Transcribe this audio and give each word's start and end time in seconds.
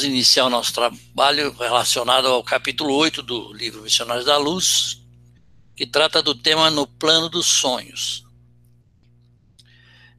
vamos 0.00 0.04
iniciar 0.04 0.46
o 0.46 0.50
nosso 0.50 0.72
trabalho 0.72 1.52
relacionado 1.52 2.26
ao 2.28 2.42
capítulo 2.42 2.94
8 2.94 3.22
do 3.22 3.52
livro 3.52 3.82
Missionários 3.82 4.24
da 4.24 4.38
Luz, 4.38 5.02
que 5.76 5.86
trata 5.86 6.22
do 6.22 6.34
tema 6.34 6.70
no 6.70 6.86
plano 6.86 7.28
dos 7.28 7.46
sonhos. 7.46 8.24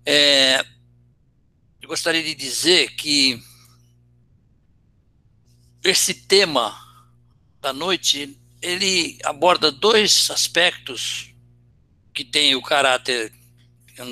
É, 0.06 0.64
eu 1.82 1.88
gostaria 1.88 2.22
de 2.22 2.36
dizer 2.36 2.96
que 2.96 3.42
esse 5.84 6.14
tema 6.14 6.78
da 7.60 7.74
noite, 7.74 8.38
ele 8.62 9.18
aborda 9.24 9.72
dois 9.72 10.30
aspectos 10.30 11.34
que 12.14 12.24
têm 12.24 12.54
o 12.56 12.62
caráter 12.62 13.34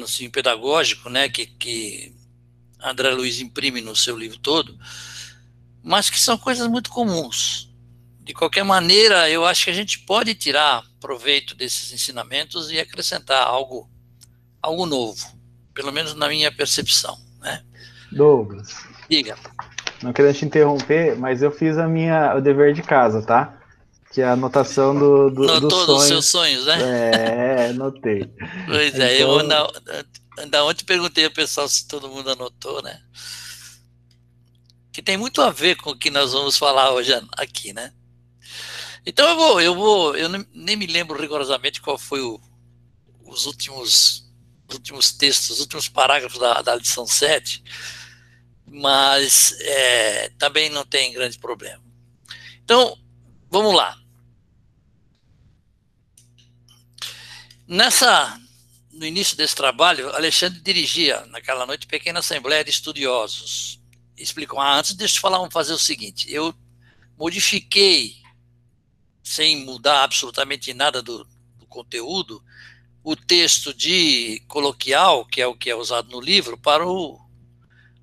assim, 0.04 0.32
pedagógico, 0.32 1.10
né, 1.10 1.30
que, 1.30 1.46
que 1.46 2.12
André 2.80 3.12
Luiz 3.12 3.40
imprime 3.40 3.82
no 3.82 3.96
seu 3.96 4.18
livro 4.18 4.40
todo, 4.40 4.76
mas 5.84 6.10
que 6.10 6.20
são 6.20 6.38
coisas 6.38 6.68
muito 6.68 6.90
comuns. 6.90 7.70
De 8.22 8.34
qualquer 8.34 8.64
maneira, 8.64 9.30
eu 9.30 9.46
acho 9.46 9.66
que 9.66 9.72
a 9.72 9.74
gente 9.74 10.00
pode 10.00 10.36
tirar 10.36 10.84
proveito 11.00 11.56
desses 11.56 11.92
ensinamentos 11.92 12.72
e 12.72 12.80
acrescentar 12.80 13.42
algo, 13.42 13.90
algo 14.62 14.86
novo, 14.86 15.26
pelo 15.74 15.92
menos 15.92 16.14
na 16.14 16.28
minha 16.28 16.52
percepção. 16.52 17.18
Né? 17.40 17.64
Douglas. 18.12 18.76
Diga. 19.10 19.36
Não 20.04 20.14
querendo 20.14 20.36
te 20.36 20.46
interromper, 20.46 21.18
mas 21.18 21.42
eu 21.42 21.52
fiz 21.52 21.78
a 21.78 21.88
minha, 21.88 22.36
o 22.36 22.42
dever 22.42 22.74
de 22.74 22.82
casa, 22.82 23.22
tá? 23.22 23.58
Que 24.12 24.22
é 24.22 24.26
a 24.26 24.34
anotação 24.34 24.98
do, 24.98 25.30
do, 25.30 25.46
Notou 25.46 25.70
dos 25.70 25.86
sonhos. 25.86 26.04
seus 26.06 26.26
sonhos, 26.30 26.66
né? 26.66 26.78
É, 27.14 27.70
anotei. 27.70 28.32
Pois 28.66 28.94
então... 28.94 29.06
é, 29.06 29.22
eu 29.22 29.44
na, 29.44 29.68
ainda 30.38 30.64
ontem 30.66 30.86
perguntei 30.86 31.26
ao 31.26 31.32
pessoal 31.32 31.68
se 31.68 31.88
todo 31.88 32.10
mundo 32.10 32.30
anotou, 32.32 32.82
né? 32.82 33.00
Que 35.00 35.04
tem 35.04 35.16
muito 35.16 35.42
a 35.42 35.50
ver 35.50 35.78
com 35.78 35.92
o 35.92 35.98
que 35.98 36.12
nós 36.12 36.34
vamos 36.34 36.58
falar 36.58 36.92
hoje 36.92 37.14
aqui, 37.38 37.72
né? 37.72 37.94
Então 39.06 39.30
eu 39.30 39.36
vou, 39.38 39.62
eu 39.62 39.74
vou, 39.74 40.18
eu 40.18 40.28
nem 40.28 40.76
me 40.76 40.86
lembro 40.86 41.18
rigorosamente 41.18 41.80
qual 41.80 41.98
foi 41.98 42.20
o, 42.20 42.38
os 43.24 43.46
últimos, 43.46 44.30
últimos 44.70 45.14
textos, 45.14 45.52
os 45.52 45.60
últimos 45.62 45.88
parágrafos 45.88 46.38
da, 46.38 46.62
da 46.62 46.76
lição 46.76 47.08
7, 47.08 47.64
mas 48.66 49.56
é, 49.62 50.32
também 50.38 50.70
não 50.70 50.86
tem 50.86 51.14
grande 51.14 51.40
problema. 51.40 51.82
Então, 52.66 53.00
vamos 53.50 53.74
lá. 53.74 53.98
Nessa, 57.66 58.38
no 58.92 59.06
início 59.06 59.38
desse 59.38 59.56
trabalho, 59.56 60.14
Alexandre 60.14 60.60
dirigia, 60.60 61.26
naquela 61.28 61.66
noite, 61.66 61.88
pequena 61.88 62.20
assembleia 62.20 62.66
de 62.66 62.72
estudiosos. 62.72 63.79
Explicou, 64.22 64.60
ah, 64.60 64.78
antes 64.78 64.94
deixa 64.94 65.18
eu 65.18 65.22
falar, 65.22 65.38
vamos 65.38 65.54
fazer 65.54 65.74
o 65.74 65.80
seguinte, 65.80 66.32
eu 66.32 66.54
modifiquei, 67.18 68.16
sem 69.24 69.64
mudar 69.66 70.04
absolutamente 70.04 70.74
nada 70.74 71.02
do, 71.02 71.24
do 71.58 71.66
conteúdo, 71.68 72.44
o 73.04 73.16
texto 73.16 73.74
de 73.74 74.42
coloquial, 74.48 75.26
que 75.26 75.42
é 75.42 75.48
o 75.48 75.56
que 75.56 75.70
é 75.70 75.76
usado 75.76 76.10
no 76.10 76.20
livro, 76.20 76.58
para 76.58 76.88
o 76.88 77.20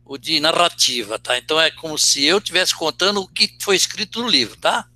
o 0.08 0.16
de 0.16 0.38
narrativa, 0.38 1.18
tá? 1.18 1.36
Então 1.36 1.60
é 1.60 1.68
como 1.68 1.98
se 1.98 2.24
eu 2.24 2.38
estivesse 2.38 2.72
contando 2.72 3.20
o 3.22 3.28
que 3.28 3.56
foi 3.60 3.74
escrito 3.74 4.22
no 4.22 4.28
livro, 4.28 4.56
tá? 4.56 4.88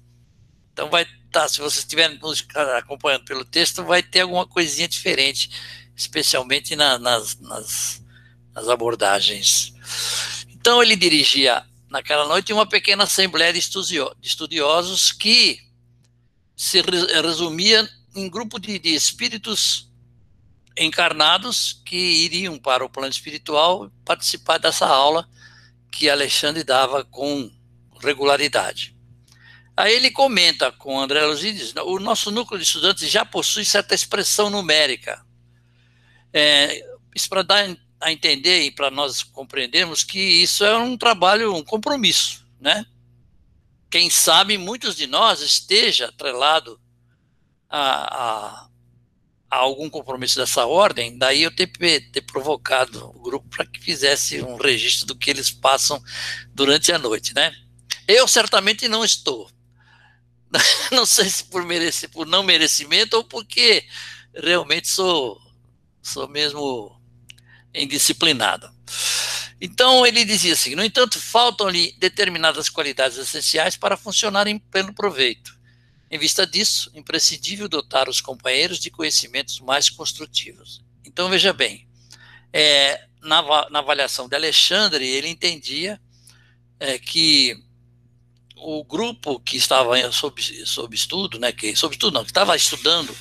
Então 0.72 0.88
vai 0.88 1.04
tá, 1.30 1.48
se 1.48 1.60
você 1.60 1.80
estiver 1.80 2.08
nos 2.20 2.44
acompanhando 2.76 3.24
pelo 3.24 3.44
texto, 3.44 3.84
vai 3.84 4.02
ter 4.02 4.20
alguma 4.20 4.46
coisinha 4.46 4.88
diferente, 4.88 5.50
especialmente 5.96 6.74
na, 6.76 6.98
nas, 6.98 7.38
nas, 7.40 8.02
nas 8.54 8.68
abordagens. 8.68 9.72
Então 10.60 10.82
ele 10.82 10.94
dirigia 10.94 11.64
naquela 11.88 12.26
noite 12.26 12.52
uma 12.52 12.66
pequena 12.66 13.04
assembleia 13.04 13.52
de 13.52 13.58
estudiosos 14.22 15.10
que 15.10 15.58
se 16.54 16.82
resumia 17.22 17.88
em 18.14 18.28
grupo 18.28 18.58
de, 18.58 18.78
de 18.78 18.94
espíritos 18.94 19.90
encarnados 20.76 21.80
que 21.84 21.96
iriam 21.96 22.58
para 22.58 22.84
o 22.84 22.90
plano 22.90 23.10
espiritual 23.10 23.90
participar 24.04 24.58
dessa 24.58 24.86
aula 24.86 25.26
que 25.90 26.08
Alexandre 26.08 26.62
dava 26.62 27.04
com 27.04 27.50
regularidade. 28.02 28.94
Aí 29.76 29.94
ele 29.94 30.10
comenta 30.10 30.70
com 30.70 31.00
André 31.00 31.24
Luzides, 31.24 31.74
o 31.74 31.98
nosso 31.98 32.30
núcleo 32.30 32.58
de 32.58 32.66
estudantes 32.66 33.10
já 33.10 33.24
possui 33.24 33.64
certa 33.64 33.94
expressão 33.94 34.50
numérica. 34.50 35.24
É, 36.32 36.84
isso 37.14 37.28
para 37.28 37.42
dar 37.42 37.76
a 38.00 38.10
entender 38.10 38.62
e 38.62 38.70
para 38.70 38.90
nós 38.90 39.22
compreendermos 39.22 40.02
que 40.02 40.18
isso 40.18 40.64
é 40.64 40.76
um 40.78 40.96
trabalho, 40.96 41.54
um 41.54 41.62
compromisso, 41.62 42.44
né? 42.60 42.86
Quem 43.90 44.08
sabe 44.08 44.56
muitos 44.56 44.96
de 44.96 45.06
nós 45.06 45.40
esteja 45.40 46.06
atrelado 46.06 46.80
a, 47.68 48.62
a 48.62 48.70
a 49.50 49.56
algum 49.56 49.90
compromisso 49.90 50.36
dessa 50.36 50.64
ordem, 50.64 51.18
daí 51.18 51.42
eu 51.42 51.50
ter, 51.50 51.66
ter 51.66 52.20
provocado 52.22 53.08
o 53.08 53.20
grupo 53.20 53.48
para 53.48 53.66
que 53.66 53.80
fizesse 53.80 54.40
um 54.40 54.56
registro 54.56 55.06
do 55.06 55.16
que 55.16 55.28
eles 55.28 55.50
passam 55.50 56.00
durante 56.54 56.92
a 56.92 56.98
noite, 56.98 57.34
né? 57.34 57.52
Eu 58.06 58.28
certamente 58.28 58.86
não 58.86 59.04
estou. 59.04 59.50
Não 60.92 61.04
sei 61.04 61.28
se 61.28 61.44
por, 61.44 61.64
merece, 61.64 62.08
por 62.08 62.26
não 62.26 62.42
merecimento 62.42 63.16
ou 63.16 63.22
porque 63.22 63.86
realmente 64.34 64.88
sou, 64.88 65.40
sou 66.02 66.28
mesmo 66.28 66.99
indisciplinado. 67.74 68.70
Então 69.60 70.06
ele 70.06 70.24
dizia 70.24 70.54
assim: 70.54 70.74
no 70.74 70.84
entanto, 70.84 71.18
faltam-lhe 71.20 71.94
determinadas 71.98 72.68
qualidades 72.68 73.18
essenciais 73.18 73.76
para 73.76 73.96
funcionar 73.96 74.46
em 74.46 74.58
pleno 74.58 74.94
proveito. 74.94 75.58
Em 76.10 76.18
vista 76.18 76.46
disso, 76.46 76.90
imprescindível 76.94 77.68
dotar 77.68 78.08
os 78.08 78.20
companheiros 78.20 78.80
de 78.80 78.90
conhecimentos 78.90 79.60
mais 79.60 79.88
construtivos. 79.88 80.82
Então, 81.04 81.28
veja 81.28 81.52
bem, 81.52 81.86
é, 82.52 83.06
na, 83.22 83.42
na, 83.70 83.78
avaliação 83.78 84.28
de 84.28 84.34
Alexandre, 84.34 85.06
ele 85.06 85.28
entendia 85.28 86.00
é, 86.80 86.98
que 86.98 87.56
o 88.56 88.82
grupo 88.82 89.38
que 89.38 89.56
estava 89.56 90.10
sob, 90.10 90.42
sob 90.66 90.96
estudo, 90.96 91.38
né, 91.38 91.52
que, 91.52 91.76
sob 91.76 91.94
estudo 91.94 92.14
não, 92.14 92.24
que 92.24 92.30
estava 92.30 92.56
estudando 92.56 93.16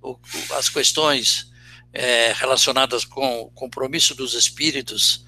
o, 0.00 0.12
o, 0.12 0.18
as 0.54 0.70
questões 0.70 1.49
é, 1.92 2.32
relacionadas 2.32 3.04
com 3.04 3.42
o 3.42 3.50
compromisso 3.50 4.14
dos 4.14 4.34
espíritos, 4.34 5.24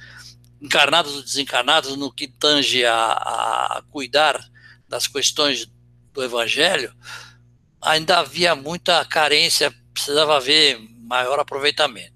encarnados 0.60 1.14
ou 1.16 1.22
desencarnados, 1.22 1.96
no 1.96 2.12
que 2.12 2.28
tange 2.28 2.84
a, 2.84 3.12
a 3.12 3.82
cuidar 3.90 4.40
das 4.88 5.06
questões 5.06 5.68
do 6.12 6.22
Evangelho, 6.22 6.94
ainda 7.80 8.18
havia 8.18 8.54
muita 8.54 9.04
carência, 9.04 9.74
precisava 9.92 10.36
haver 10.36 10.78
maior 11.00 11.40
aproveitamento. 11.40 12.12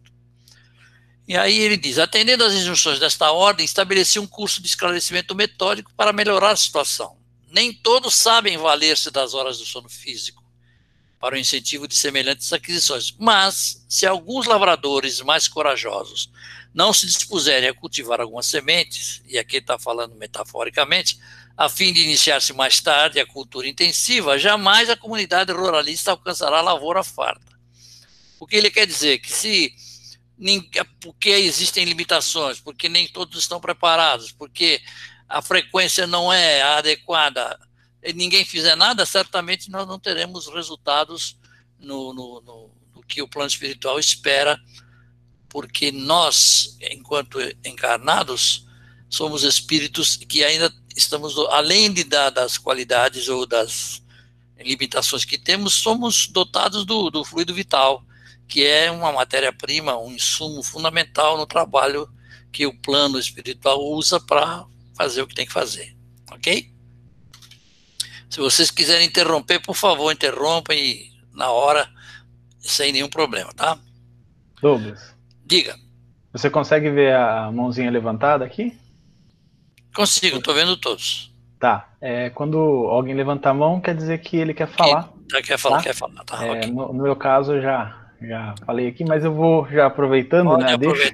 E 1.27 1.37
aí 1.37 1.59
ele 1.59 1.77
diz: 1.77 1.99
atendendo 1.99 2.45
às 2.45 2.55
instruções 2.55 3.01
desta 3.01 3.33
ordem, 3.33 3.65
estabeleci 3.65 4.19
um 4.19 4.27
curso 4.27 4.63
de 4.63 4.69
esclarecimento 4.69 5.35
metódico 5.35 5.93
para 5.97 6.13
melhorar 6.13 6.51
a 6.51 6.57
situação. 6.57 7.17
Nem 7.51 7.73
todos 7.73 8.15
sabem 8.15 8.57
valer-se 8.57 9.11
das 9.11 9.35
horas 9.35 9.59
do 9.59 9.65
sono 9.65 9.89
físico 9.89 10.46
para 11.19 11.35
o 11.35 11.39
incentivo 11.39 11.89
de 11.89 11.97
semelhantes 11.97 12.53
aquisições, 12.53 13.15
mas 13.19 13.85
se 13.89 14.07
alguns 14.07 14.47
lavradores 14.47 15.21
mais 15.21 15.49
corajosos 15.49 16.31
não 16.75 16.93
se 16.93 17.07
dispuserem 17.07 17.69
a 17.69 17.75
cultivar 17.75 18.21
algumas 18.21 18.47
sementes, 18.47 19.23
e 19.27 19.39
aqui 19.39 19.57
está 19.57 19.79
falando 19.79 20.15
metaforicamente, 20.15 21.19
a 21.57 21.71
fim 21.71 21.91
de 21.93 22.03
iniciar-se 22.03 22.53
mais 22.53 22.81
tarde 22.81 23.19
a 23.19 23.27
cultura 23.27 23.67
intensiva, 23.67 24.39
jamais 24.39 24.91
a 24.91 24.97
comunidade 24.97 25.53
ruralista 25.53 26.11
alcançará 26.11 26.59
a 26.59 26.63
lavoura 26.63 27.03
farta. 27.03 27.57
O 28.39 28.47
que 28.47 28.57
ele 28.57 28.71
quer 28.71 28.87
dizer? 28.87 29.19
Que 29.19 29.33
se 29.33 29.75
porque 31.01 31.31
existem 31.31 31.87
limitações, 31.87 32.61
porque 32.61 32.91
nem 32.91 33.09
todos 33.09 33.39
estão 33.39 33.59
preparados, 33.59 34.33
porque 34.33 34.83
a 35.27 35.41
frequência 35.41 36.07
não 36.07 36.31
é 36.31 36.61
adequada, 36.61 37.59
e 38.03 38.13
ninguém 38.13 38.45
fizer 38.45 38.77
nada, 38.77 39.05
certamente 39.05 39.71
nós 39.71 39.87
não 39.87 39.99
teremos 39.99 40.47
resultados 40.49 41.37
no, 41.79 42.13
no, 42.13 42.41
no, 42.41 42.71
no 42.95 43.03
que 43.03 43.23
o 43.23 43.29
plano 43.29 43.49
espiritual 43.49 43.99
espera, 43.99 44.59
porque 45.49 45.91
nós, 45.91 46.77
enquanto 46.91 47.39
encarnados, 47.65 48.67
somos 49.09 49.43
espíritos 49.43 50.17
que 50.17 50.45
ainda 50.45 50.73
estamos, 50.97 51.37
além 51.51 51.93
de, 51.93 52.05
da, 52.05 52.31
das 52.31 52.59
qualidades 52.59 53.29
ou 53.29 53.47
das 53.47 54.03
limitações 54.59 55.25
que 55.25 55.39
temos, 55.39 55.75
somos 55.75 56.27
dotados 56.29 56.85
do, 56.85 57.11
do 57.11 57.25
fluido 57.25 57.55
vital, 57.55 58.05
que 58.49 58.65
é 58.65 58.91
uma 58.91 59.13
matéria-prima, 59.13 59.99
um 59.99 60.13
insumo 60.13 60.63
fundamental 60.63 61.37
no 61.37 61.47
trabalho 61.47 62.09
que 62.53 62.67
o 62.67 62.79
plano 62.81 63.19
espiritual 63.19 63.83
usa 63.83 64.19
para 64.21 64.65
fazer 64.97 65.23
o 65.23 65.27
que 65.27 65.35
tem 65.35 65.47
que 65.47 65.53
fazer. 65.53 65.95
Ok? 66.31 66.73
Se 68.37 68.41
vocês 68.43 68.71
quiserem 68.71 69.07
interromper, 69.07 69.59
por 69.61 69.75
favor, 69.75 70.13
interrompam 70.13 70.75
e 70.75 71.11
na 71.33 71.51
hora, 71.51 71.89
sem 72.59 72.93
nenhum 72.93 73.09
problema, 73.09 73.51
tá? 73.55 73.79
Douglas. 74.61 75.17
Diga. 75.43 75.75
Você 76.35 76.51
consegue 76.51 76.91
ver 76.91 77.15
a 77.15 77.51
mãozinha 77.51 77.91
levantada 77.91 78.45
aqui? 78.45 78.79
Consigo, 79.95 80.37
estou 80.37 80.53
vendo 80.53 80.77
todos. 80.77 81.33
Tá. 81.59 81.89
É, 81.99 82.29
quando 82.29 82.59
alguém 82.59 83.15
levanta 83.15 83.49
a 83.49 83.55
mão, 83.55 83.81
quer 83.81 83.95
dizer 83.95 84.19
que 84.19 84.37
ele 84.37 84.53
quer 84.53 84.69
falar. 84.69 85.11
Quem 85.31 85.43
quer 85.43 85.57
falar, 85.57 85.79
tá? 85.79 85.83
quer 85.85 85.95
falar. 85.95 86.25
Tá, 86.27 86.45
é, 86.45 86.51
okay. 86.51 86.71
no, 86.71 86.93
no, 86.93 87.03
meu 87.03 87.17
caso, 87.17 87.55
eu 87.55 87.63
já, 87.63 88.11
já 88.21 88.55
falei 88.67 88.87
aqui, 88.89 89.03
mas 89.03 89.25
eu 89.25 89.33
vou 89.33 89.67
já 89.71 89.87
aproveitando, 89.87 90.49
Pode 90.49 90.63
né? 90.63 90.77
Deixa... 90.77 91.11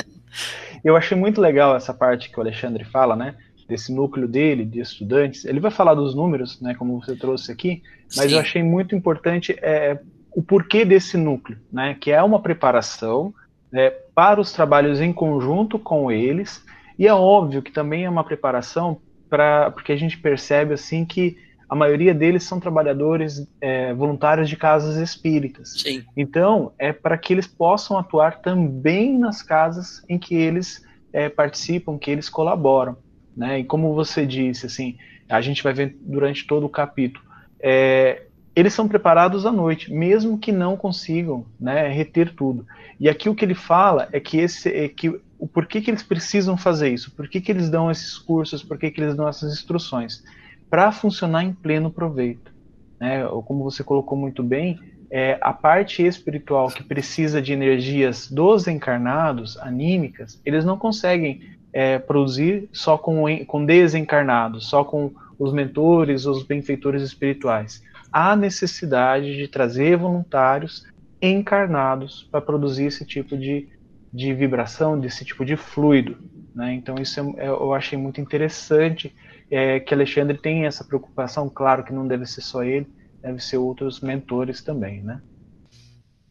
eu 0.82 0.96
achei 0.96 1.14
muito 1.14 1.42
legal 1.42 1.76
essa 1.76 1.92
parte 1.92 2.30
que 2.30 2.38
o 2.38 2.40
Alexandre 2.40 2.84
fala, 2.84 3.14
né? 3.14 3.34
Desse 3.70 3.94
núcleo 3.94 4.26
dele, 4.26 4.64
de 4.64 4.80
estudantes. 4.80 5.44
Ele 5.44 5.60
vai 5.60 5.70
falar 5.70 5.94
dos 5.94 6.12
números, 6.12 6.60
né? 6.60 6.74
Como 6.74 7.00
você 7.00 7.14
trouxe 7.14 7.52
aqui, 7.52 7.82
mas 8.16 8.28
Sim. 8.28 8.34
eu 8.34 8.40
achei 8.40 8.62
muito 8.64 8.96
importante 8.96 9.56
é, 9.62 10.00
o 10.32 10.42
porquê 10.42 10.84
desse 10.84 11.16
núcleo, 11.16 11.56
né? 11.72 11.96
Que 12.00 12.10
é 12.10 12.20
uma 12.20 12.40
preparação 12.40 13.32
é, 13.72 13.90
para 14.12 14.40
os 14.40 14.52
trabalhos 14.52 15.00
em 15.00 15.12
conjunto 15.12 15.78
com 15.78 16.10
eles. 16.10 16.62
E 16.98 17.06
é 17.06 17.14
óbvio 17.14 17.62
que 17.62 17.70
também 17.70 18.04
é 18.04 18.10
uma 18.10 18.24
preparação 18.24 19.00
para 19.28 19.70
porque 19.70 19.92
a 19.92 19.96
gente 19.96 20.18
percebe 20.18 20.74
assim 20.74 21.04
que 21.04 21.38
a 21.68 21.76
maioria 21.76 22.12
deles 22.12 22.42
são 22.42 22.58
trabalhadores 22.58 23.46
é, 23.60 23.94
voluntários 23.94 24.48
de 24.48 24.56
casas 24.56 24.96
espíritas. 24.96 25.80
Sim. 25.80 26.04
Então, 26.16 26.72
é 26.76 26.92
para 26.92 27.16
que 27.16 27.32
eles 27.32 27.46
possam 27.46 27.96
atuar 27.96 28.40
também 28.40 29.16
nas 29.16 29.40
casas 29.40 30.02
em 30.08 30.18
que 30.18 30.34
eles 30.34 30.84
é, 31.12 31.28
participam, 31.28 31.96
que 31.96 32.10
eles 32.10 32.28
colaboram. 32.28 32.96
Né? 33.40 33.60
E 33.60 33.64
como 33.64 33.94
você 33.94 34.26
disse, 34.26 34.66
assim, 34.66 34.98
a 35.26 35.40
gente 35.40 35.62
vai 35.62 35.72
ver 35.72 35.96
durante 36.02 36.46
todo 36.46 36.66
o 36.66 36.68
capítulo, 36.68 37.24
é, 37.58 38.24
eles 38.54 38.74
são 38.74 38.86
preparados 38.86 39.46
à 39.46 39.50
noite, 39.50 39.90
mesmo 39.90 40.36
que 40.36 40.52
não 40.52 40.76
consigam 40.76 41.46
né, 41.58 41.88
reter 41.88 42.34
tudo. 42.34 42.66
E 43.00 43.08
aqui 43.08 43.30
o 43.30 43.34
que 43.34 43.42
ele 43.42 43.54
fala 43.54 44.10
é 44.12 44.20
que, 44.20 44.36
esse, 44.36 44.68
é 44.68 44.90
que 44.90 45.08
o 45.38 45.48
porquê 45.48 45.80
que 45.80 45.90
eles 45.90 46.02
precisam 46.02 46.54
fazer 46.54 46.90
isso, 46.90 47.12
por 47.12 47.26
que, 47.30 47.42
eles 47.50 47.70
dão 47.70 47.90
esses 47.90 48.18
cursos, 48.18 48.62
por 48.62 48.76
que, 48.76 48.92
eles 48.94 49.14
dão 49.14 49.26
essas 49.26 49.54
instruções 49.54 50.22
para 50.68 50.92
funcionar 50.92 51.42
em 51.42 51.54
pleno 51.54 51.90
proveito. 51.90 52.52
Né? 53.00 53.24
Como 53.46 53.64
você 53.64 53.82
colocou 53.82 54.18
muito 54.18 54.42
bem, 54.42 54.78
é, 55.10 55.38
a 55.40 55.54
parte 55.54 56.04
espiritual 56.06 56.68
que 56.68 56.84
precisa 56.84 57.40
de 57.40 57.54
energias 57.54 58.30
dos 58.30 58.68
encarnados, 58.68 59.56
anímicas, 59.56 60.38
eles 60.44 60.62
não 60.62 60.76
conseguem 60.76 61.58
é, 61.72 61.98
produzir 61.98 62.68
só 62.72 62.98
com, 62.98 63.24
com 63.46 63.64
desencarnados, 63.64 64.68
só 64.68 64.84
com 64.84 65.12
os 65.38 65.52
mentores, 65.52 66.26
os 66.26 66.42
benfeitores 66.42 67.02
espirituais. 67.02 67.82
Há 68.12 68.34
necessidade 68.36 69.36
de 69.36 69.48
trazer 69.48 69.96
voluntários 69.96 70.86
encarnados 71.22 72.28
para 72.30 72.40
produzir 72.40 72.84
esse 72.86 73.04
tipo 73.04 73.36
de, 73.36 73.68
de 74.12 74.34
vibração, 74.34 74.98
desse 74.98 75.24
tipo 75.24 75.44
de 75.44 75.56
fluido. 75.56 76.18
Né? 76.54 76.74
Então, 76.74 76.96
isso 76.96 77.20
é, 77.38 77.48
eu 77.48 77.72
achei 77.72 77.96
muito 77.96 78.20
interessante 78.20 79.14
é, 79.50 79.80
que 79.80 79.94
Alexandre 79.94 80.38
tem 80.38 80.66
essa 80.66 80.84
preocupação, 80.84 81.48
claro 81.48 81.84
que 81.84 81.92
não 81.92 82.06
deve 82.06 82.26
ser 82.26 82.40
só 82.40 82.62
ele, 82.62 82.86
deve 83.20 83.40
ser 83.40 83.58
outros 83.58 84.00
mentores 84.00 84.62
também, 84.62 85.02
né? 85.02 85.20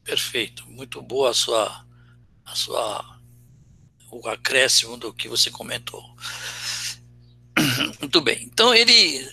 Perfeito, 0.04 0.68
muito 0.70 1.02
boa 1.02 1.30
a 1.30 1.34
sua, 1.34 1.86
a 2.46 2.56
sua, 2.56 3.19
o 4.12 4.28
acréscimo 4.28 4.98
do 4.98 5.14
que 5.14 5.28
você 5.28 5.50
comentou. 5.52 6.04
Muito 8.00 8.22
bem, 8.22 8.44
então 8.44 8.74
ele 8.74 9.30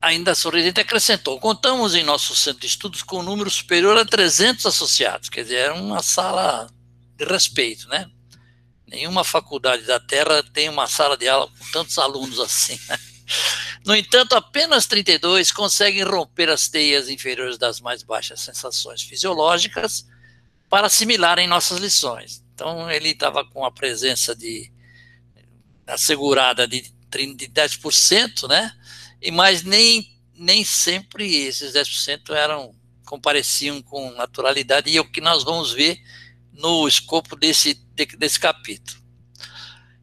ainda 0.00 0.34
sorridente 0.34 0.80
acrescentou, 0.80 1.38
contamos 1.38 1.94
em 1.94 2.02
nosso 2.02 2.34
centro 2.34 2.60
de 2.60 2.66
estudos 2.66 3.02
com 3.02 3.18
um 3.18 3.22
número 3.22 3.50
superior 3.50 3.98
a 3.98 4.04
300 4.04 4.64
associados, 4.64 5.28
quer 5.28 5.42
dizer, 5.42 5.56
era 5.56 5.74
uma 5.74 6.02
sala 6.02 6.70
de 7.16 7.24
respeito, 7.24 7.86
né? 7.88 8.10
Nenhuma 8.86 9.22
faculdade 9.22 9.84
da 9.84 10.00
Terra 10.00 10.42
tem 10.42 10.68
uma 10.68 10.88
sala 10.88 11.16
de 11.16 11.28
aula 11.28 11.46
com 11.46 11.70
tantos 11.70 11.96
alunos 11.98 12.40
assim. 12.40 12.78
Né? 12.88 12.98
No 13.84 13.94
entanto, 13.94 14.34
apenas 14.34 14.86
32 14.86 15.52
conseguem 15.52 16.02
romper 16.02 16.50
as 16.50 16.68
teias 16.68 17.08
inferiores 17.08 17.56
das 17.56 17.80
mais 17.80 18.02
baixas 18.02 18.40
sensações 18.40 19.02
fisiológicas 19.02 20.06
para 20.68 20.86
assimilarem 20.86 21.46
nossas 21.46 21.78
lições. 21.78 22.42
Então, 22.60 22.90
ele 22.90 23.08
estava 23.08 23.42
com 23.42 23.64
a 23.64 23.70
presença 23.70 24.36
de 24.36 24.70
assegurada 25.86 26.68
de, 26.68 26.82
de 26.82 27.48
10%, 27.48 28.46
né? 28.46 28.70
E 29.22 29.30
mas 29.30 29.62
nem 29.62 30.06
nem 30.34 30.62
sempre 30.62 31.36
esses 31.36 31.72
10% 31.72 32.34
eram 32.34 32.74
compareciam 33.06 33.80
com 33.80 34.10
naturalidade 34.12 34.90
e 34.90 34.96
é 34.98 35.00
o 35.00 35.10
que 35.10 35.22
nós 35.22 35.42
vamos 35.42 35.72
ver 35.72 35.98
no 36.52 36.86
escopo 36.86 37.34
desse, 37.34 37.74
desse 38.18 38.38
capítulo. 38.38 39.00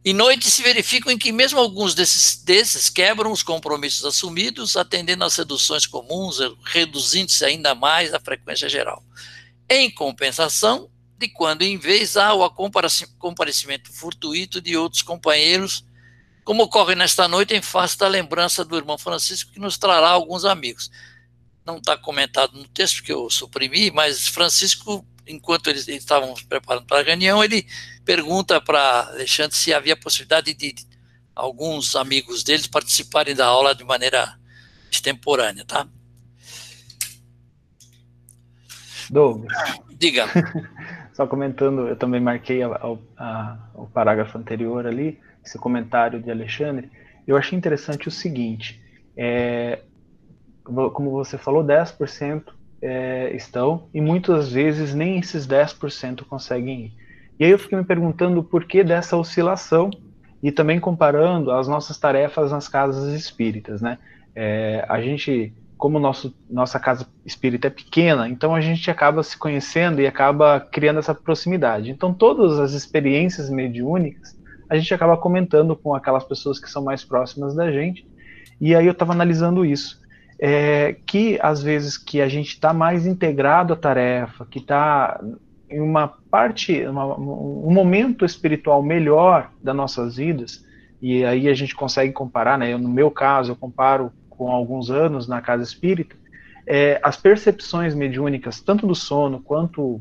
E 0.04 0.12
noites 0.12 0.52
se 0.52 0.62
verificam 0.62 1.12
em 1.12 1.18
que 1.18 1.30
mesmo 1.30 1.60
alguns 1.60 1.94
desses, 1.94 2.42
desses 2.42 2.90
quebram 2.90 3.30
os 3.30 3.42
compromissos 3.42 4.04
assumidos, 4.04 4.76
atendendo 4.76 5.24
às 5.24 5.34
seduções 5.34 5.86
comuns, 5.86 6.38
reduzindo-se 6.64 7.44
ainda 7.44 7.74
mais 7.74 8.12
a 8.12 8.20
frequência 8.20 8.68
geral. 8.68 9.04
Em 9.68 9.90
compensação, 9.90 10.90
de 11.18 11.28
quando 11.28 11.62
em 11.62 11.76
vez 11.76 12.16
há 12.16 12.32
o 12.32 12.48
comparecimento 13.18 13.92
fortuito 13.92 14.60
de 14.60 14.76
outros 14.76 15.02
companheiros, 15.02 15.84
como 16.44 16.62
ocorre 16.62 16.94
nesta 16.94 17.26
noite 17.26 17.54
em 17.54 17.60
face 17.60 17.98
da 17.98 18.08
lembrança 18.08 18.64
do 18.64 18.76
irmão 18.76 18.96
Francisco, 18.96 19.52
que 19.52 19.60
nos 19.60 19.76
trará 19.76 20.08
alguns 20.08 20.44
amigos. 20.44 20.90
Não 21.66 21.78
está 21.78 21.96
comentado 21.96 22.56
no 22.56 22.66
texto, 22.68 23.02
que 23.02 23.12
eu 23.12 23.28
suprimi, 23.28 23.90
mas 23.90 24.28
Francisco 24.28 25.04
enquanto 25.28 25.68
eles, 25.68 25.86
eles 25.86 26.02
estavam 26.02 26.34
preparando 26.48 26.86
para 26.86 27.00
a 27.00 27.02
reunião, 27.02 27.44
ele 27.44 27.66
pergunta 28.04 28.60
para 28.60 29.08
Alexandre 29.08 29.56
se 29.56 29.72
havia 29.72 29.96
possibilidade 29.96 30.54
de 30.54 30.74
alguns 31.34 31.94
amigos 31.94 32.42
deles 32.42 32.66
participarem 32.66 33.34
da 33.34 33.46
aula 33.46 33.74
de 33.74 33.84
maneira 33.84 34.38
extemporânea, 34.90 35.64
tá? 35.64 35.86
Douglas. 39.10 39.52
Diga. 39.98 40.26
Só 41.18 41.26
comentando, 41.26 41.88
eu 41.88 41.96
também 41.96 42.20
marquei 42.20 42.62
a, 42.62 42.68
a, 43.16 43.56
o 43.74 43.86
parágrafo 43.88 44.38
anterior 44.38 44.86
ali, 44.86 45.18
esse 45.44 45.58
comentário 45.58 46.22
de 46.22 46.30
Alexandre. 46.30 46.92
Eu 47.26 47.36
achei 47.36 47.58
interessante 47.58 48.06
o 48.06 48.10
seguinte: 48.12 48.80
é, 49.16 49.80
como 50.62 51.10
você 51.10 51.36
falou, 51.36 51.64
10% 51.64 52.44
é, 52.80 53.34
estão, 53.34 53.88
e 53.92 54.00
muitas 54.00 54.52
vezes 54.52 54.94
nem 54.94 55.18
esses 55.18 55.44
10% 55.44 56.22
conseguem 56.22 56.84
ir. 56.84 56.92
E 57.40 57.44
aí 57.44 57.50
eu 57.50 57.58
fiquei 57.58 57.76
me 57.76 57.84
perguntando 57.84 58.40
por 58.44 58.64
que 58.64 58.84
dessa 58.84 59.16
oscilação 59.16 59.90
e 60.40 60.52
também 60.52 60.78
comparando 60.78 61.50
as 61.50 61.66
nossas 61.66 61.98
tarefas 61.98 62.52
nas 62.52 62.68
casas 62.68 63.12
espíritas, 63.12 63.82
né? 63.82 63.98
É, 64.36 64.86
a 64.88 65.02
gente, 65.02 65.52
como 65.78 65.98
nosso, 65.98 66.34
nossa 66.50 66.78
casa 66.78 67.06
espírita 67.24 67.68
é 67.68 67.70
pequena, 67.70 68.28
então 68.28 68.54
a 68.54 68.60
gente 68.60 68.90
acaba 68.90 69.22
se 69.22 69.38
conhecendo 69.38 70.00
e 70.00 70.06
acaba 70.06 70.60
criando 70.60 70.98
essa 70.98 71.14
proximidade. 71.14 71.90
Então 71.90 72.12
todas 72.12 72.58
as 72.58 72.72
experiências 72.72 73.48
mediúnicas 73.48 74.36
a 74.68 74.76
gente 74.76 74.92
acaba 74.92 75.16
comentando 75.16 75.74
com 75.74 75.94
aquelas 75.94 76.24
pessoas 76.24 76.58
que 76.58 76.68
são 76.68 76.84
mais 76.84 77.02
próximas 77.02 77.54
da 77.54 77.72
gente. 77.72 78.06
E 78.60 78.74
aí 78.74 78.84
eu 78.84 78.92
estava 78.92 79.12
analisando 79.12 79.64
isso 79.64 79.98
é, 80.38 80.96
que 81.04 81.38
às 81.42 81.62
vezes 81.62 81.98
que 81.98 82.20
a 82.20 82.28
gente 82.28 82.48
está 82.48 82.72
mais 82.72 83.06
integrado 83.06 83.72
à 83.72 83.76
tarefa, 83.76 84.46
que 84.46 84.60
está 84.60 85.20
em 85.68 85.80
uma 85.80 86.08
parte, 86.30 86.86
uma, 86.86 87.18
um 87.18 87.70
momento 87.70 88.24
espiritual 88.24 88.82
melhor 88.82 89.50
das 89.62 89.74
nossas 89.74 90.16
vidas, 90.16 90.64
e 91.02 91.24
aí 91.24 91.48
a 91.48 91.54
gente 91.54 91.74
consegue 91.74 92.12
comparar, 92.12 92.56
né? 92.56 92.72
Eu, 92.72 92.78
no 92.78 92.88
meu 92.88 93.10
caso, 93.10 93.52
eu 93.52 93.56
comparo 93.56 94.12
com 94.38 94.50
alguns 94.50 94.88
anos 94.90 95.26
na 95.26 95.42
casa 95.42 95.64
espírita, 95.64 96.16
é, 96.64 97.00
as 97.02 97.16
percepções 97.16 97.94
mediúnicas, 97.94 98.60
tanto 98.60 98.86
do 98.86 98.94
sono 98.94 99.40
quanto 99.40 100.00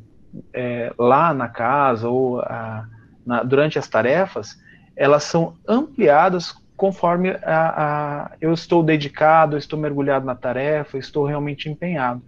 é, 0.53 0.93
lá 0.97 1.33
na 1.33 1.49
casa 1.49 2.07
ou 2.07 2.39
a, 2.41 2.85
na, 3.25 3.41
durante 3.41 3.79
as 3.79 3.87
tarefas, 3.87 4.57
elas 4.95 5.23
são 5.23 5.55
ampliadas 5.67 6.55
conforme 6.75 7.31
a, 7.31 7.41
a, 7.45 8.31
eu 8.39 8.53
estou 8.53 8.83
dedicado, 8.83 9.57
estou 9.57 9.79
mergulhado 9.79 10.25
na 10.25 10.35
tarefa, 10.35 10.97
estou 10.97 11.25
realmente 11.25 11.67
empenhado. 11.67 12.21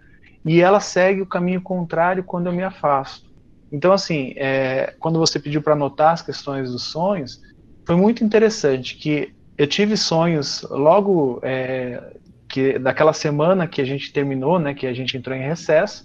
E 0.44 0.60
ela 0.60 0.80
segue 0.80 1.22
o 1.22 1.26
caminho 1.26 1.60
contrário 1.60 2.24
quando 2.24 2.46
eu 2.46 2.52
me 2.52 2.64
afasto. 2.64 3.30
Então, 3.70 3.92
assim, 3.92 4.34
é, 4.36 4.94
quando 4.98 5.18
você 5.18 5.38
pediu 5.38 5.62
para 5.62 5.74
anotar 5.74 6.12
as 6.12 6.22
questões 6.22 6.72
dos 6.72 6.84
sonhos, 6.84 7.40
foi 7.86 7.94
muito 7.94 8.24
interessante 8.24 8.96
que 8.96 9.32
eu 9.60 9.66
tive 9.66 9.94
sonhos 9.94 10.66
logo 10.70 11.38
é, 11.42 12.14
que 12.48 12.78
daquela 12.78 13.12
semana 13.12 13.68
que 13.68 13.82
a 13.82 13.84
gente 13.84 14.10
terminou, 14.10 14.58
né, 14.58 14.72
que 14.72 14.86
a 14.86 14.94
gente 14.94 15.18
entrou 15.18 15.36
em 15.36 15.42
recesso, 15.42 16.02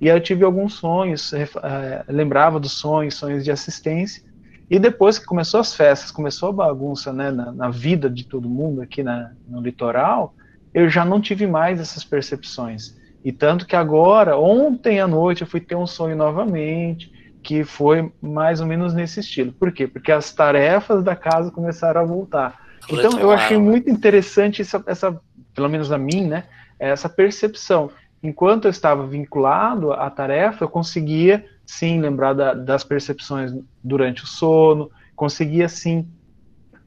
e 0.00 0.08
eu 0.08 0.20
tive 0.20 0.44
alguns 0.44 0.74
sonhos, 0.74 1.32
é, 1.32 2.04
lembrava 2.08 2.58
dos 2.58 2.72
sonhos, 2.72 3.14
sonhos 3.14 3.44
de 3.44 3.52
assistência, 3.52 4.24
e 4.68 4.76
depois 4.76 5.20
que 5.20 5.24
começou 5.24 5.60
as 5.60 5.72
festas, 5.72 6.10
começou 6.10 6.48
a 6.48 6.52
bagunça 6.52 7.12
né, 7.12 7.30
na, 7.30 7.52
na 7.52 7.70
vida 7.70 8.10
de 8.10 8.26
todo 8.26 8.48
mundo 8.48 8.82
aqui 8.82 9.04
na, 9.04 9.30
no 9.46 9.60
litoral, 9.60 10.34
eu 10.74 10.88
já 10.88 11.04
não 11.04 11.20
tive 11.20 11.46
mais 11.46 11.78
essas 11.78 12.02
percepções. 12.02 12.96
E 13.24 13.30
tanto 13.30 13.66
que 13.66 13.76
agora, 13.76 14.36
ontem 14.36 14.98
à 14.98 15.06
noite, 15.06 15.42
eu 15.42 15.46
fui 15.46 15.60
ter 15.60 15.76
um 15.76 15.86
sonho 15.86 16.16
novamente, 16.16 17.12
que 17.40 17.62
foi 17.62 18.12
mais 18.20 18.60
ou 18.60 18.66
menos 18.66 18.92
nesse 18.92 19.20
estilo. 19.20 19.52
Por 19.52 19.70
quê? 19.70 19.86
Porque 19.86 20.10
as 20.10 20.32
tarefas 20.32 21.04
da 21.04 21.14
casa 21.14 21.52
começaram 21.52 22.00
a 22.00 22.04
voltar. 22.04 22.65
Então 22.90 23.18
eu 23.18 23.30
achei 23.30 23.58
muito 23.58 23.90
interessante 23.90 24.62
essa, 24.62 24.82
essa, 24.86 25.20
pelo 25.54 25.68
menos 25.68 25.90
a 25.90 25.98
mim, 25.98 26.26
né, 26.26 26.44
essa 26.78 27.08
percepção. 27.08 27.90
Enquanto 28.22 28.64
eu 28.64 28.70
estava 28.70 29.06
vinculado 29.06 29.92
à 29.92 30.08
tarefa, 30.10 30.64
eu 30.64 30.68
conseguia 30.68 31.44
sim 31.64 32.00
lembrar 32.00 32.32
da, 32.32 32.54
das 32.54 32.84
percepções 32.84 33.52
durante 33.82 34.24
o 34.24 34.26
sono, 34.26 34.90
conseguia 35.14 35.68
sim 35.68 36.08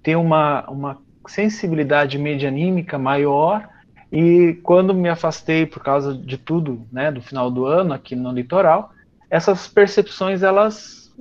ter 0.02 0.16
uma, 0.16 0.70
uma 0.70 0.98
sensibilidade 1.28 2.18
medianímica 2.18 2.98
maior 2.98 3.68
e 4.12 4.60
quando 4.64 4.94
me 4.94 5.10
afastei 5.10 5.66
por 5.66 5.84
causa 5.84 6.16
de 6.16 6.38
tudo, 6.38 6.88
né, 6.92 7.12
do 7.12 7.22
final 7.22 7.52
do 7.52 7.66
ano 7.66 7.94
aqui 7.94 8.16
no 8.16 8.32
litoral, 8.32 8.92
essas 9.30 9.68
percepções 9.68 10.42
elas 10.42 11.14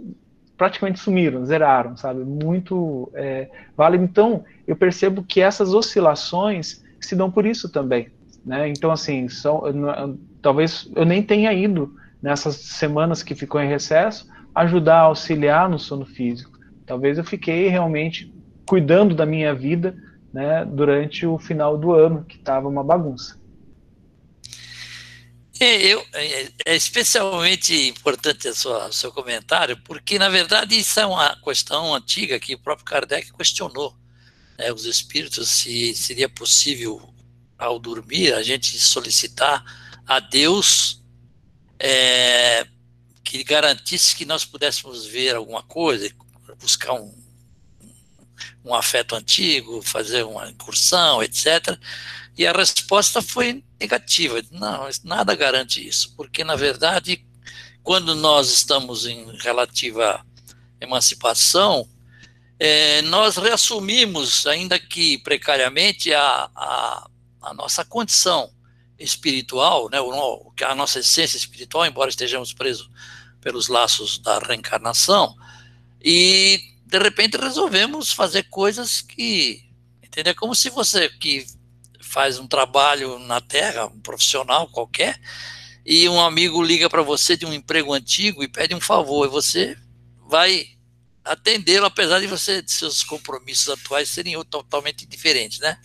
praticamente 0.59 0.99
sumiram, 0.99 1.47
zeraram, 1.47 1.97
sabe? 1.97 2.25
Muito 2.25 3.11
é, 3.15 3.49
vale. 3.77 3.97
Então 3.97 4.45
eu 4.67 4.77
percebo 4.77 5.23
que 5.23 5.41
essas 5.41 5.73
oscilações 5.73 6.85
se 7.01 7.15
dão 7.15 7.31
por 7.31 7.47
isso 7.47 7.71
também, 7.71 8.09
né? 8.45 8.69
Então 8.69 8.91
assim, 8.91 9.29
são, 9.29 9.63
talvez 10.43 10.91
eu 10.95 11.07
nem 11.07 11.23
tenha 11.23 11.53
ido 11.53 11.95
nessas 12.21 12.57
semanas 12.57 13.23
que 13.23 13.37
ficou 13.37 13.61
em 13.61 13.69
recesso 13.69 14.29
ajudar 14.55 14.99
auxiliar 14.99 15.71
no 15.71 15.79
sono 15.79 16.05
físico. 16.05 16.59
Talvez 16.85 17.17
eu 17.17 17.25
fiquei 17.25 17.69
realmente 17.69 18.35
cuidando 18.67 19.15
da 19.15 19.25
minha 19.25 19.55
vida 19.55 19.97
né, 20.33 20.65
durante 20.65 21.25
o 21.25 21.39
final 21.39 21.79
do 21.79 21.93
ano, 21.93 22.25
que 22.25 22.37
estava 22.37 22.69
uma 22.69 22.83
bagunça. 22.83 23.39
É, 25.61 25.77
eu, 25.83 26.07
é, 26.13 26.53
é 26.67 26.77
especialmente 26.77 27.89
importante 27.89 28.49
o 28.49 28.93
seu 28.93 29.11
comentário, 29.11 29.77
porque, 29.83 30.19
na 30.19 30.29
verdade, 30.29 30.79
isso 30.79 31.01
é 31.01 31.07
uma 31.07 31.37
questão 31.43 31.95
antiga 31.95 32.39
que 32.39 32.55
o 32.55 32.59
próprio 32.59 32.85
Kardec 32.85 33.33
questionou. 33.33 33.97
Né, 34.57 34.73
os 34.73 34.85
espíritos, 34.85 35.49
se 35.49 35.95
seria 35.95 36.29
possível, 36.29 37.13
ao 37.57 37.79
dormir, 37.79 38.35
a 38.35 38.43
gente 38.43 38.79
solicitar 38.79 39.65
a 40.07 40.21
Deus 40.21 41.03
é, 41.79 42.67
que 43.25 43.43
garantisse 43.43 44.15
que 44.15 44.25
nós 44.25 44.45
pudéssemos 44.45 45.07
ver 45.07 45.35
alguma 45.35 45.63
coisa, 45.63 46.09
buscar 46.61 46.93
um, 46.93 47.13
um 48.65 48.75
afeto 48.75 49.15
antigo, 49.15 49.83
fazer 49.83 50.23
uma 50.25 50.49
incursão, 50.49 51.23
etc. 51.23 51.79
E 52.39 52.47
a 52.47 52.53
resposta 52.53 53.21
foi 53.21 53.65
negativa. 53.81 54.41
Não, 54.53 54.89
nada 55.03 55.35
garante 55.35 55.85
isso, 55.87 56.15
porque 56.17 56.45
na 56.45 56.55
verdade, 56.55 57.27
quando 57.83 58.15
nós 58.15 58.49
estamos 58.53 59.07
em 59.07 59.27
relativa 59.39 60.25
emancipação, 60.81 61.89
é, 62.61 63.03
nós 63.03 63.37
reassumimos, 63.37 64.47
ainda 64.47 64.79
que 64.79 65.19
precariamente, 65.19 66.15
a, 66.15 66.49
a, 66.55 67.11
a 67.43 67.55
nossa 67.55 67.85
condição 67.85 68.53
espiritual, 68.97 69.89
né, 69.91 69.99
a 70.65 70.75
nossa 70.77 71.01
essência 71.01 71.37
espiritual, 71.37 71.87
embora 71.87 72.09
estejamos 72.09 72.53
presos 72.53 72.89
pelos 73.41 73.67
laços 73.67 74.19
da 74.19 74.39
reencarnação, 74.39 75.35
e 76.01 76.61
de 76.87 76.99
repente 77.01 77.37
resolvemos 77.37 78.13
fazer 78.13 78.45
coisas 78.45 79.01
que, 79.01 79.65
entendeu? 80.03 80.37
Como 80.37 80.55
se 80.55 80.71
você 80.71 81.09
que 81.09 81.58
faz 82.09 82.39
um 82.39 82.47
trabalho 82.47 83.19
na 83.21 83.41
Terra, 83.41 83.87
um 83.87 84.01
profissional 84.01 84.69
qualquer, 84.69 85.21
e 85.85 86.09
um 86.09 86.21
amigo 86.21 86.63
liga 86.63 86.89
para 86.89 87.03
você 87.03 87.37
de 87.37 87.47
um 87.47 87.53
emprego 87.53 87.93
antigo 87.93 88.43
e 88.43 88.49
pede 88.49 88.75
um 88.75 88.81
favor, 88.81 89.27
e 89.27 89.31
você 89.31 89.77
vai 90.27 90.67
atendê-lo, 91.25 91.87
apesar 91.87 92.21
de 92.21 92.27
você 92.27 92.63
de 92.63 92.73
seus 92.73 93.05
compromissos 93.05 93.69
atuais 93.69 94.09
serem 94.09 94.43
totalmente 94.45 95.07
diferentes, 95.07 95.59
né? 95.59 95.79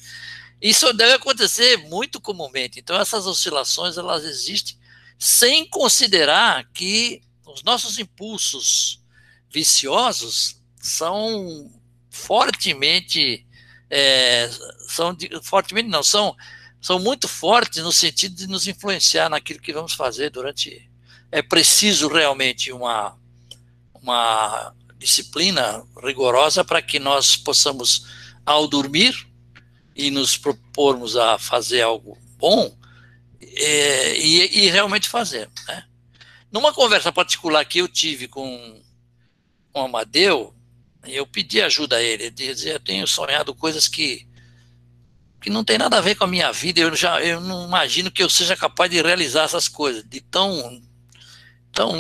Isso 0.62 0.92
deve 0.94 1.14
acontecer 1.14 1.78
muito 1.90 2.22
comumente. 2.22 2.80
Então 2.80 2.98
essas 2.98 3.28
oscilações 3.28 3.98
elas 3.98 4.24
existem 4.24 4.78
sem 5.20 5.68
considerar 5.70 6.66
que 6.74 7.22
os 7.46 7.64
nossos 7.64 8.00
impulsos 8.00 9.02
viciosos 9.50 10.62
são 10.82 11.70
fortemente 12.10 13.46
é, 13.96 14.50
são 14.88 15.16
fortemente 15.44 15.88
não 15.88 16.02
são 16.02 16.36
são 16.82 16.98
muito 16.98 17.28
fortes 17.28 17.84
no 17.84 17.92
sentido 17.92 18.34
de 18.36 18.48
nos 18.48 18.68
influenciar 18.68 19.30
naquilo 19.30 19.62
que 19.62 19.72
vamos 19.72 19.94
fazer 19.94 20.32
durante 20.32 20.90
é 21.32 21.44
preciso 21.44 22.08
realmente 22.08 22.72
uma 22.72 23.16
uma 23.94 24.74
disciplina 24.98 25.86
rigorosa 26.04 26.64
para 26.66 26.82
que 26.82 26.98
nós 26.98 27.38
possamos 27.38 28.08
ao 28.44 28.68
dormir 28.68 29.16
e 29.96 30.10
nos 30.10 30.36
propormos 30.36 31.16
a 31.16 31.38
fazer 31.38 31.84
algo 31.84 32.18
bom 32.40 32.76
é, 33.40 34.18
e, 34.18 34.66
e, 34.66 34.70
realmente 34.72 35.08
fazer 35.08 35.48
né? 35.68 35.86
numa 36.52 36.74
conversa 36.74 37.12
particular 37.12 37.64
que 37.64 37.78
eu 37.78 37.88
tive 37.88 38.28
com 38.28 38.82
o 39.72 39.80
Amadeu 39.80 40.53
eu 41.06 41.26
pedi 41.28 41.62
ajuda 41.62 41.98
a 41.98 42.02
ele, 42.02 42.24
ele 42.26 42.32
dizia, 42.32 42.74
eu 42.74 42.80
tenho 42.80 43.08
sonhado 43.08 43.54
coisas 43.54 43.88
que 43.88 44.28
que 45.42 45.50
não 45.50 45.64
tem 45.64 45.78
nada 45.78 45.98
a 45.98 46.02
ver 46.02 46.16
com 46.16 46.24
a 46.24 46.28
minha 46.28 46.54
vida, 46.54 46.80
eu 46.80 46.96
já 46.96 47.22
eu 47.22 47.42
não 47.42 47.66
imagino 47.66 48.10
que 48.10 48.24
eu 48.24 48.30
seja 48.30 48.56
capaz 48.56 48.90
de 48.90 49.02
realizar 49.02 49.44
essas 49.44 49.68
coisas, 49.68 50.04
de 50.08 50.22
tão 50.22 50.82
tão 51.72 51.92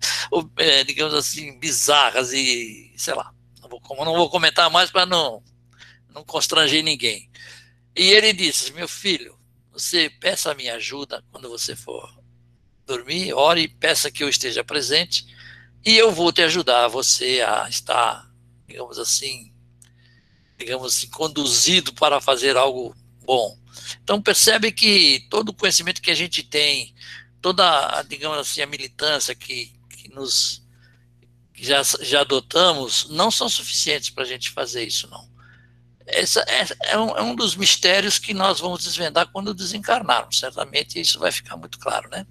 é, 0.56 0.84
digamos 0.84 1.14
assim, 1.14 1.58
bizarras 1.58 2.32
e 2.32 2.92
sei 2.96 3.14
lá, 3.14 3.32
não 3.60 3.68
vou, 3.68 4.04
não 4.04 4.14
vou 4.14 4.30
comentar 4.30 4.70
mais 4.70 4.90
para 4.90 5.04
não 5.06 5.42
não 6.14 6.24
constranger 6.24 6.82
ninguém. 6.82 7.30
E 7.94 8.10
ele 8.10 8.32
disse: 8.32 8.72
"Meu 8.72 8.88
filho, 8.88 9.38
você 9.72 10.10
peça 10.20 10.50
a 10.50 10.54
minha 10.54 10.74
ajuda 10.76 11.22
quando 11.30 11.48
você 11.48 11.76
for 11.76 12.18
dormir, 12.86 13.34
ore 13.34 13.68
peça 13.68 14.10
que 14.10 14.24
eu 14.24 14.28
esteja 14.28 14.64
presente, 14.64 15.26
e 15.84 15.96
eu 15.96 16.10
vou 16.10 16.32
te 16.32 16.42
ajudar 16.42 16.88
você 16.88 17.42
a 17.42 17.68
estar 17.68 18.27
digamos 18.68 18.98
assim, 18.98 19.52
digamos 20.58 20.94
assim, 20.94 21.08
conduzido 21.08 21.92
para 21.94 22.20
fazer 22.20 22.56
algo 22.56 22.94
bom. 23.24 23.58
Então 24.02 24.20
percebe 24.20 24.70
que 24.70 25.26
todo 25.30 25.48
o 25.48 25.54
conhecimento 25.54 26.02
que 26.02 26.10
a 26.10 26.14
gente 26.14 26.42
tem, 26.42 26.94
toda, 27.40 28.02
digamos 28.02 28.38
assim, 28.38 28.60
a 28.60 28.66
militância 28.66 29.34
que, 29.34 29.72
que 29.88 30.12
nos 30.14 30.62
que 31.54 31.66
já, 31.66 31.82
já 31.82 32.20
adotamos, 32.20 33.08
não 33.08 33.32
são 33.32 33.48
suficientes 33.48 34.10
para 34.10 34.22
a 34.22 34.26
gente 34.26 34.50
fazer 34.50 34.84
isso, 34.84 35.08
não. 35.08 35.28
Essa 36.06 36.40
é, 36.46 36.92
é, 36.92 36.98
um, 36.98 37.16
é 37.16 37.22
um 37.22 37.34
dos 37.34 37.56
mistérios 37.56 38.16
que 38.16 38.32
nós 38.32 38.60
vamos 38.60 38.84
desvendar 38.84 39.28
quando 39.32 39.52
desencarnarmos, 39.52 40.38
certamente 40.38 41.00
isso 41.00 41.18
vai 41.18 41.32
ficar 41.32 41.56
muito 41.56 41.78
claro, 41.78 42.08
né? 42.10 42.24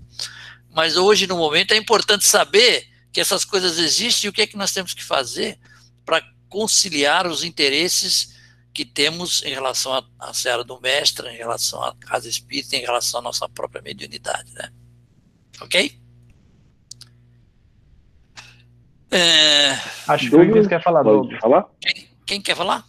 Mas 0.74 0.96
hoje, 0.96 1.28
no 1.28 1.36
momento, 1.36 1.74
é 1.74 1.78
importante 1.78 2.26
saber 2.26 2.88
que 3.12 3.20
essas 3.20 3.44
coisas 3.44 3.78
existem 3.78 4.28
e 4.28 4.30
o 4.30 4.34
que 4.34 4.44
é 4.44 4.48
que 4.48 4.56
nós 4.56 4.72
temos 4.72 4.94
que 4.94 5.04
fazer 5.04 5.60
conciliar 6.50 7.28
os 7.28 7.44
interesses 7.44 8.36
que 8.74 8.86
temos 8.86 9.44
em 9.44 9.54
relação 9.54 9.94
à, 9.94 10.04
à 10.20 10.34
Serra 10.34 10.64
do 10.64 10.80
Mestre, 10.80 11.28
em 11.30 11.38
relação 11.38 11.84
à 11.84 11.96
Casa 11.96 12.30
Espírita, 12.30 12.76
em 12.76 12.82
relação 12.82 13.20
à 13.20 13.24
nossa 13.24 13.50
própria 13.50 13.82
mediunidade, 13.82 14.54
né? 14.54 14.70
Ok? 15.62 16.00
É... 19.12 19.72
Acho 20.08 20.30
que 20.30 20.36
o 20.36 20.44
Ivens 20.44 20.68
quer 20.68 20.84
falar. 20.84 21.04
Pode 21.04 21.40
falar? 21.40 21.66
Quem, 21.82 22.08
quem, 22.26 22.42
quer 22.42 22.56
falar? 22.56 22.86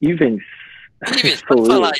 Ivens. 0.00 0.42
Ivens, 1.18 1.42
pode 1.46 1.66
falar. 1.66 1.92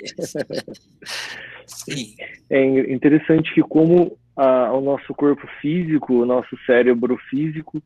Sim. 1.67 2.17
É 2.49 2.93
interessante 2.93 3.55
que 3.55 3.63
como 3.63 4.19
a, 4.37 4.73
o 4.73 4.81
nosso 4.81 5.15
corpo 5.15 5.47
físico, 5.61 6.15
o 6.15 6.27
nosso 6.27 6.57
cérebro 6.67 7.17
físico, 7.29 7.83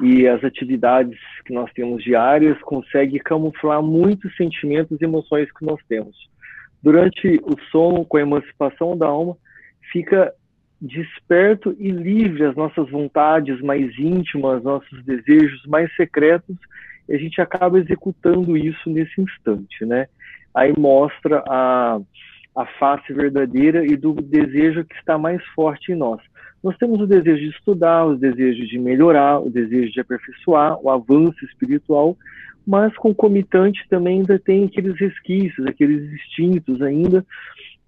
e 0.00 0.26
as 0.28 0.44
atividades 0.44 1.18
que 1.44 1.52
nós 1.52 1.72
temos 1.72 2.02
diárias 2.04 2.60
consegue 2.62 3.18
camuflar 3.18 3.82
muitos 3.82 4.34
sentimentos 4.36 5.00
e 5.00 5.04
emoções 5.04 5.50
que 5.52 5.64
nós 5.64 5.80
temos. 5.88 6.14
Durante 6.82 7.40
o 7.42 7.58
sono, 7.70 8.04
com 8.04 8.16
a 8.16 8.20
emancipação 8.20 8.96
da 8.96 9.06
alma, 9.06 9.36
fica 9.90 10.32
desperto 10.80 11.74
e 11.78 11.90
livre 11.90 12.44
as 12.44 12.54
nossas 12.54 12.90
vontades 12.90 13.60
mais 13.62 13.98
íntimas, 13.98 14.62
nossos 14.62 15.02
desejos 15.04 15.64
mais 15.66 15.94
secretos, 15.96 16.56
e 17.08 17.14
a 17.14 17.18
gente 17.18 17.40
acaba 17.40 17.78
executando 17.78 18.56
isso 18.56 18.90
nesse 18.90 19.20
instante, 19.20 19.84
né? 19.84 20.06
Aí 20.54 20.72
mostra 20.76 21.42
a, 21.48 21.98
a 22.56 22.66
face 22.78 23.12
verdadeira 23.12 23.86
e 23.86 23.96
do 23.96 24.14
desejo 24.14 24.84
que 24.84 24.94
está 24.96 25.16
mais 25.16 25.44
forte 25.54 25.92
em 25.92 25.94
nós. 25.94 26.20
Nós 26.66 26.76
temos 26.78 27.00
o 27.00 27.06
desejo 27.06 27.48
de 27.48 27.50
estudar, 27.50 28.04
o 28.06 28.16
desejo 28.16 28.66
de 28.66 28.76
melhorar, 28.76 29.38
o 29.38 29.48
desejo 29.48 29.92
de 29.92 30.00
aperfeiçoar, 30.00 30.76
o 30.82 30.90
avanço 30.90 31.44
espiritual, 31.44 32.16
mas 32.66 32.92
concomitante 32.96 33.86
também 33.88 34.18
ainda 34.18 34.36
tem 34.36 34.64
aqueles 34.64 34.98
resquícios, 34.98 35.64
aqueles 35.64 36.12
instintos 36.12 36.82
ainda, 36.82 37.24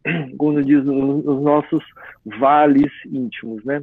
como 0.38 0.62
diz, 0.62 0.84
nos 0.84 1.42
nossos 1.42 1.84
vales 2.24 2.92
íntimos, 3.04 3.64
né? 3.64 3.82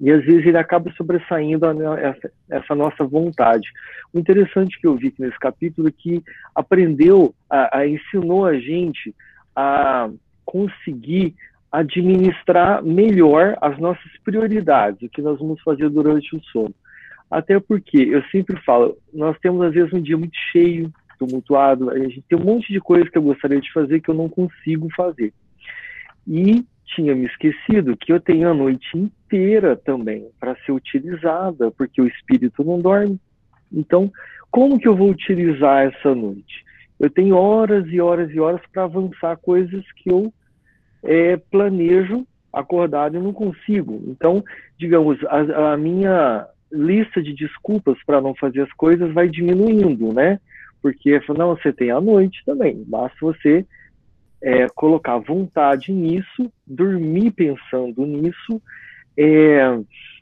E 0.00 0.10
às 0.10 0.24
vezes 0.24 0.46
ele 0.46 0.56
acaba 0.56 0.90
sobressaindo 0.92 1.66
essa, 1.98 2.32
essa, 2.48 2.74
nossa 2.74 3.04
vontade. 3.04 3.68
O 4.14 4.18
interessante 4.18 4.80
que 4.80 4.86
eu 4.86 4.96
vi 4.96 5.12
nesse 5.18 5.38
capítulo 5.38 5.88
é 5.88 5.92
que 5.92 6.22
aprendeu, 6.54 7.34
a, 7.50 7.80
a 7.80 7.86
ensinou 7.86 8.46
a 8.46 8.58
gente 8.58 9.14
a 9.54 10.08
conseguir 10.42 11.34
administrar 11.76 12.82
melhor 12.82 13.54
as 13.60 13.78
nossas 13.78 14.10
prioridades, 14.24 15.02
o 15.02 15.10
que 15.10 15.20
nós 15.20 15.38
vamos 15.38 15.60
fazer 15.60 15.90
durante 15.90 16.34
o 16.34 16.42
sono. 16.44 16.74
Até 17.30 17.60
porque, 17.60 17.98
eu 17.98 18.22
sempre 18.32 18.58
falo, 18.64 18.96
nós 19.12 19.38
temos 19.40 19.60
às 19.60 19.74
vezes 19.74 19.92
um 19.92 20.00
dia 20.00 20.16
muito 20.16 20.36
cheio, 20.52 20.90
tumultuado, 21.18 21.90
a 21.90 21.98
gente 21.98 22.22
tem 22.22 22.38
um 22.38 22.44
monte 22.44 22.72
de 22.72 22.80
coisas 22.80 23.10
que 23.10 23.18
eu 23.18 23.22
gostaria 23.22 23.60
de 23.60 23.70
fazer 23.74 24.00
que 24.00 24.08
eu 24.08 24.14
não 24.14 24.26
consigo 24.26 24.88
fazer. 24.96 25.34
E 26.26 26.64
tinha 26.94 27.14
me 27.14 27.26
esquecido 27.26 27.96
que 27.96 28.10
eu 28.10 28.20
tenho 28.20 28.48
a 28.48 28.54
noite 28.54 28.96
inteira 28.96 29.76
também 29.76 30.28
para 30.40 30.56
ser 30.64 30.72
utilizada, 30.72 31.70
porque 31.72 32.00
o 32.00 32.06
espírito 32.06 32.64
não 32.64 32.80
dorme. 32.80 33.20
Então, 33.70 34.10
como 34.50 34.78
que 34.78 34.88
eu 34.88 34.96
vou 34.96 35.10
utilizar 35.10 35.86
essa 35.88 36.14
noite? 36.14 36.64
Eu 36.98 37.10
tenho 37.10 37.36
horas 37.36 37.86
e 37.88 38.00
horas 38.00 38.30
e 38.30 38.40
horas 38.40 38.62
para 38.72 38.84
avançar 38.84 39.36
coisas 39.36 39.84
que 39.92 40.10
eu 40.10 40.32
é, 41.02 41.36
planejo 41.36 42.26
acordado 42.52 43.16
e 43.16 43.20
não 43.20 43.32
consigo. 43.32 44.02
Então, 44.06 44.42
digamos, 44.78 45.18
a, 45.24 45.72
a 45.72 45.76
minha 45.76 46.46
lista 46.72 47.22
de 47.22 47.32
desculpas 47.32 47.98
para 48.04 48.20
não 48.20 48.34
fazer 48.34 48.62
as 48.62 48.72
coisas 48.72 49.12
vai 49.12 49.28
diminuindo, 49.28 50.12
né? 50.12 50.40
Porque 50.82 51.20
não, 51.36 51.56
você 51.56 51.72
tem 51.72 51.90
a 51.90 52.00
noite 52.00 52.42
também, 52.44 52.82
basta 52.86 53.16
você 53.20 53.66
é, 54.42 54.66
colocar 54.68 55.18
vontade 55.18 55.92
nisso, 55.92 56.52
dormir 56.66 57.30
pensando 57.32 58.04
nisso, 58.06 58.62
é, 59.16 59.80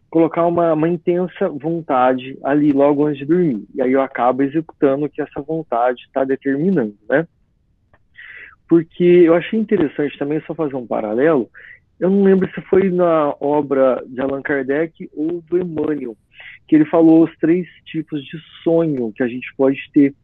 colocar 0.08 0.46
uma, 0.46 0.72
uma, 0.72 0.88
intensa 0.88 1.48
vontade 1.48 2.38
ali 2.42 2.72
logo 2.72 3.04
antes 3.04 3.18
de 3.18 3.26
dormir. 3.26 3.64
E 3.74 3.82
aí 3.82 3.92
eu 3.92 4.00
acabo 4.00 4.42
executando 4.42 5.06
o 5.06 5.08
que 5.08 5.20
essa 5.20 5.42
vontade 5.42 6.02
está 6.02 6.24
determinando, 6.24 6.96
né? 7.08 7.26
Porque 8.68 9.04
eu 9.04 9.34
achei 9.34 9.58
interessante 9.58 10.18
também, 10.18 10.40
só 10.46 10.54
fazer 10.54 10.76
um 10.76 10.86
paralelo, 10.86 11.50
eu 12.00 12.10
não 12.10 12.24
lembro 12.24 12.50
se 12.52 12.60
foi 12.62 12.90
na 12.90 13.34
obra 13.40 14.02
de 14.06 14.20
Allan 14.20 14.42
Kardec 14.42 15.08
ou 15.14 15.42
do 15.42 15.58
Emmanuel, 15.58 16.16
que 16.66 16.74
ele 16.74 16.84
falou 16.86 17.24
os 17.24 17.36
três 17.38 17.66
tipos 17.84 18.22
de 18.24 18.38
sonho 18.62 19.12
que 19.12 19.22
a 19.22 19.28
gente 19.28 19.46
pode 19.56 19.78
ter. 19.92 20.14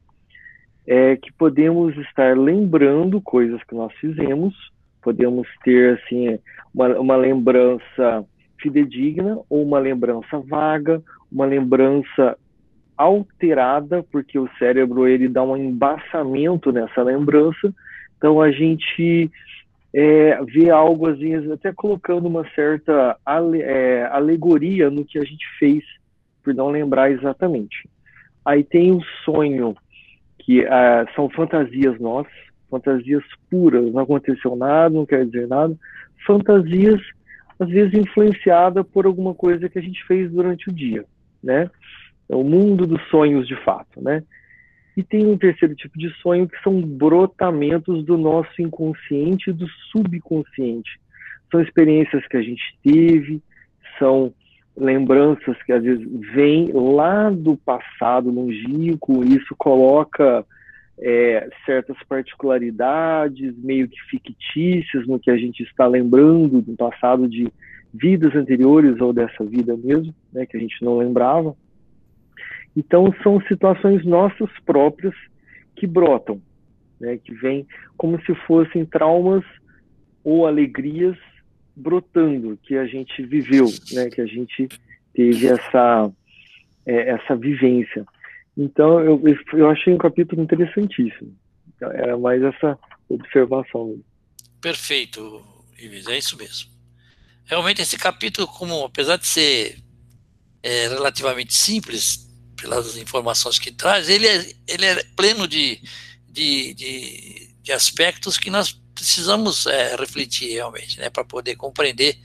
É 0.86 1.16
que 1.16 1.32
podemos 1.32 1.96
estar 1.98 2.36
lembrando 2.36 3.20
coisas 3.20 3.62
que 3.64 3.74
nós 3.74 3.92
fizemos, 3.94 4.54
podemos 5.02 5.46
ter 5.62 5.98
assim 5.98 6.38
uma, 6.74 6.88
uma 6.98 7.16
lembrança 7.16 8.24
fidedigna 8.60 9.38
ou 9.48 9.62
uma 9.62 9.78
lembrança 9.78 10.40
vaga, 10.40 11.02
uma 11.30 11.46
lembrança 11.46 12.36
alterada, 12.96 14.02
porque 14.10 14.38
o 14.38 14.50
cérebro 14.58 15.06
ele 15.06 15.28
dá 15.28 15.42
um 15.42 15.56
embaçamento 15.56 16.72
nessa 16.72 17.02
lembrança, 17.02 17.72
então 18.20 18.38
a 18.38 18.50
gente 18.50 19.30
é, 19.94 20.44
vê 20.44 20.68
algo 20.68 21.06
até 21.54 21.72
colocando 21.72 22.28
uma 22.28 22.46
certa 22.54 23.16
ale, 23.24 23.62
é, 23.62 24.04
alegoria 24.12 24.90
no 24.90 25.06
que 25.06 25.18
a 25.18 25.24
gente 25.24 25.46
fez, 25.58 25.82
por 26.44 26.54
não 26.54 26.68
lembrar 26.68 27.10
exatamente. 27.10 27.88
Aí 28.44 28.62
tem 28.62 28.92
o 28.92 29.00
sonho, 29.24 29.74
que 30.38 30.60
uh, 30.60 31.14
são 31.16 31.30
fantasias 31.30 31.98
nossas, 31.98 32.32
fantasias 32.70 33.24
puras, 33.50 33.90
não 33.90 34.02
aconteceu 34.02 34.54
nada, 34.54 34.94
não 34.94 35.06
quer 35.06 35.24
dizer 35.24 35.48
nada, 35.48 35.74
fantasias 36.26 37.00
às 37.58 37.68
vezes 37.68 37.94
influenciada 37.94 38.84
por 38.84 39.06
alguma 39.06 39.34
coisa 39.34 39.68
que 39.68 39.78
a 39.78 39.82
gente 39.82 40.04
fez 40.04 40.30
durante 40.30 40.68
o 40.68 40.72
dia, 40.72 41.04
né? 41.42 41.70
É 42.28 42.36
o 42.36 42.44
mundo 42.44 42.86
dos 42.86 43.02
sonhos 43.08 43.46
de 43.46 43.56
fato, 43.64 44.02
né? 44.02 44.22
E 45.00 45.02
tem 45.02 45.26
um 45.26 45.38
terceiro 45.38 45.74
tipo 45.74 45.98
de 45.98 46.10
sonho 46.20 46.46
que 46.46 46.62
são 46.62 46.78
brotamentos 46.78 48.04
do 48.04 48.18
nosso 48.18 48.60
inconsciente 48.60 49.48
e 49.48 49.52
do 49.54 49.66
subconsciente. 49.90 51.00
São 51.50 51.62
experiências 51.62 52.22
que 52.26 52.36
a 52.36 52.42
gente 52.42 52.62
teve, 52.84 53.40
são 53.98 54.30
lembranças 54.76 55.56
que 55.62 55.72
às 55.72 55.82
vezes 55.82 56.06
vêm 56.34 56.70
lá 56.74 57.30
do 57.30 57.56
passado 57.56 58.30
longínquo, 58.30 59.24
isso 59.24 59.54
coloca 59.56 60.44
é, 60.98 61.48
certas 61.64 61.96
particularidades 62.06 63.56
meio 63.56 63.88
que 63.88 64.02
fictícias 64.10 65.06
no 65.06 65.18
que 65.18 65.30
a 65.30 65.36
gente 65.38 65.62
está 65.62 65.86
lembrando 65.86 66.60
do 66.60 66.76
passado 66.76 67.26
de 67.26 67.50
vidas 67.94 68.34
anteriores 68.36 69.00
ou 69.00 69.14
dessa 69.14 69.42
vida 69.46 69.74
mesmo, 69.78 70.14
né, 70.30 70.44
que 70.44 70.58
a 70.58 70.60
gente 70.60 70.84
não 70.84 70.98
lembrava. 70.98 71.56
Então 72.76 73.12
são 73.22 73.40
situações 73.42 74.04
nossas 74.04 74.50
próprias 74.64 75.14
que 75.76 75.86
brotam, 75.86 76.40
né, 77.00 77.18
que 77.18 77.34
vêm 77.34 77.66
como 77.96 78.20
se 78.22 78.34
fossem 78.46 78.84
traumas 78.84 79.44
ou 80.22 80.46
alegrias 80.46 81.16
brotando, 81.74 82.58
que 82.62 82.76
a 82.76 82.86
gente 82.86 83.22
viveu, 83.22 83.66
né, 83.92 84.10
que 84.10 84.20
a 84.20 84.26
gente 84.26 84.68
teve 85.14 85.46
essa, 85.46 86.10
é, 86.86 87.10
essa 87.10 87.34
vivência. 87.34 88.04
Então, 88.56 89.00
eu, 89.00 89.22
eu 89.54 89.70
achei 89.70 89.92
um 89.92 89.98
capítulo 89.98 90.42
interessantíssimo. 90.42 91.34
Era 91.80 92.18
mais 92.18 92.42
essa 92.42 92.78
observação. 93.08 93.98
Perfeito, 94.60 95.42
Ives, 95.78 96.06
é 96.08 96.18
isso 96.18 96.36
mesmo. 96.36 96.70
Realmente, 97.46 97.80
esse 97.80 97.98
capítulo, 97.98 98.46
como 98.46 98.84
apesar 98.84 99.16
de 99.16 99.26
ser 99.26 99.78
é, 100.62 100.88
relativamente 100.88 101.54
simples, 101.54 102.29
pelas 102.60 102.96
informações 102.96 103.58
que 103.58 103.72
traz, 103.72 104.08
ele 104.08 104.26
é, 104.26 104.54
ele 104.66 104.86
é 104.86 105.02
pleno 105.16 105.48
de, 105.48 105.82
de, 106.28 106.74
de, 106.74 107.54
de 107.62 107.72
aspectos 107.72 108.38
que 108.38 108.50
nós 108.50 108.78
precisamos 108.94 109.66
é, 109.66 109.96
refletir 109.96 110.52
realmente, 110.52 110.98
né, 110.98 111.08
para 111.08 111.24
poder 111.24 111.56
compreender 111.56 112.18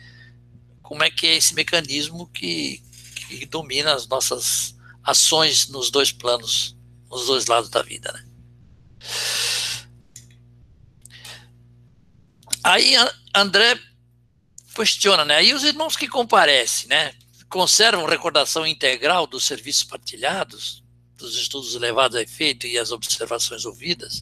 como 0.81 1.03
é 1.03 1.09
que 1.09 1.25
é 1.25 1.35
esse 1.35 1.55
mecanismo 1.55 2.27
que, 2.27 2.83
que 3.15 3.45
domina 3.45 3.93
as 3.93 4.07
nossas 4.07 4.75
ações 5.03 5.67
nos 5.69 5.89
dois 5.89 6.11
planos, 6.11 6.75
nos 7.09 7.27
dois 7.27 7.45
lados 7.45 7.69
da 7.69 7.81
vida, 7.81 8.11
né. 8.11 8.25
Aí 12.63 12.95
André 13.33 13.79
questiona, 14.75 15.23
né? 15.23 15.35
Aí 15.35 15.53
os 15.53 15.63
irmãos 15.63 15.95
que 15.95 16.07
comparecem, 16.07 16.89
né? 16.89 17.13
Conservam 17.55 18.05
recordação 18.05 18.67
integral 18.67 19.25
dos 19.25 19.45
serviços 19.45 19.85
partilhados, 19.85 20.83
dos 21.15 21.37
estudos 21.37 21.73
levados 21.75 22.17
a 22.17 22.21
efeito 22.21 22.67
e 22.67 22.77
as 22.77 22.91
observações 22.91 23.63
ouvidas, 23.63 24.21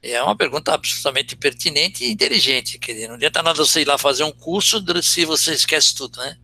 é 0.00 0.22
uma 0.22 0.36
pergunta 0.36 0.72
absolutamente 0.72 1.34
pertinente 1.34 2.04
e 2.04 2.12
inteligente. 2.12 2.78
Quer 2.78 2.92
dizer, 2.92 3.08
não 3.08 3.16
adianta 3.16 3.42
nada 3.42 3.58
você 3.58 3.80
ir 3.80 3.88
lá 3.88 3.98
fazer 3.98 4.22
um 4.22 4.30
curso 4.30 4.80
se 5.02 5.24
você 5.24 5.52
esquece 5.52 5.96
tudo, 5.96 6.20
né? 6.20 6.38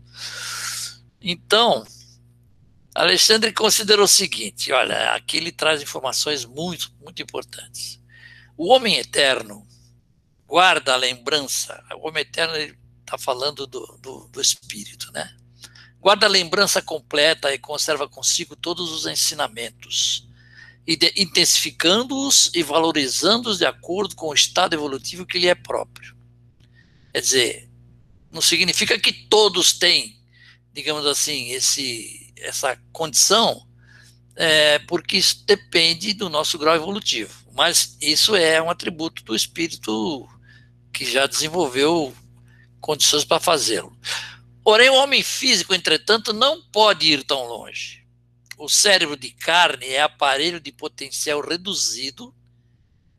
Então, 1.21 1.87
Alexandre 2.93 3.53
considerou 3.53 4.07
o 4.07 4.09
seguinte: 4.09 4.73
olha, 4.73 5.13
aqui 5.13 5.37
ele 5.37 5.53
traz 5.53 5.81
informações 5.81 6.45
muito, 6.45 6.93
muito 7.01 7.23
importantes. 7.23 8.01
O 8.57 8.73
homem 8.73 8.97
eterno 8.97 9.65
guarda 10.45 10.93
a 10.93 10.97
lembrança. 10.97 11.81
O 11.95 12.09
homem 12.09 12.23
eterno 12.23 12.57
está 12.99 13.17
falando 13.17 13.65
do, 13.65 13.97
do, 14.03 14.27
do 14.27 14.41
espírito, 14.41 15.13
né? 15.13 15.37
Guarda 16.01 16.27
a 16.27 16.31
lembrança 16.31 16.81
completa 16.81 17.53
e 17.53 17.59
conserva 17.59 18.09
consigo 18.09 18.57
todos 18.57 18.91
os 18.91 19.07
ensinamentos 19.07 20.29
intensificando-os 21.17 22.51
e 22.55 22.63
valorizando-os 22.63 23.59
de 23.59 23.67
acordo 23.67 24.17
com 24.17 24.29
o 24.29 24.35
estado 24.35 24.75
evolutivo 24.75 25.27
que 25.27 25.39
lhe 25.39 25.49
é 25.49 25.55
próprio. 25.55 26.17
Quer 27.13 27.21
dizer, 27.21 27.71
não 28.31 28.41
significa 28.41 28.99
que 28.99 29.13
todos 29.13 29.73
têm, 29.73 30.19
digamos 30.73 31.07
assim, 31.07 31.51
esse, 31.51 32.33
essa 32.37 32.77
condição, 32.93 33.67
é, 34.35 34.79
porque 34.81 35.17
isso 35.17 35.45
depende 35.47 36.13
do 36.13 36.29
nosso 36.29 36.59
grau 36.59 36.75
evolutivo. 36.75 37.35
Mas 37.53 37.97
isso 38.01 38.35
é 38.35 38.61
um 38.63 38.71
atributo 38.71 39.23
do 39.25 39.35
espírito 39.35 40.29
que 40.93 41.05
já 41.05 41.27
desenvolveu 41.27 42.15
condições 42.81 43.25
para 43.25 43.41
fazê-lo. 43.41 43.97
Porém, 44.71 44.89
o 44.89 44.95
homem 44.95 45.23
físico, 45.23 45.75
entretanto, 45.75 46.33
não 46.33 46.63
pode 46.63 47.07
ir 47.07 47.25
tão 47.25 47.45
longe 47.45 48.01
o 48.61 48.69
cérebro 48.69 49.17
de 49.17 49.31
carne 49.31 49.87
é 49.87 50.03
aparelho 50.03 50.61
de 50.61 50.71
potencial 50.71 51.41
reduzido, 51.41 52.35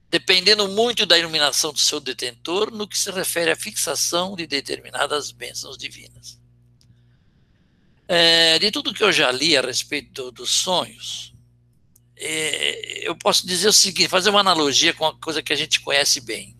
dependendo 0.07 0.67
muito 0.67 1.03
da 1.03 1.17
iluminação 1.17 1.73
do 1.73 1.79
seu 1.79 1.99
detentor 1.99 2.69
no 2.69 2.87
que 2.87 2.95
se 2.95 3.09
refere 3.09 3.49
à 3.49 3.55
fixação 3.55 4.35
de 4.35 4.45
determinadas 4.45 5.31
bênçãos 5.31 5.79
divinas. 5.79 6.39
É, 8.07 8.59
de 8.59 8.69
tudo 8.69 8.93
que 8.93 9.03
eu 9.03 9.11
já 9.11 9.31
li 9.31 9.57
a 9.57 9.61
respeito 9.61 10.31
dos 10.31 10.51
sonhos, 10.51 11.33
é, 12.15 13.07
eu 13.07 13.15
posso 13.15 13.47
dizer 13.47 13.69
o 13.69 13.73
seguinte, 13.73 14.09
fazer 14.09 14.29
uma 14.29 14.41
analogia 14.41 14.93
com 14.93 15.05
uma 15.05 15.17
coisa 15.17 15.41
que 15.41 15.53
a 15.53 15.55
gente 15.55 15.79
conhece 15.79 16.21
bem. 16.21 16.55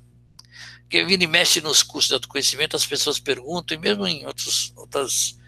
Que 0.92 1.06
vira 1.06 1.24
e 1.24 1.28
mexe 1.28 1.62
nos 1.62 1.82
cursos 1.82 2.10
de 2.10 2.16
autoconhecimento, 2.16 2.76
as 2.76 2.86
pessoas 2.86 3.18
perguntam, 3.18 3.78
e 3.78 3.80
mesmo 3.80 4.06
em 4.06 4.26
outros, 4.26 4.74
outras 4.76 5.40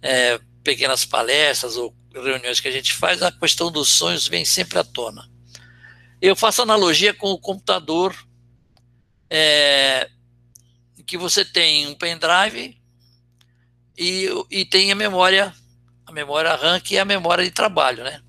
é, 0.00 0.40
pequenas 0.64 1.04
palestras 1.04 1.76
ou 1.76 1.94
reuniões 2.10 2.58
que 2.58 2.68
a 2.68 2.72
gente 2.72 2.94
faz, 2.94 3.22
a 3.22 3.30
questão 3.30 3.70
dos 3.70 3.90
sonhos 3.90 4.26
vem 4.26 4.46
sempre 4.46 4.78
à 4.78 4.84
tona. 4.84 5.30
Eu 6.22 6.34
faço 6.34 6.62
analogia 6.62 7.12
com 7.12 7.30
o 7.30 7.38
computador, 7.38 8.16
é, 9.28 10.08
que 11.06 11.18
você 11.18 11.44
tem 11.44 11.86
um 11.86 11.94
pendrive 11.94 12.80
e, 13.96 14.26
e 14.50 14.64
tem 14.64 14.90
a 14.90 14.94
memória, 14.94 15.54
a 16.06 16.12
memória 16.12 16.56
RAM, 16.56 16.80
que 16.80 16.96
é 16.96 17.00
a 17.00 17.04
memória 17.04 17.44
de 17.44 17.50
trabalho, 17.50 18.04
né? 18.04 18.22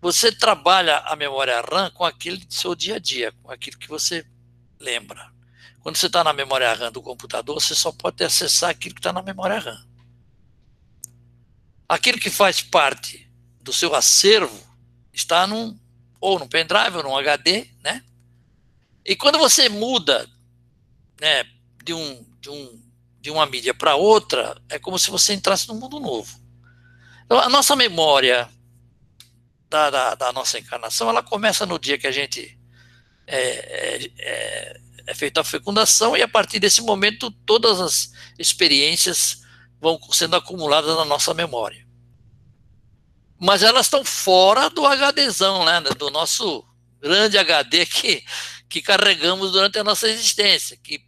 Você 0.00 0.32
trabalha 0.32 0.96
a 0.98 1.14
memória 1.14 1.60
RAM 1.60 1.90
com 1.90 2.04
aquele 2.04 2.38
do 2.38 2.54
seu 2.54 2.74
dia 2.74 2.96
a 2.96 2.98
dia, 2.98 3.32
com 3.42 3.50
aquilo 3.50 3.78
que 3.78 3.88
você 3.88 4.24
lembra. 4.78 5.32
Quando 5.80 5.96
você 5.96 6.06
está 6.06 6.24
na 6.24 6.32
memória 6.32 6.72
RAM 6.72 6.90
do 6.90 7.00
computador, 7.00 7.60
você 7.60 7.74
só 7.74 7.92
pode 7.92 8.22
acessar 8.24 8.70
aquilo 8.70 8.94
que 8.94 9.00
está 9.00 9.12
na 9.12 9.22
memória 9.22 9.58
RAM. 9.58 9.86
Aquilo 11.88 12.18
que 12.18 12.30
faz 12.30 12.60
parte 12.60 13.30
do 13.60 13.72
seu 13.72 13.94
acervo 13.94 14.66
está 15.12 15.46
num 15.46 15.78
ou 16.20 16.38
num 16.38 16.48
pendrive 16.48 16.96
ou 16.96 17.02
num 17.04 17.16
HD, 17.16 17.68
né? 17.82 18.04
E 19.04 19.14
quando 19.14 19.38
você 19.38 19.68
muda, 19.68 20.28
né, 21.20 21.44
de 21.84 21.94
um 21.94 22.26
de 22.40 22.50
um 22.50 22.82
de 23.20 23.30
uma 23.30 23.46
mídia 23.46 23.74
para 23.74 23.96
outra, 23.96 24.60
é 24.68 24.78
como 24.78 24.98
se 24.98 25.10
você 25.10 25.34
entrasse 25.34 25.68
num 25.68 25.78
mundo 25.78 25.98
novo. 25.98 26.40
Então, 27.24 27.40
a 27.40 27.48
nossa 27.48 27.74
memória 27.74 28.48
da, 29.68 29.90
da, 29.90 30.14
da 30.14 30.32
nossa 30.32 30.58
encarnação, 30.58 31.08
ela 31.08 31.22
começa 31.22 31.66
no 31.66 31.78
dia 31.78 31.98
que 31.98 32.06
a 32.06 32.12
gente 32.12 32.55
é, 33.26 33.38
é, 33.38 34.10
é 34.18 34.80
é 35.06 35.14
feita 35.14 35.40
a 35.40 35.44
fecundação 35.44 36.16
e 36.16 36.22
a 36.22 36.28
partir 36.28 36.58
desse 36.58 36.82
momento 36.82 37.30
todas 37.30 37.80
as 37.80 38.12
experiências 38.38 39.42
vão 39.80 39.98
sendo 40.10 40.34
acumuladas 40.36 40.96
na 40.96 41.04
nossa 41.04 41.32
memória. 41.32 41.86
Mas 43.38 43.62
elas 43.62 43.86
estão 43.86 44.04
fora 44.04 44.68
do 44.68 44.82
HDzão, 44.84 45.64
né, 45.64 45.80
do 45.96 46.10
nosso 46.10 46.64
grande 47.00 47.38
HD 47.38 47.86
que, 47.86 48.24
que 48.68 48.82
carregamos 48.82 49.52
durante 49.52 49.78
a 49.78 49.84
nossa 49.84 50.08
existência, 50.08 50.76
que 50.76 51.04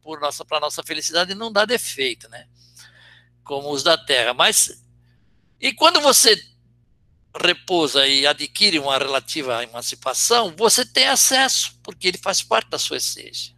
por 0.00 0.20
nossa 0.20 0.44
para 0.44 0.60
nossa 0.60 0.82
felicidade 0.82 1.34
não 1.34 1.50
dá 1.50 1.64
defeito, 1.64 2.28
né? 2.28 2.46
Como 3.42 3.70
os 3.72 3.82
da 3.82 3.98
Terra. 3.98 4.32
Mas 4.32 4.82
e 5.60 5.72
quando 5.72 6.00
você 6.00 6.40
repousa 7.36 8.06
e 8.06 8.26
adquire 8.26 8.78
uma 8.78 8.96
relativa 8.96 9.62
emancipação, 9.62 10.54
você 10.56 10.84
tem 10.84 11.06
acesso, 11.06 11.78
porque 11.82 12.08
ele 12.08 12.18
faz 12.18 12.42
parte 12.42 12.70
da 12.70 12.78
sua 12.78 12.96
essência. 12.96 13.54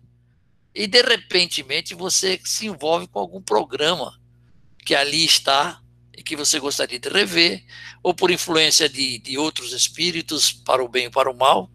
E 0.74 0.86
de 0.86 1.02
repentemente 1.02 1.94
você 1.94 2.40
se 2.44 2.66
envolve 2.66 3.06
com 3.06 3.18
algum 3.18 3.42
programa 3.42 4.20
que 4.84 4.94
ali 4.94 5.24
está 5.24 5.80
e 6.16 6.22
que 6.22 6.36
você 6.36 6.58
gostaria 6.58 6.98
de 6.98 7.08
rever, 7.08 7.64
ou 8.02 8.12
por 8.12 8.30
influência 8.30 8.88
de, 8.88 9.18
de 9.18 9.38
outros 9.38 9.72
espíritos, 9.72 10.52
para 10.52 10.84
o 10.84 10.88
bem 10.88 11.06
e 11.06 11.10
para 11.10 11.30
o 11.30 11.36
mal, 11.36 11.70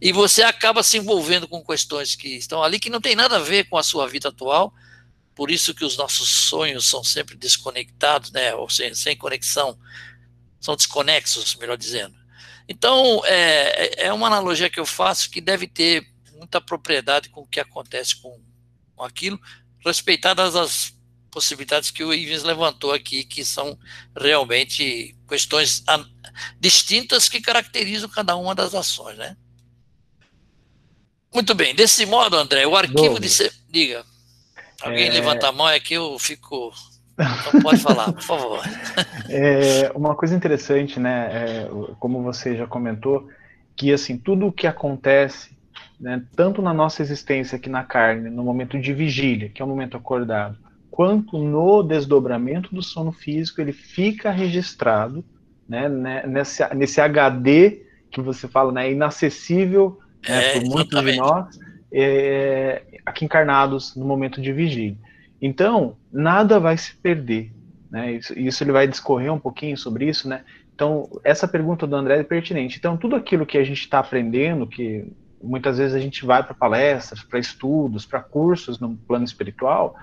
e 0.00 0.12
você 0.12 0.42
acaba 0.42 0.82
se 0.82 0.96
envolvendo 0.96 1.46
com 1.48 1.64
questões 1.64 2.14
que 2.14 2.28
estão 2.28 2.62
ali 2.62 2.78
que 2.78 2.88
não 2.88 3.00
tem 3.00 3.14
nada 3.14 3.36
a 3.36 3.40
ver 3.40 3.68
com 3.68 3.76
a 3.76 3.82
sua 3.82 4.08
vida 4.08 4.28
atual, 4.28 4.72
por 5.34 5.50
isso 5.50 5.74
que 5.74 5.84
os 5.84 5.96
nossos 5.96 6.28
sonhos 6.28 6.86
são 6.88 7.02
sempre 7.02 7.36
desconectados, 7.36 8.30
né, 8.30 8.54
ou 8.54 8.68
sem, 8.68 8.94
sem 8.94 9.16
conexão 9.16 9.78
são 10.60 10.76
desconexos, 10.76 11.54
melhor 11.56 11.76
dizendo. 11.76 12.14
Então, 12.68 13.24
é, 13.24 14.04
é, 14.04 14.06
é 14.06 14.12
uma 14.12 14.28
analogia 14.28 14.70
que 14.70 14.78
eu 14.78 14.86
faço 14.86 15.30
que 15.30 15.40
deve 15.40 15.66
ter 15.66 16.06
muita 16.36 16.60
propriedade 16.60 17.28
com 17.28 17.40
o 17.40 17.46
que 17.46 17.58
acontece 17.58 18.16
com, 18.16 18.40
com 18.94 19.02
aquilo, 19.02 19.40
respeitadas 19.84 20.54
as 20.54 20.94
possibilidades 21.30 21.90
que 21.90 22.04
o 22.04 22.12
Ivens 22.12 22.42
levantou 22.42 22.92
aqui, 22.92 23.24
que 23.24 23.44
são 23.44 23.78
realmente 24.16 25.16
questões 25.28 25.82
distintas 26.58 27.28
que 27.28 27.40
caracterizam 27.40 28.08
cada 28.08 28.36
uma 28.36 28.54
das 28.54 28.74
ações, 28.74 29.16
né? 29.16 29.36
Muito 31.32 31.54
bem, 31.54 31.74
desse 31.74 32.04
modo, 32.04 32.36
André, 32.36 32.66
o 32.66 32.76
arquivo 32.76 33.20
de... 33.20 33.30
Se... 33.30 33.52
Diga. 33.68 34.04
Alguém 34.80 35.08
é... 35.08 35.12
levanta 35.12 35.48
a 35.48 35.52
mão, 35.52 35.68
é 35.68 35.78
que 35.78 35.94
eu 35.94 36.18
fico 36.18 36.72
então 37.20 37.60
pode 37.60 37.80
falar, 37.80 38.12
por 38.12 38.22
favor. 38.22 38.60
É, 39.32 39.92
uma 39.94 40.16
coisa 40.16 40.34
interessante, 40.34 40.98
né, 40.98 41.28
é, 41.32 41.70
como 42.00 42.20
você 42.20 42.56
já 42.56 42.66
comentou, 42.66 43.28
que 43.76 43.92
assim, 43.92 44.18
tudo 44.18 44.48
o 44.48 44.52
que 44.52 44.66
acontece, 44.66 45.56
né, 46.00 46.20
tanto 46.34 46.60
na 46.60 46.74
nossa 46.74 47.00
existência 47.00 47.54
aqui 47.54 47.68
na 47.68 47.84
carne, 47.84 48.28
no 48.28 48.42
momento 48.42 48.76
de 48.76 48.92
vigília, 48.92 49.48
que 49.48 49.62
é 49.62 49.64
o 49.64 49.68
momento 49.68 49.96
acordado, 49.96 50.58
quanto 50.90 51.38
no 51.38 51.84
desdobramento 51.84 52.74
do 52.74 52.82
sono 52.82 53.12
físico, 53.12 53.60
ele 53.60 53.72
fica 53.72 54.32
registrado 54.32 55.24
né, 55.68 55.88
né 55.88 56.26
nesse, 56.26 56.74
nesse 56.74 57.00
HD 57.00 57.82
que 58.10 58.20
você 58.20 58.48
fala, 58.48 58.72
né, 58.72 58.90
inacessível 58.90 60.00
né, 60.28 60.56
é, 60.56 60.60
por 60.60 60.68
muitos 60.68 61.04
de 61.04 61.16
nós, 61.16 61.58
é, 61.92 62.82
aqui 63.06 63.24
encarnados 63.24 63.94
no 63.94 64.04
momento 64.04 64.42
de 64.42 64.52
vigília. 64.52 64.98
Então, 65.40 65.96
nada 66.12 66.60
vai 66.60 66.76
se 66.76 66.94
perder. 66.96 67.52
Né? 67.90 68.12
Isso, 68.12 68.38
isso 68.38 68.62
ele 68.62 68.72
vai 68.72 68.86
discorrer 68.86 69.32
um 69.32 69.38
pouquinho 69.38 69.76
sobre 69.76 70.08
isso, 70.08 70.28
né? 70.28 70.42
Então, 70.74 71.10
essa 71.24 71.46
pergunta 71.46 71.86
do 71.86 71.96
André 71.96 72.20
é 72.20 72.22
pertinente. 72.22 72.78
Então, 72.78 72.96
tudo 72.96 73.14
aquilo 73.14 73.44
que 73.44 73.58
a 73.58 73.64
gente 73.64 73.80
está 73.80 73.98
aprendendo, 73.98 74.66
que 74.66 75.12
muitas 75.42 75.78
vezes 75.78 75.94
a 75.94 76.00
gente 76.00 76.24
vai 76.24 76.42
para 76.42 76.54
palestras, 76.54 77.22
para 77.22 77.38
estudos, 77.38 78.06
para 78.06 78.20
cursos 78.20 78.78
no 78.78 78.96
plano 78.96 79.24
espiritual, 79.24 79.96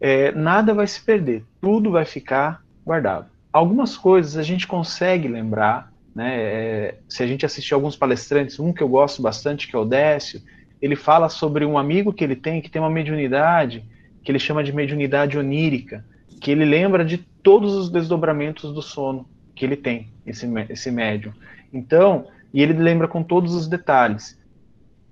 é, 0.00 0.32
nada 0.32 0.74
vai 0.74 0.86
se 0.86 1.00
perder, 1.00 1.44
tudo 1.60 1.90
vai 1.90 2.04
ficar 2.04 2.64
guardado. 2.84 3.26
Algumas 3.52 3.96
coisas 3.96 4.36
a 4.36 4.42
gente 4.42 4.66
consegue 4.66 5.28
lembrar, 5.28 5.92
né? 6.14 6.36
É, 6.36 6.98
se 7.08 7.22
a 7.22 7.26
gente 7.26 7.46
assistir 7.46 7.74
alguns 7.74 7.94
palestrantes, 7.94 8.58
um 8.58 8.72
que 8.72 8.82
eu 8.82 8.88
gosto 8.88 9.22
bastante, 9.22 9.68
que 9.68 9.76
é 9.76 9.78
o 9.78 9.84
Décio, 9.84 10.42
ele 10.80 10.96
fala 10.96 11.28
sobre 11.28 11.64
um 11.64 11.78
amigo 11.78 12.12
que 12.12 12.24
ele 12.24 12.34
tem, 12.34 12.60
que 12.60 12.70
tem 12.70 12.82
uma 12.82 12.90
mediunidade, 12.90 13.84
que 14.22 14.30
ele 14.30 14.38
chama 14.38 14.62
de 14.62 14.72
mediunidade 14.72 15.38
onírica, 15.38 16.04
que 16.40 16.50
ele 16.50 16.64
lembra 16.64 17.04
de 17.04 17.18
todos 17.18 17.74
os 17.74 17.90
desdobramentos 17.90 18.72
do 18.72 18.82
sono 18.82 19.28
que 19.54 19.64
ele 19.64 19.76
tem, 19.76 20.08
esse, 20.26 20.46
esse 20.68 20.90
médium. 20.90 21.32
Então, 21.72 22.26
e 22.52 22.62
ele 22.62 22.74
lembra 22.74 23.08
com 23.08 23.22
todos 23.22 23.54
os 23.54 23.68
detalhes. 23.68 24.38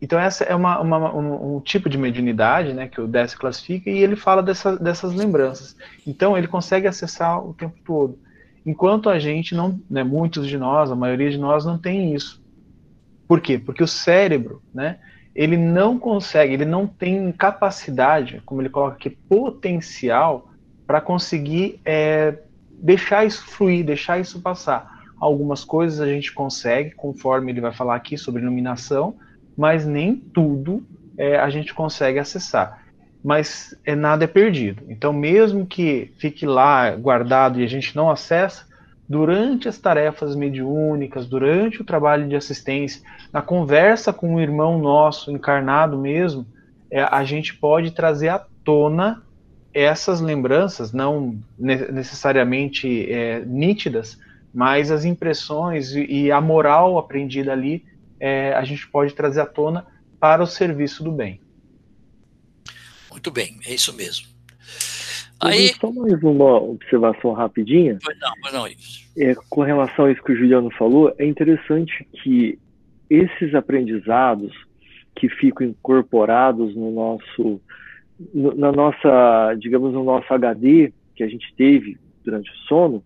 Então, 0.02 0.18
essa 0.18 0.44
é 0.44 0.54
uma, 0.54 0.80
uma, 0.80 1.14
um, 1.14 1.56
um, 1.56 1.60
tipo 1.60 1.88
de 1.88 1.98
mediunidade 1.98 2.72
né, 2.72 2.88
que 2.88 3.00
o 3.00 3.06
Dess 3.06 3.34
classifica 3.34 3.90
e 3.90 3.98
ele 3.98 4.16
fala 4.16 4.42
dessa, 4.42 4.76
dessas 4.76 5.12
lembranças. 5.14 5.76
Então, 6.06 6.38
ele 6.38 6.48
consegue 6.48 6.86
acessar 6.86 7.44
o 7.44 7.52
tempo 7.52 7.76
todo. 7.84 8.18
Enquanto 8.64 9.10
a 9.10 9.18
gente 9.18 9.54
não, 9.54 9.78
né, 9.90 10.02
muitos 10.02 10.46
de 10.46 10.56
nós, 10.56 10.90
a 10.90 10.96
maioria 10.96 11.30
de 11.30 11.38
nós 11.38 11.64
não 11.64 11.78
tem 11.78 12.14
isso. 12.14 12.42
Por 13.28 13.40
quê? 13.40 13.58
Porque 13.58 13.82
o 13.82 13.88
cérebro, 13.88 14.62
né, 14.72 14.98
ele 15.34 15.56
não 15.56 15.98
consegue, 15.98 16.54
ele 16.54 16.64
não 16.64 16.86
tem 16.86 17.30
capacidade, 17.32 18.42
como 18.44 18.60
ele 18.60 18.68
coloca 18.68 18.96
aqui, 18.96 19.10
potencial 19.10 20.50
para 20.86 21.00
conseguir 21.00 21.80
é, 21.84 22.38
deixar 22.72 23.24
isso 23.24 23.44
fluir, 23.46 23.84
deixar 23.84 24.18
isso 24.18 24.40
passar. 24.40 25.00
Algumas 25.18 25.62
coisas 25.64 26.00
a 26.00 26.06
gente 26.06 26.32
consegue, 26.32 26.92
conforme 26.92 27.52
ele 27.52 27.60
vai 27.60 27.72
falar 27.72 27.94
aqui 27.94 28.16
sobre 28.16 28.42
iluminação, 28.42 29.16
mas 29.56 29.86
nem 29.86 30.16
tudo 30.16 30.82
é, 31.16 31.38
a 31.38 31.50
gente 31.50 31.74
consegue 31.74 32.18
acessar. 32.18 32.82
Mas 33.22 33.76
é, 33.84 33.94
nada 33.94 34.24
é 34.24 34.26
perdido. 34.26 34.82
Então, 34.88 35.12
mesmo 35.12 35.66
que 35.66 36.10
fique 36.16 36.46
lá 36.46 36.90
guardado 36.92 37.60
e 37.60 37.64
a 37.64 37.68
gente 37.68 37.94
não 37.94 38.10
acessa, 38.10 38.66
durante 39.10 39.68
as 39.68 39.76
tarefas 39.76 40.36
mediúnicas, 40.36 41.26
durante 41.26 41.82
o 41.82 41.84
trabalho 41.84 42.28
de 42.28 42.36
assistência, 42.36 43.02
na 43.32 43.42
conversa 43.42 44.12
com 44.12 44.36
um 44.36 44.40
irmão 44.40 44.78
nosso 44.78 45.32
encarnado 45.32 45.98
mesmo, 45.98 46.46
é, 46.88 47.02
a 47.02 47.24
gente 47.24 47.56
pode 47.56 47.90
trazer 47.90 48.28
à 48.28 48.38
tona 48.64 49.20
essas 49.74 50.20
lembranças, 50.20 50.92
não 50.92 51.36
necessariamente 51.58 53.12
é, 53.12 53.44
nítidas, 53.44 54.16
mas 54.54 54.92
as 54.92 55.04
impressões 55.04 55.90
e, 55.92 56.30
a 56.30 56.40
moral 56.40 56.96
aprendida 56.96 57.50
ali, 57.50 57.84
é, 58.20 58.54
a 58.54 58.62
gente 58.62 58.86
pode 58.86 59.12
trazer 59.12 59.40
à 59.40 59.46
tona 59.46 59.86
para 60.20 60.40
o 60.40 60.46
serviço 60.46 61.02
do 61.02 61.10
bem. 61.10 61.40
Muito 63.10 63.32
bem, 63.32 63.58
é 63.66 63.74
isso 63.74 63.92
mesmo. 63.92 64.29
Aí... 65.40 65.68
Só 65.80 65.90
mais 65.90 66.22
uma 66.22 66.60
observação 66.60 67.32
rapidinha. 67.32 67.98
Pois 68.04 68.18
não, 68.18 68.32
pois 68.42 68.52
não, 68.52 68.66
é, 69.16 69.34
com 69.48 69.62
relação 69.62 70.04
a 70.04 70.12
isso 70.12 70.22
que 70.22 70.32
o 70.32 70.36
Juliano 70.36 70.70
falou, 70.72 71.14
é 71.18 71.24
interessante 71.24 72.06
que 72.22 72.58
esses 73.08 73.54
aprendizados 73.54 74.52
que 75.16 75.28
ficam 75.28 75.66
incorporados 75.66 76.74
no 76.76 76.90
nosso, 76.90 77.60
no, 78.32 78.54
na 78.54 78.70
nossa, 78.70 79.54
digamos, 79.58 79.92
no 79.92 80.04
nosso 80.04 80.32
HD 80.32 80.92
que 81.16 81.22
a 81.22 81.28
gente 81.28 81.52
teve 81.56 81.98
durante 82.24 82.50
o 82.50 82.56
sono, 82.68 83.02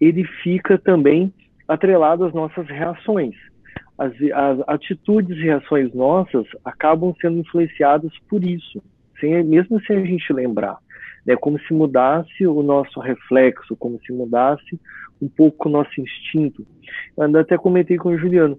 ele 0.00 0.24
fica 0.24 0.76
também 0.76 1.32
atrelado 1.66 2.24
às 2.24 2.34
nossas 2.34 2.66
reações. 2.66 3.34
As, 3.96 4.12
as 4.34 4.68
atitudes 4.68 5.36
e 5.36 5.42
reações 5.42 5.94
nossas 5.94 6.46
acabam 6.64 7.14
sendo 7.20 7.38
influenciadas 7.38 8.12
por 8.28 8.44
isso, 8.44 8.82
sem, 9.20 9.42
mesmo 9.44 9.80
sem 9.84 9.98
a 9.98 10.04
gente 10.04 10.32
lembrar. 10.32 10.76
Né? 11.26 11.36
Como 11.36 11.58
se 11.60 11.72
mudasse 11.72 12.46
o 12.46 12.62
nosso 12.62 13.00
reflexo, 13.00 13.76
como 13.76 14.00
se 14.04 14.12
mudasse 14.12 14.78
um 15.20 15.28
pouco 15.28 15.68
o 15.68 15.72
nosso 15.72 16.00
instinto. 16.00 16.66
Eu 17.16 17.38
até 17.38 17.56
comentei 17.56 17.96
com 17.96 18.10
o 18.10 18.18
Juliano, 18.18 18.58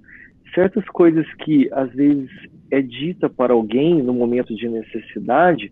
certas 0.56 0.86
coisas 0.86 1.26
que 1.40 1.70
às 1.74 1.92
vezes 1.94 2.30
é 2.72 2.82
dita 2.82 3.30
para 3.30 3.54
alguém 3.54 4.02
no 4.02 4.14
momento 4.14 4.56
de 4.56 4.68
necessidade, 4.70 5.72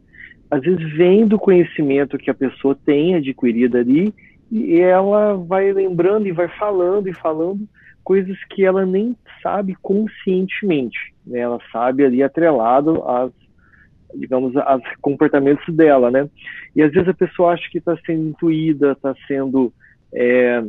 às 0.49 0.61
vezes 0.61 0.97
vem 0.97 1.25
do 1.25 1.39
conhecimento 1.39 2.17
que 2.17 2.29
a 2.29 2.33
pessoa 2.33 2.77
tem 2.85 3.15
adquirido 3.15 3.77
ali 3.77 4.13
e 4.51 4.81
ela 4.81 5.35
vai 5.35 5.71
lembrando 5.71 6.27
e 6.27 6.31
vai 6.33 6.49
falando 6.49 7.07
e 7.07 7.13
falando 7.13 7.65
coisas 8.03 8.37
que 8.49 8.65
ela 8.65 8.85
nem 8.85 9.15
sabe 9.41 9.75
conscientemente, 9.81 11.13
né? 11.25 11.39
Ela 11.39 11.59
sabe 11.71 12.03
ali 12.03 12.21
atrelado 12.21 13.01
às 13.07 13.31
digamos, 14.15 14.55
aos 14.57 14.83
comportamentos 15.01 15.73
dela, 15.73 16.09
né? 16.11 16.29
E 16.75 16.81
às 16.81 16.91
vezes 16.91 17.09
a 17.09 17.13
pessoa 17.13 17.53
acha 17.53 17.69
que 17.69 17.77
está 17.77 17.97
sendo 18.05 18.29
intuída, 18.29 18.91
está 18.91 19.15
sendo 19.27 19.73
é, 20.13 20.61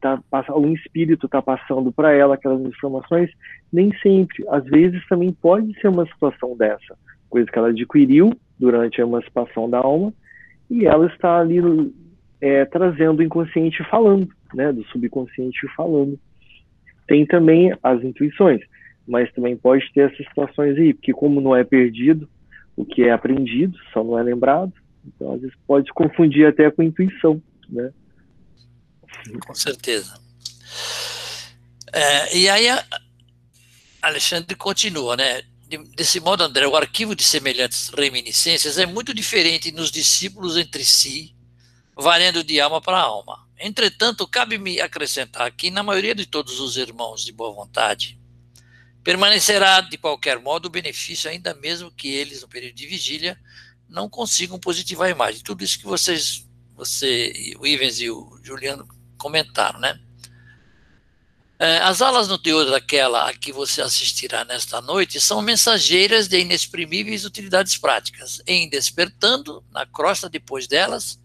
tá, 0.00 0.20
um 0.56 0.72
espírito 0.74 1.26
está 1.26 1.40
passando 1.40 1.90
para 1.90 2.12
ela 2.12 2.34
aquelas 2.34 2.60
informações, 2.62 3.30
nem 3.72 3.90
sempre. 3.98 4.44
Às 4.48 4.64
vezes 4.64 5.06
também 5.08 5.32
pode 5.32 5.78
ser 5.80 5.88
uma 5.88 6.06
situação 6.06 6.56
dessa, 6.56 6.96
coisa 7.28 7.50
que 7.50 7.58
ela 7.58 7.68
adquiriu 7.68 8.32
durante 8.58 9.00
a 9.00 9.04
emancipação 9.04 9.70
da 9.70 9.78
alma 9.78 10.12
e 10.70 10.86
ela 10.86 11.06
está 11.06 11.38
ali 11.38 11.58
é, 12.40 12.64
trazendo 12.66 13.20
o 13.20 13.22
inconsciente 13.22 13.82
falando, 13.90 14.28
né, 14.54 14.72
do 14.72 14.84
subconsciente 14.86 15.66
falando. 15.76 16.18
Tem 17.06 17.26
também 17.26 17.74
as 17.82 18.02
intuições, 18.04 18.60
mas 19.06 19.32
também 19.32 19.56
pode 19.56 19.90
ter 19.92 20.12
essas 20.12 20.26
situações 20.26 20.76
aí, 20.76 20.94
porque 20.94 21.12
como 21.12 21.40
não 21.40 21.56
é 21.56 21.64
perdido, 21.64 22.28
o 22.80 22.84
que 22.86 23.02
é 23.02 23.12
aprendido 23.12 23.76
só 23.92 24.02
não 24.02 24.18
é 24.18 24.22
lembrado, 24.22 24.72
então 25.04 25.34
às 25.34 25.40
vezes 25.42 25.54
pode 25.66 25.92
confundir 25.92 26.46
até 26.46 26.70
com 26.70 26.82
intuição, 26.82 27.42
né? 27.68 27.92
Com 29.46 29.54
certeza. 29.54 30.18
É, 31.92 32.36
e 32.38 32.48
aí, 32.48 32.66
Alexandre 34.00 34.54
continua, 34.54 35.14
né? 35.14 35.42
Desse 35.94 36.20
modo, 36.20 36.42
André, 36.42 36.66
o 36.66 36.74
arquivo 36.74 37.14
de 37.14 37.22
semelhantes 37.22 37.90
reminiscências 37.90 38.78
é 38.78 38.86
muito 38.86 39.12
diferente 39.12 39.70
nos 39.70 39.90
discípulos 39.90 40.56
entre 40.56 40.82
si, 40.82 41.34
variando 41.94 42.42
de 42.42 42.60
alma 42.60 42.80
para 42.80 42.98
alma. 42.98 43.46
Entretanto, 43.58 44.26
cabe-me 44.26 44.80
acrescentar 44.80 45.52
que, 45.52 45.70
na 45.70 45.82
maioria 45.82 46.14
de 46.14 46.24
todos 46.24 46.60
os 46.60 46.78
irmãos 46.78 47.22
de 47.22 47.30
boa 47.30 47.52
vontade, 47.52 48.18
permanecerá 49.02 49.80
de 49.80 49.96
qualquer 49.96 50.38
modo 50.38 50.66
o 50.66 50.70
benefício, 50.70 51.30
ainda 51.30 51.54
mesmo 51.54 51.90
que 51.90 52.08
eles, 52.08 52.42
no 52.42 52.48
período 52.48 52.74
de 52.74 52.86
vigília, 52.86 53.38
não 53.88 54.08
consigam 54.08 54.58
positivar 54.58 55.08
a 55.08 55.10
imagem. 55.10 55.42
Tudo 55.42 55.64
isso 55.64 55.78
que 55.78 55.86
vocês, 55.86 56.46
você, 56.76 57.54
o 57.58 57.66
Ivens 57.66 58.00
e 58.00 58.10
o 58.10 58.38
Juliano 58.42 58.86
comentaram, 59.18 59.80
né? 59.80 59.98
É, 61.58 61.76
as 61.78 62.00
aulas 62.00 62.26
no 62.26 62.38
teor 62.38 62.70
daquela 62.70 63.28
a 63.28 63.34
que 63.34 63.52
você 63.52 63.82
assistirá 63.82 64.46
nesta 64.46 64.80
noite 64.80 65.20
são 65.20 65.42
mensageiras 65.42 66.26
de 66.26 66.40
inexprimíveis 66.40 67.26
utilidades 67.26 67.76
práticas. 67.76 68.40
Em 68.46 68.66
despertando, 68.66 69.62
na 69.70 69.84
crosta 69.84 70.26
depois 70.26 70.66
delas, 70.66 71.20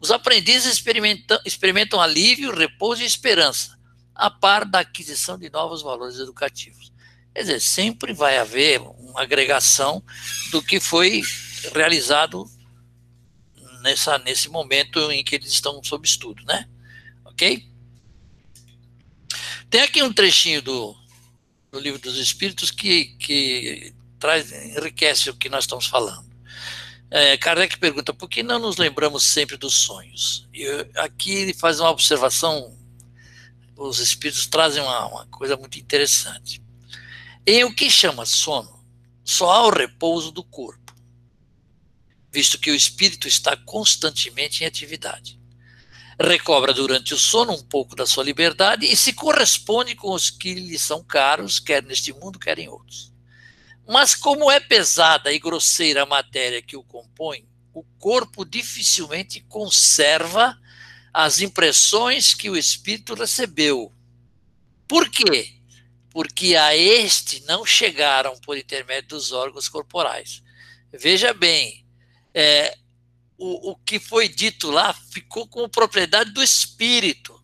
os 0.00 0.10
aprendizes 0.10 0.72
experimentam, 0.72 1.38
experimentam 1.44 2.00
alívio, 2.00 2.52
repouso 2.52 3.02
e 3.02 3.06
esperança, 3.06 3.78
a 4.12 4.28
par 4.28 4.64
da 4.64 4.80
aquisição 4.80 5.38
de 5.38 5.48
novos 5.50 5.82
valores 5.82 6.18
educativos. 6.18 6.92
Quer 7.36 7.42
dizer, 7.42 7.60
sempre 7.60 8.14
vai 8.14 8.38
haver 8.38 8.80
uma 8.80 9.20
agregação 9.20 10.02
do 10.50 10.62
que 10.62 10.80
foi 10.80 11.20
realizado 11.74 12.50
nessa, 13.82 14.16
nesse 14.16 14.48
momento 14.48 15.12
em 15.12 15.22
que 15.22 15.34
eles 15.34 15.52
estão 15.52 15.84
sob 15.84 16.08
estudo, 16.08 16.42
né? 16.46 16.66
Ok? 17.26 17.68
Tem 19.68 19.82
aqui 19.82 20.02
um 20.02 20.10
trechinho 20.10 20.62
do, 20.62 20.96
do 21.70 21.78
livro 21.78 22.00
dos 22.00 22.16
Espíritos 22.16 22.70
que, 22.70 23.04
que 23.18 23.92
traz, 24.18 24.50
enriquece 24.50 25.28
o 25.28 25.36
que 25.36 25.50
nós 25.50 25.64
estamos 25.64 25.86
falando. 25.86 26.34
É, 27.10 27.36
Kardec 27.36 27.78
pergunta 27.78 28.14
por 28.14 28.30
que 28.30 28.42
não 28.42 28.58
nos 28.58 28.78
lembramos 28.78 29.24
sempre 29.24 29.58
dos 29.58 29.74
sonhos? 29.74 30.48
E 30.54 30.66
aqui 30.94 31.32
ele 31.32 31.52
faz 31.52 31.80
uma 31.80 31.90
observação, 31.90 32.74
os 33.76 33.98
Espíritos 33.98 34.46
trazem 34.46 34.82
uma, 34.82 35.04
uma 35.04 35.26
coisa 35.26 35.54
muito 35.54 35.78
interessante. 35.78 36.64
Em 37.46 37.64
o 37.64 37.74
que 37.74 37.88
chama 37.88 38.26
sono, 38.26 38.84
só 39.24 39.50
há 39.50 39.66
o 39.66 39.70
repouso 39.70 40.32
do 40.32 40.42
corpo, 40.42 40.94
visto 42.32 42.58
que 42.58 42.70
o 42.70 42.74
espírito 42.74 43.28
está 43.28 43.56
constantemente 43.56 44.64
em 44.64 44.66
atividade 44.66 45.38
recobra 46.18 46.72
durante 46.72 47.12
o 47.12 47.18
sono 47.18 47.52
um 47.52 47.62
pouco 47.62 47.94
da 47.94 48.06
sua 48.06 48.24
liberdade 48.24 48.86
e 48.86 48.96
se 48.96 49.12
corresponde 49.12 49.94
com 49.94 50.12
os 50.12 50.30
que 50.30 50.54
lhe 50.54 50.78
são 50.78 51.04
caros, 51.04 51.60
quer 51.60 51.82
neste 51.82 52.12
mundo, 52.12 52.38
quer 52.38 52.58
em 52.58 52.68
outros. 52.68 53.12
Mas 53.86 54.14
como 54.14 54.50
é 54.50 54.58
pesada 54.58 55.32
e 55.32 55.38
grosseira 55.38 56.02
a 56.02 56.06
matéria 56.06 56.62
que 56.62 56.76
o 56.76 56.82
compõe, 56.82 57.46
o 57.72 57.84
corpo 57.98 58.44
dificilmente 58.44 59.40
conserva 59.42 60.58
as 61.12 61.40
impressões 61.40 62.34
que 62.34 62.48
o 62.48 62.56
espírito 62.56 63.14
recebeu. 63.14 63.92
Por 64.88 65.08
quê? 65.10 65.55
Porque 66.16 66.56
a 66.56 66.74
este 66.74 67.44
não 67.44 67.66
chegaram 67.66 68.38
por 68.38 68.56
intermédio 68.56 69.10
dos 69.10 69.32
órgãos 69.32 69.68
corporais. 69.68 70.42
Veja 70.90 71.34
bem, 71.34 71.84
é, 72.32 72.74
o, 73.36 73.72
o 73.72 73.76
que 73.76 73.98
foi 73.98 74.26
dito 74.26 74.70
lá 74.70 74.94
ficou 74.94 75.46
como 75.46 75.68
propriedade 75.68 76.30
do 76.30 76.42
espírito. 76.42 77.38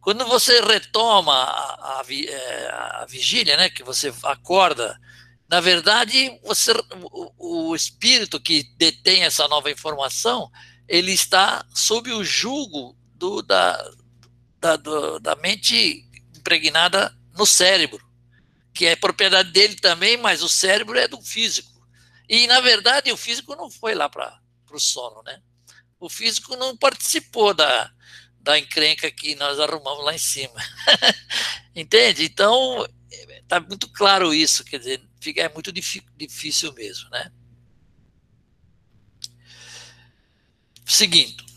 Quando 0.00 0.24
você 0.24 0.62
retoma 0.62 1.30
a, 1.30 2.00
a, 2.00 2.04
é, 2.10 2.70
a 3.02 3.06
vigília, 3.06 3.54
né, 3.58 3.68
que 3.68 3.84
você 3.84 4.10
acorda, 4.22 4.98
na 5.46 5.60
verdade, 5.60 6.40
você, 6.42 6.72
o, 7.02 7.68
o 7.68 7.76
espírito 7.76 8.40
que 8.40 8.62
detém 8.78 9.24
essa 9.24 9.46
nova 9.46 9.70
informação, 9.70 10.50
ele 10.88 11.12
está 11.12 11.66
sob 11.74 12.10
o 12.10 12.24
julgo 12.24 12.96
do, 13.14 13.42
da, 13.42 13.90
da, 14.58 14.76
do, 14.76 15.20
da 15.20 15.36
mente 15.36 16.08
impregnada 16.34 17.14
no 17.40 17.46
cérebro, 17.46 18.06
que 18.74 18.84
é 18.84 18.94
propriedade 18.94 19.50
dele 19.50 19.74
também, 19.76 20.18
mas 20.18 20.42
o 20.42 20.48
cérebro 20.48 20.98
é 20.98 21.08
do 21.08 21.20
físico. 21.22 21.70
E, 22.28 22.46
na 22.46 22.60
verdade, 22.60 23.10
o 23.10 23.16
físico 23.16 23.56
não 23.56 23.70
foi 23.70 23.94
lá 23.94 24.10
para 24.10 24.38
o 24.70 24.78
sono, 24.78 25.22
né? 25.22 25.40
O 25.98 26.10
físico 26.10 26.54
não 26.56 26.76
participou 26.76 27.54
da, 27.54 27.90
da 28.40 28.58
encrenca 28.58 29.10
que 29.10 29.34
nós 29.36 29.58
arrumamos 29.58 30.04
lá 30.04 30.14
em 30.14 30.18
cima. 30.18 30.54
Entende? 31.74 32.24
Então, 32.24 32.86
está 33.10 33.58
muito 33.58 33.88
claro 33.88 34.34
isso, 34.34 34.62
quer 34.62 34.78
dizer, 34.78 35.02
é 35.36 35.48
muito 35.48 35.72
difícil 35.72 36.74
mesmo, 36.74 37.08
né? 37.08 37.32
Seguindo. 40.84 41.49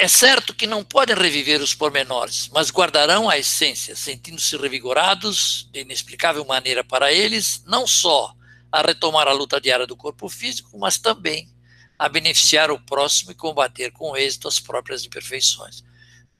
É 0.00 0.08
certo 0.08 0.54
que 0.54 0.66
não 0.66 0.82
podem 0.82 1.14
reviver 1.14 1.60
os 1.60 1.74
pormenores, 1.74 2.48
mas 2.54 2.70
guardarão 2.70 3.28
a 3.28 3.36
essência, 3.36 3.94
sentindo-se 3.94 4.56
revigorados 4.56 5.68
de 5.70 5.80
inexplicável 5.80 6.42
maneira 6.42 6.82
para 6.82 7.12
eles, 7.12 7.62
não 7.66 7.86
só 7.86 8.34
a 8.72 8.80
retomar 8.80 9.28
a 9.28 9.32
luta 9.32 9.60
diária 9.60 9.86
do 9.86 9.94
corpo 9.94 10.26
físico, 10.26 10.78
mas 10.78 10.96
também 10.96 11.54
a 11.98 12.08
beneficiar 12.08 12.70
o 12.70 12.80
próximo 12.80 13.32
e 13.32 13.34
combater 13.34 13.90
com 13.90 14.16
êxito 14.16 14.48
as 14.48 14.58
próprias 14.58 15.04
imperfeições. 15.04 15.84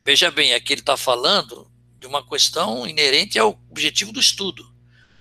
Veja 0.03 0.31
bem, 0.31 0.55
aqui 0.55 0.73
ele 0.73 0.81
está 0.81 0.96
falando 0.96 1.70
de 1.99 2.07
uma 2.07 2.27
questão 2.27 2.87
inerente 2.87 3.38
ao 3.38 3.61
objetivo 3.68 4.11
do 4.11 4.20
estudo. 4.20 4.75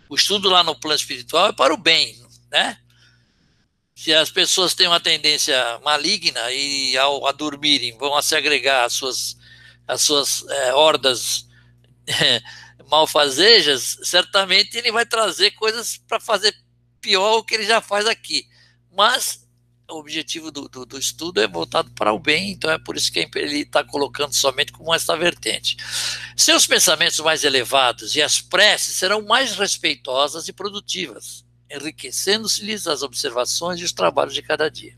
O 0.07 0.15
estudo 0.15 0.47
lá 0.47 0.63
no 0.63 0.79
plano 0.79 0.95
espiritual 0.95 1.47
é 1.47 1.51
para 1.51 1.73
o 1.73 1.77
bem, 1.77 2.17
né? 2.49 2.79
Se 3.99 4.13
as 4.13 4.31
pessoas 4.31 4.73
têm 4.73 4.87
uma 4.87 5.01
tendência 5.01 5.77
maligna 5.83 6.49
e 6.53 6.97
ao 6.97 7.27
a 7.27 7.33
dormirem 7.33 7.97
vão 7.97 8.21
se 8.21 8.33
agregar 8.33 8.85
às 8.85 8.93
suas, 8.93 9.37
às 9.85 9.99
suas 9.99 10.47
é, 10.47 10.73
hordas 10.73 11.45
é, 12.07 12.41
malfazejas, 12.89 13.97
certamente 14.03 14.77
ele 14.77 14.89
vai 14.89 15.05
trazer 15.05 15.51
coisas 15.51 15.97
para 15.97 16.17
fazer 16.17 16.55
pior 17.01 17.39
o 17.39 17.43
que 17.43 17.53
ele 17.53 17.65
já 17.65 17.81
faz 17.81 18.05
aqui. 18.05 18.47
Mas 18.95 19.45
o 19.89 19.99
objetivo 19.99 20.49
do, 20.49 20.69
do, 20.69 20.85
do, 20.85 20.97
estudo 20.97 21.41
é 21.41 21.47
voltado 21.49 21.91
para 21.91 22.13
o 22.13 22.19
bem, 22.19 22.51
então 22.51 22.71
é 22.71 22.79
por 22.79 22.95
isso 22.95 23.11
que 23.11 23.29
ele 23.35 23.63
está 23.63 23.83
colocando 23.83 24.33
somente 24.33 24.71
como 24.71 24.95
esta 24.95 25.17
vertente. 25.17 25.75
Seus 26.37 26.65
pensamentos 26.65 27.19
mais 27.19 27.43
elevados 27.43 28.15
e 28.15 28.21
as 28.21 28.39
preces 28.39 28.95
serão 28.95 29.21
mais 29.23 29.57
respeitosas 29.57 30.47
e 30.47 30.53
produtivas, 30.53 31.43
enriquecendo-se-lhes 31.71 32.87
as 32.87 33.01
observações 33.03 33.79
e 33.79 33.83
os 33.83 33.91
trabalhos 33.91 34.33
de 34.33 34.41
cada 34.41 34.69
dia. 34.69 34.97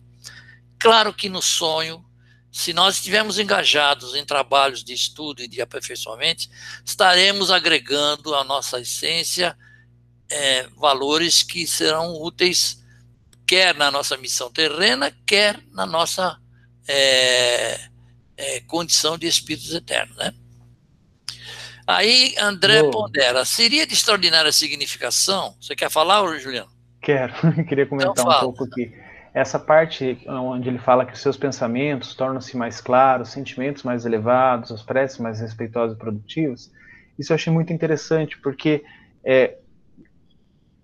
Claro 0.80 1.14
que 1.14 1.30
no 1.30 1.42
sonho, 1.42 2.04
se 2.52 2.74
nós 2.74 2.96
estivermos 2.96 3.40
engajados 3.40 4.16
em 4.16 4.26
trabalhos 4.26 4.84
de 4.84 4.94
estudo 4.94 5.42
e 5.42 5.48
de 5.48 5.62
aperfeiçoamento, 5.62 6.48
estaremos 6.86 7.52
agregando 7.52 8.34
a 8.36 8.44
nossa 8.44 8.80
essência 8.80 9.58
é, 10.30 10.68
valores 10.78 11.44
que 11.44 11.68
serão 11.68 12.16
úteis 12.22 12.82
quer 13.52 13.76
na 13.76 13.92
nossa 13.92 14.16
missão 14.16 14.50
terrena, 14.50 15.12
quer 15.28 15.62
na 15.74 15.86
nossa 15.86 16.40
é, 16.88 17.90
é, 18.38 18.62
condição 18.62 19.18
de 19.18 19.28
espíritos 19.28 19.74
eternos, 19.74 20.16
né? 20.16 20.34
Aí 21.88 22.36
André 22.40 22.82
oh. 22.82 22.92
pondera, 22.92 23.44
seria 23.46 23.86
de 23.86 23.94
extraordinária 23.94 24.52
significação? 24.52 25.56
Você 25.60 25.76
quer 25.76 25.90
falar, 25.90 26.26
Juliano? 26.40 26.70
Quero, 27.02 27.34
queria 27.68 27.86
comentar 27.86 28.12
então, 28.12 28.30
um 28.30 28.40
pouco 28.42 28.64
aqui. 28.66 28.94
Essa 29.34 29.58
parte 29.58 30.20
onde 30.28 30.68
ele 30.68 30.78
fala 30.78 31.06
que 31.06 31.14
os 31.14 31.22
seus 31.22 31.38
pensamentos 31.38 32.14
tornam-se 32.16 32.58
mais 32.58 32.82
claros, 32.82 33.30
sentimentos 33.30 33.84
mais 33.84 34.06
elevados, 34.06 34.72
as 34.72 34.82
preces 34.82 35.20
mais 35.20 35.40
respeitosas 35.40 35.96
e 35.96 36.00
produtivas, 36.00 36.72
isso 37.18 37.32
eu 37.32 37.36
achei 37.36 37.52
muito 37.52 37.72
interessante, 37.72 38.38
porque 38.40 38.84
é, 39.24 39.56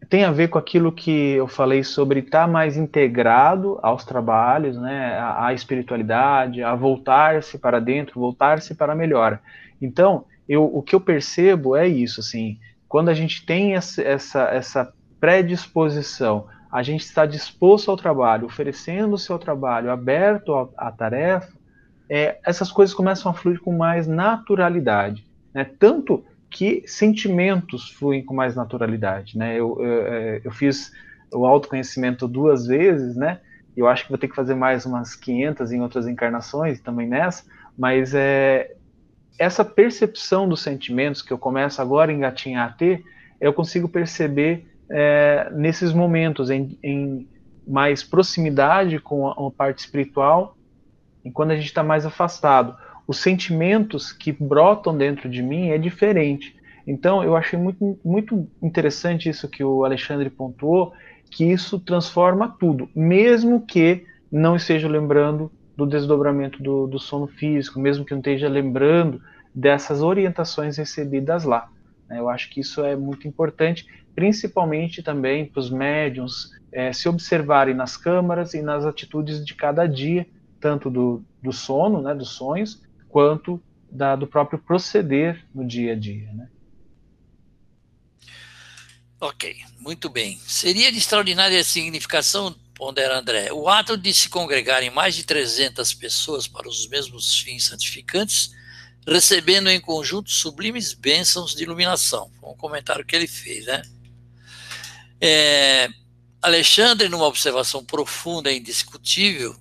tem 0.10 0.24
a 0.24 0.32
ver 0.32 0.48
com 0.48 0.58
aquilo 0.58 0.92
que 0.92 1.32
eu 1.32 1.48
falei 1.48 1.84
sobre 1.84 2.22
estar 2.22 2.48
mais 2.48 2.78
integrado 2.78 3.78
aos 3.82 4.06
trabalhos, 4.06 4.78
né, 4.78 5.18
à, 5.20 5.54
espiritualidade, 5.54 6.64
a 6.64 6.74
voltar-se 6.76 7.58
para 7.58 7.80
dentro, 7.80 8.20
voltar-se 8.20 8.74
para 8.76 8.94
a 8.94 8.96
melhora. 8.96 9.42
Então, 9.82 10.26
eu, 10.48 10.64
o 10.64 10.82
que 10.82 10.96
eu 10.96 11.02
percebo 11.02 11.76
é 11.76 11.88
isso, 11.88 12.20
assim, 12.20 12.58
quando 12.88 13.10
a 13.10 13.14
gente 13.14 13.46
tem 13.46 13.76
essa, 13.76 14.02
essa, 14.02 14.94
predisposição, 15.20 16.48
a 16.72 16.84
gente 16.84 17.02
está 17.02 17.26
disposto 17.26 17.90
ao 17.90 17.98
trabalho, 17.98 18.46
oferecendo 18.46 19.16
o 19.16 19.18
seu 19.18 19.40
trabalho, 19.40 19.90
aberto 19.90 20.70
à, 20.78 20.92
tarefa, 20.92 21.52
é, 22.10 22.38
essas 22.46 22.72
coisas 22.72 22.94
começam 22.94 23.32
a 23.32 23.34
fluir 23.34 23.60
com 23.60 23.76
mais 23.76 24.08
naturalidade. 24.08 25.26
Né? 25.54 25.66
Tanto 25.80 26.24
que 26.50 26.84
sentimentos 26.86 27.90
fluem 27.92 28.24
com 28.24 28.34
mais 28.34 28.56
naturalidade, 28.56 29.38
né? 29.38 29.56
Eu, 29.56 29.78
eu, 29.82 30.08
é, 30.08 30.42
eu, 30.44 30.52
fiz 30.52 30.92
o 31.34 31.46
autoconhecimento 31.46 32.28
duas 32.28 32.66
vezes, 32.68 33.16
né? 33.16 33.42
Eu 33.76 33.88
acho 33.88 34.04
que 34.04 34.10
vou 34.10 34.18
ter 34.18 34.28
que 34.28 34.36
fazer 34.36 34.56
mais 34.56 34.86
umas 34.86 35.14
500 35.14 35.72
em 35.72 35.82
outras 35.82 36.08
encarnações, 36.08 36.80
também 36.80 37.08
nessa, 37.08 37.44
mas 37.78 38.14
é, 38.14 38.76
essa 39.38 39.64
percepção 39.64 40.48
dos 40.48 40.62
sentimentos 40.62 41.22
que 41.22 41.32
eu 41.32 41.38
começo 41.38 41.82
agora 41.82 42.12
a 42.12 42.16
engatinhar 42.16 42.70
a 42.70 42.74
ter, 42.74 43.04
eu 43.40 43.54
consigo 43.54 43.88
perceber 43.88 44.68
é, 44.90 45.50
nesses 45.54 45.94
momentos, 45.94 46.50
em, 46.50 46.78
em, 46.82 47.28
mais 47.68 48.04
proximidade 48.04 49.00
com 49.00 49.28
a, 49.28 49.32
a 49.32 49.52
parte 49.52 49.80
espiritual, 49.80 50.58
e 51.24 51.32
quando 51.32 51.52
a 51.52 51.56
gente 51.56 51.66
está 51.66 51.84
mais 51.84 52.06
afastado 52.06 52.76
os 53.08 53.18
sentimentos 53.18 54.12
que 54.12 54.32
brotam 54.32 54.96
dentro 54.96 55.30
de 55.30 55.42
mim 55.42 55.70
é 55.70 55.78
diferente. 55.78 56.56
Então, 56.86 57.24
eu 57.24 57.36
achei 57.36 57.58
muito, 57.58 57.98
muito 58.04 58.48
interessante 58.62 59.30
isso 59.30 59.48
que 59.48 59.64
o 59.64 59.86
Alexandre 59.86 60.30
pontuou, 60.30 60.94
que 61.32 61.46
isso 61.46 61.80
transforma 61.80 62.56
tudo, 62.60 62.90
mesmo 62.94 63.66
que 63.66 64.06
não 64.32 64.56
esteja 64.56 64.88
lembrando 64.88 65.50
do 65.78 65.86
desdobramento 65.86 66.62
do, 66.62 66.88
do 66.88 67.00
sono 67.00 67.28
físico, 67.28 67.80
mesmo 67.80 68.04
que 68.04 68.12
não 68.12 68.20
esteja 68.20 68.50
lembrando 68.50 69.22
dessas 69.54 70.02
orientações 70.02 70.76
recebidas 70.78 71.44
lá. 71.44 71.70
Né? 72.10 72.20
Eu 72.20 72.28
acho 72.28 72.50
que 72.50 72.60
isso 72.60 72.84
é 72.84 72.96
muito 72.96 73.28
importante, 73.28 73.88
principalmente 74.16 75.04
também 75.04 75.46
para 75.46 75.60
os 75.60 75.70
médiums 75.70 76.52
é, 76.72 76.92
se 76.92 77.08
observarem 77.08 77.76
nas 77.76 77.96
câmaras 77.96 78.56
e 78.56 78.62
nas 78.62 78.86
atitudes 78.86 79.46
de 79.46 79.54
cada 79.54 79.86
dia, 79.86 80.26
tanto 80.60 80.90
do, 80.90 81.24
do 81.42 81.54
sono, 81.54 82.02
né, 82.02 82.16
dos 82.16 82.30
sonhos, 82.30 82.82
quanto 83.08 83.62
da, 83.90 84.16
do 84.16 84.26
próprio 84.26 84.58
proceder 84.58 85.46
no 85.54 85.66
dia 85.66 85.94
a 85.94 85.96
dia. 85.96 86.32
Né? 86.34 86.50
Ok, 89.20 89.56
muito 89.80 90.10
bem. 90.10 90.38
Seria 90.40 90.92
de 90.92 90.98
extraordinária 90.98 91.64
significação, 91.64 92.56
pondera 92.78 93.18
André, 93.18 93.52
o 93.52 93.68
ato 93.68 93.98
de 93.98 94.14
se 94.14 94.30
congregarem 94.30 94.92
mais 94.92 95.16
de 95.16 95.24
300 95.24 95.94
pessoas 95.96 96.48
para 96.48 96.70
os 96.70 96.88
mesmos 96.88 97.40
fins 97.40 97.66
santificantes, 97.66 98.52
recebendo 99.06 99.70
em 99.70 99.82
conjunto 99.82 100.30
sublimes 100.30 100.94
bênçãos 100.94 101.56
de 101.56 101.64
iluminação. 101.64 102.32
Foi 102.40 102.50
um 102.52 102.56
comentário 102.56 103.06
que 103.06 103.16
ele 103.16 103.28
fez, 103.28 103.66
né? 103.66 103.82
É, 105.20 105.90
Alexandre, 106.42 107.10
numa 107.10 107.26
observação 107.26 107.84
profunda 107.84 108.52
e 108.52 108.60
indiscutível, 108.60 109.58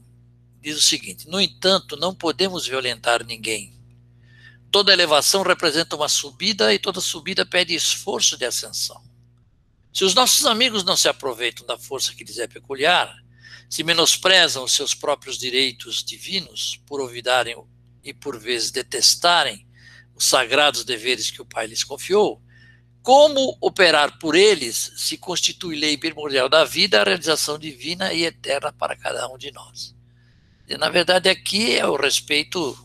diz 0.61 0.77
o 0.77 0.83
seguinte: 0.83 1.29
No 1.29 1.41
entanto, 1.41 1.97
não 1.97 2.15
podemos 2.15 2.67
violentar 2.67 3.25
ninguém. 3.25 3.75
Toda 4.71 4.93
elevação 4.93 5.43
representa 5.43 5.97
uma 5.97 6.09
subida 6.09 6.75
e 6.75 6.79
toda 6.79 7.01
subida 7.01 7.47
pede 7.47 7.75
esforço 7.75 8.37
de 8.37 8.45
ascensão. 8.45 9.01
Se 9.97 10.05
os 10.05 10.15
nossos 10.15 10.45
amigos 10.45 10.85
não 10.85 10.95
se 10.95 11.09
aproveitam 11.09 11.65
da 11.65 11.79
força 11.79 12.15
que 12.15 12.23
lhes 12.23 12.37
é 12.37 12.47
peculiar, 12.47 13.17
se 13.67 13.83
menosprezam 13.83 14.63
os 14.63 14.73
seus 14.73 14.93
próprios 14.93 15.39
direitos 15.39 16.05
divinos 16.05 16.79
por 16.85 17.01
olvidarem 17.01 17.57
e 18.05 18.13
por 18.13 18.39
vezes 18.39 18.71
detestarem 18.71 19.67
os 20.15 20.27
sagrados 20.27 20.85
deveres 20.85 21.31
que 21.31 21.41
o 21.41 21.47
Pai 21.47 21.67
lhes 21.67 21.83
confiou, 21.83 22.43
como 23.03 23.57
operar 23.59 24.19
por 24.19 24.35
eles 24.35 24.93
se 24.99 25.17
constitui 25.17 25.77
lei 25.77 25.97
primordial 25.97 26.47
da 26.47 26.63
vida 26.63 27.01
a 27.01 27.05
realização 27.05 27.59
divina 27.59 28.13
e 28.13 28.27
eterna 28.27 28.75
para 28.75 28.99
cada 28.99 29.27
um 29.33 29.39
de 29.39 29.51
nós. 29.51 29.97
E, 30.69 30.77
na 30.77 30.91
verdade, 30.91 31.31
aqui 31.31 31.75
é 31.75 31.87
o 31.87 31.97
respeito 31.97 32.79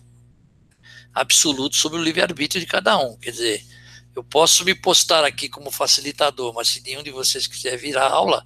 absoluto 1.14 1.76
sobre 1.76 2.00
o 2.00 2.04
livre-arbítrio 2.04 2.62
de 2.62 2.68
cada 2.68 2.98
um. 2.98 3.18
Quer 3.18 3.32
dizer, 3.32 3.81
eu 4.16 4.24
posso 4.24 4.66
me 4.66 4.76
postar 4.76 5.24
aqui 5.24 5.48
como 5.48 5.72
facilitador, 5.72 6.54
mas 6.54 6.68
se 6.68 6.82
nenhum 6.82 7.04
de 7.04 7.12
vocês 7.12 7.48
quiser 7.48 7.78
vir 7.78 7.98
à 7.98 8.08
aula, 8.08 8.46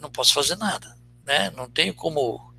não 0.00 0.10
posso 0.10 0.34
fazer 0.34 0.56
nada. 0.56 0.96
Né? 1.24 1.50
Não 1.50 1.70
tenho 1.70 1.94
como 1.94 2.52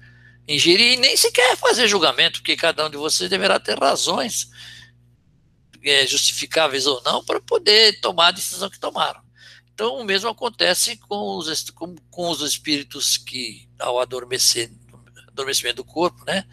ingerir 0.48 0.94
e 0.94 0.98
nem 0.98 1.16
sequer 1.18 1.58
fazer 1.58 1.88
julgamento, 1.88 2.40
porque 2.40 2.56
cada 2.56 2.86
um 2.86 2.90
de 2.90 2.98
vocês 2.98 3.30
deverá 3.30 3.60
ter 3.60 3.78
razões 3.78 4.50
é, 5.84 6.08
justificáveis 6.08 6.86
ou 6.86 7.02
não 7.04 7.24
para 7.24 7.42
poder 7.42 8.00
tomar 8.00 8.28
a 8.28 8.32
decisão 8.32 8.70
que 8.70 8.80
tomaram. 8.80 9.22
Então, 9.74 9.98
o 9.98 10.04
mesmo 10.04 10.30
acontece 10.30 10.98
com 10.98 11.38
os, 11.38 11.70
com, 11.72 11.96
com 12.10 12.30
os 12.30 12.42
espíritos 12.42 13.18
que, 13.18 13.68
ao 13.80 14.00
adormecer 14.00 14.72
adormecimento 15.28 15.78
do 15.78 15.84
corpo, 15.84 16.24
né? 16.26 16.46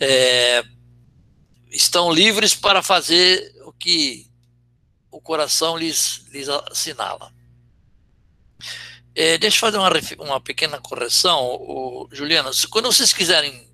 É, 0.00 0.64
estão 1.70 2.10
livres 2.10 2.54
para 2.54 2.82
fazer 2.82 3.54
o 3.64 3.72
que 3.72 4.27
o 5.18 5.20
coração 5.20 5.76
lhes, 5.76 6.24
lhes 6.30 6.48
assinala. 6.48 7.32
É, 9.16 9.36
deixa 9.36 9.56
eu 9.56 9.60
fazer 9.60 9.78
uma, 9.78 9.90
uma 10.24 10.40
pequena 10.40 10.80
correção, 10.80 11.44
o, 11.44 12.08
Juliana. 12.12 12.52
Quando 12.70 12.86
vocês 12.86 13.12
quiserem 13.12 13.68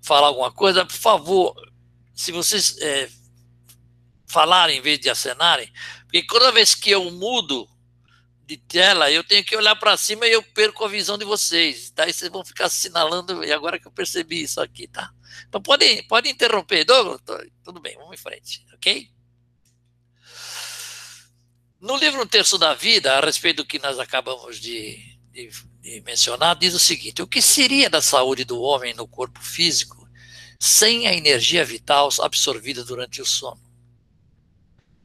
falar 0.00 0.28
alguma 0.28 0.52
coisa, 0.52 0.86
por 0.86 0.94
favor, 0.94 1.56
se 2.14 2.30
vocês 2.30 2.78
é, 2.78 3.10
falarem 4.28 4.78
em 4.78 4.80
vez 4.80 5.00
de 5.00 5.10
acenarem, 5.10 5.68
porque 6.04 6.24
toda 6.24 6.52
vez 6.52 6.72
que 6.76 6.90
eu 6.90 7.10
mudo 7.10 7.68
de 8.46 8.56
tela, 8.56 9.10
eu 9.10 9.24
tenho 9.24 9.44
que 9.44 9.56
olhar 9.56 9.74
para 9.74 9.96
cima 9.96 10.24
e 10.24 10.32
eu 10.32 10.42
perco 10.42 10.84
a 10.84 10.88
visão 10.88 11.18
de 11.18 11.24
vocês. 11.24 11.90
Daí 11.90 12.12
vocês 12.12 12.30
vão 12.30 12.44
ficar 12.44 12.66
assinalando, 12.66 13.44
e 13.44 13.52
agora 13.52 13.76
que 13.76 13.88
eu 13.88 13.92
percebi 13.92 14.42
isso 14.42 14.60
aqui, 14.60 14.86
tá? 14.86 15.10
Então 15.48 15.60
pode, 15.60 16.04
pode 16.04 16.28
interromper, 16.28 16.84
Douglas. 16.84 17.20
Tudo 17.64 17.80
bem, 17.80 17.96
vamos 17.96 18.14
em 18.14 18.22
frente, 18.22 18.64
ok? 18.72 19.10
No 21.80 21.96
livro 21.96 22.22
Um 22.22 22.26
Terço 22.26 22.58
da 22.58 22.74
Vida, 22.74 23.16
a 23.16 23.20
respeito 23.24 23.58
do 23.58 23.64
que 23.64 23.78
nós 23.78 23.98
acabamos 23.98 24.60
de, 24.60 24.98
de, 25.32 25.50
de 25.80 26.02
mencionar, 26.02 26.54
diz 26.54 26.74
o 26.74 26.78
seguinte: 26.78 27.22
o 27.22 27.26
que 27.26 27.40
seria 27.40 27.88
da 27.88 28.02
saúde 28.02 28.44
do 28.44 28.60
homem 28.60 28.92
no 28.92 29.08
corpo 29.08 29.40
físico 29.40 30.06
sem 30.58 31.08
a 31.08 31.14
energia 31.14 31.64
vital 31.64 32.10
absorvida 32.20 32.84
durante 32.84 33.22
o 33.22 33.24
sono? 33.24 33.62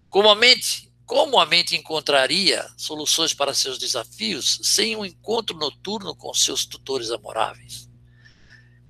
Como 0.09 0.29
a 0.29 0.35
mente 0.35 0.91
como 1.05 1.39
a 1.39 1.45
mente 1.45 1.77
encontraria 1.77 2.67
soluções 2.75 3.31
para 3.31 3.53
seus 3.53 3.77
desafios 3.77 4.59
sem 4.63 4.97
um 4.97 5.05
encontro 5.05 5.55
noturno 5.55 6.13
com 6.13 6.33
seus 6.33 6.65
tutores 6.65 7.09
amoráveis? 7.09 7.87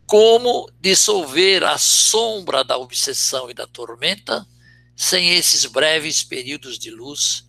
Como 0.08 0.71
dissolver 0.80 1.63
a 1.63 1.78
sombra 1.78 2.63
da 2.63 2.77
obsessão 2.77 3.52
e 3.52 3.54
da 3.54 3.67
tormenta 3.67 4.48
sem 4.96 5.36
esses 5.36 5.65
breves 5.65 6.23
períodos 6.23 6.79
de 6.79 6.90
luz 6.90 7.46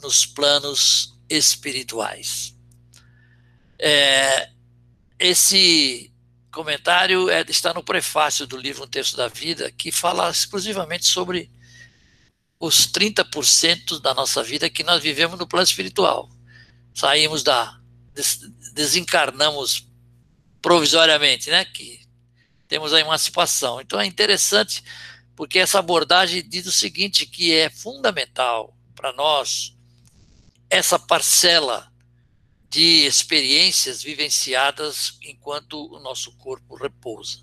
nos 0.00 0.26
planos 0.26 1.14
espirituais? 1.28 2.56
É, 3.78 4.50
esse 5.18 6.12
comentário 6.50 7.30
é, 7.30 7.44
está 7.48 7.72
no 7.72 7.82
prefácio 7.82 8.46
do 8.46 8.56
livro 8.56 8.84
Um 8.84 8.88
Texto 8.88 9.16
da 9.16 9.28
Vida, 9.28 9.70
que 9.70 9.92
fala 9.92 10.30
exclusivamente 10.30 11.06
sobre 11.06 11.50
os 12.58 12.86
30% 12.88 14.00
da 14.00 14.12
nossa 14.12 14.42
vida 14.42 14.68
que 14.68 14.84
nós 14.84 15.02
vivemos 15.02 15.38
no 15.38 15.46
plano 15.46 15.64
espiritual. 15.64 16.28
Saímos 16.94 17.42
da. 17.42 17.78
desencarnamos 18.74 19.88
provisoriamente, 20.60 21.48
né? 21.50 21.64
Que 21.64 22.00
temos 22.68 22.92
a 22.92 23.00
emancipação. 23.00 23.80
Então 23.80 23.98
é 23.98 24.04
interessante, 24.04 24.84
porque 25.34 25.58
essa 25.58 25.78
abordagem 25.78 26.46
diz 26.46 26.66
o 26.66 26.72
seguinte: 26.72 27.24
que 27.24 27.54
é 27.54 27.70
fundamental 27.70 28.76
para 28.94 29.12
nós 29.12 29.74
essa 30.70 30.98
parcela 30.98 31.90
de 32.70 33.04
experiências 33.04 34.00
vivenciadas 34.00 35.18
enquanto 35.22 35.92
o 35.92 35.98
nosso 35.98 36.30
corpo 36.36 36.76
repousa. 36.76 37.40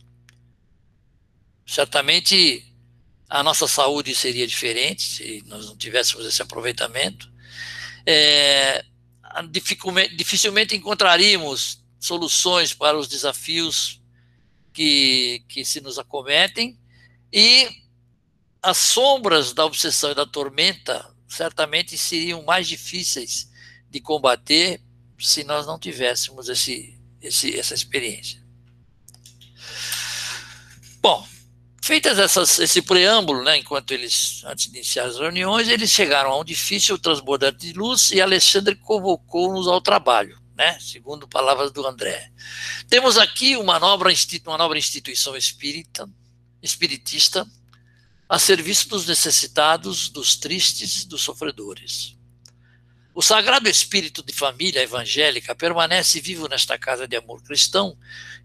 Certamente 1.65 2.73
a 3.29 3.43
nossa 3.43 3.67
saúde 3.67 4.15
seria 4.15 4.47
diferente 4.47 5.03
se 5.03 5.43
nós 5.47 5.65
não 5.65 5.75
tivéssemos 5.75 6.25
esse 6.25 6.41
aproveitamento. 6.41 7.29
É, 8.05 8.85
dificilmente 10.15 10.73
encontraríamos 10.73 11.83
soluções 11.99 12.73
para 12.73 12.97
os 12.97 13.09
desafios 13.09 14.01
que, 14.71 15.43
que 15.49 15.65
se 15.65 15.81
nos 15.81 15.99
acometem 15.99 16.79
e 17.33 17.67
as 18.61 18.77
sombras 18.77 19.51
da 19.51 19.65
obsessão 19.65 20.11
e 20.11 20.15
da 20.15 20.25
tormenta 20.25 21.13
certamente 21.27 21.97
seriam 21.97 22.43
mais 22.43 22.67
difíceis 22.67 23.49
de 23.89 23.99
combater 23.99 24.81
se 25.19 25.43
nós 25.43 25.65
não 25.65 25.79
tivéssemos 25.79 26.47
esse, 26.47 26.97
esse, 27.21 27.57
essa 27.57 27.73
experiência. 27.73 28.41
Bom, 31.01 31.27
feitas 31.81 32.19
essas, 32.19 32.59
esse 32.59 32.81
preâmbulo, 32.81 33.43
né, 33.43 33.57
enquanto 33.57 33.91
eles, 33.91 34.43
antes 34.45 34.65
de 34.65 34.77
iniciar 34.77 35.05
as 35.05 35.17
reuniões, 35.17 35.67
eles 35.67 35.89
chegaram 35.89 36.31
a 36.31 36.39
um 36.39 36.43
difícil 36.43 36.97
transbordante 36.97 37.59
de 37.59 37.73
luz 37.73 38.11
e 38.11 38.21
Alexandre 38.21 38.75
convocou-nos 38.75 39.67
ao 39.67 39.81
trabalho, 39.81 40.39
né, 40.55 40.77
segundo 40.79 41.27
palavras 41.27 41.71
do 41.71 41.85
André. 41.85 42.31
Temos 42.87 43.17
aqui 43.17 43.55
uma 43.57 43.79
nobre, 43.79 44.13
uma 44.45 44.57
nobre 44.57 44.79
instituição 44.79 45.35
espírita, 45.35 46.09
espiritista 46.61 47.47
a 48.29 48.37
serviço 48.37 48.89
dos 48.89 49.07
necessitados, 49.07 50.09
dos 50.09 50.35
tristes, 50.35 51.05
dos 51.05 51.21
sofredores. 51.21 52.17
O 53.13 53.21
Sagrado 53.21 53.67
Espírito 53.67 54.21
de 54.21 54.33
Família 54.33 54.83
Evangélica 54.83 55.55
permanece 55.55 56.19
vivo 56.21 56.47
nesta 56.47 56.77
casa 56.77 57.07
de 57.07 57.15
amor 57.15 57.41
cristão 57.41 57.97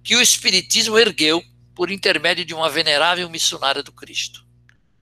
que 0.02 0.16
o 0.16 0.22
Espiritismo 0.22 0.98
ergueu 0.98 1.44
por 1.74 1.90
intermédio 1.90 2.44
de 2.44 2.54
uma 2.54 2.70
venerável 2.70 3.28
missionária 3.28 3.82
do 3.82 3.92
Cristo. 3.92 4.46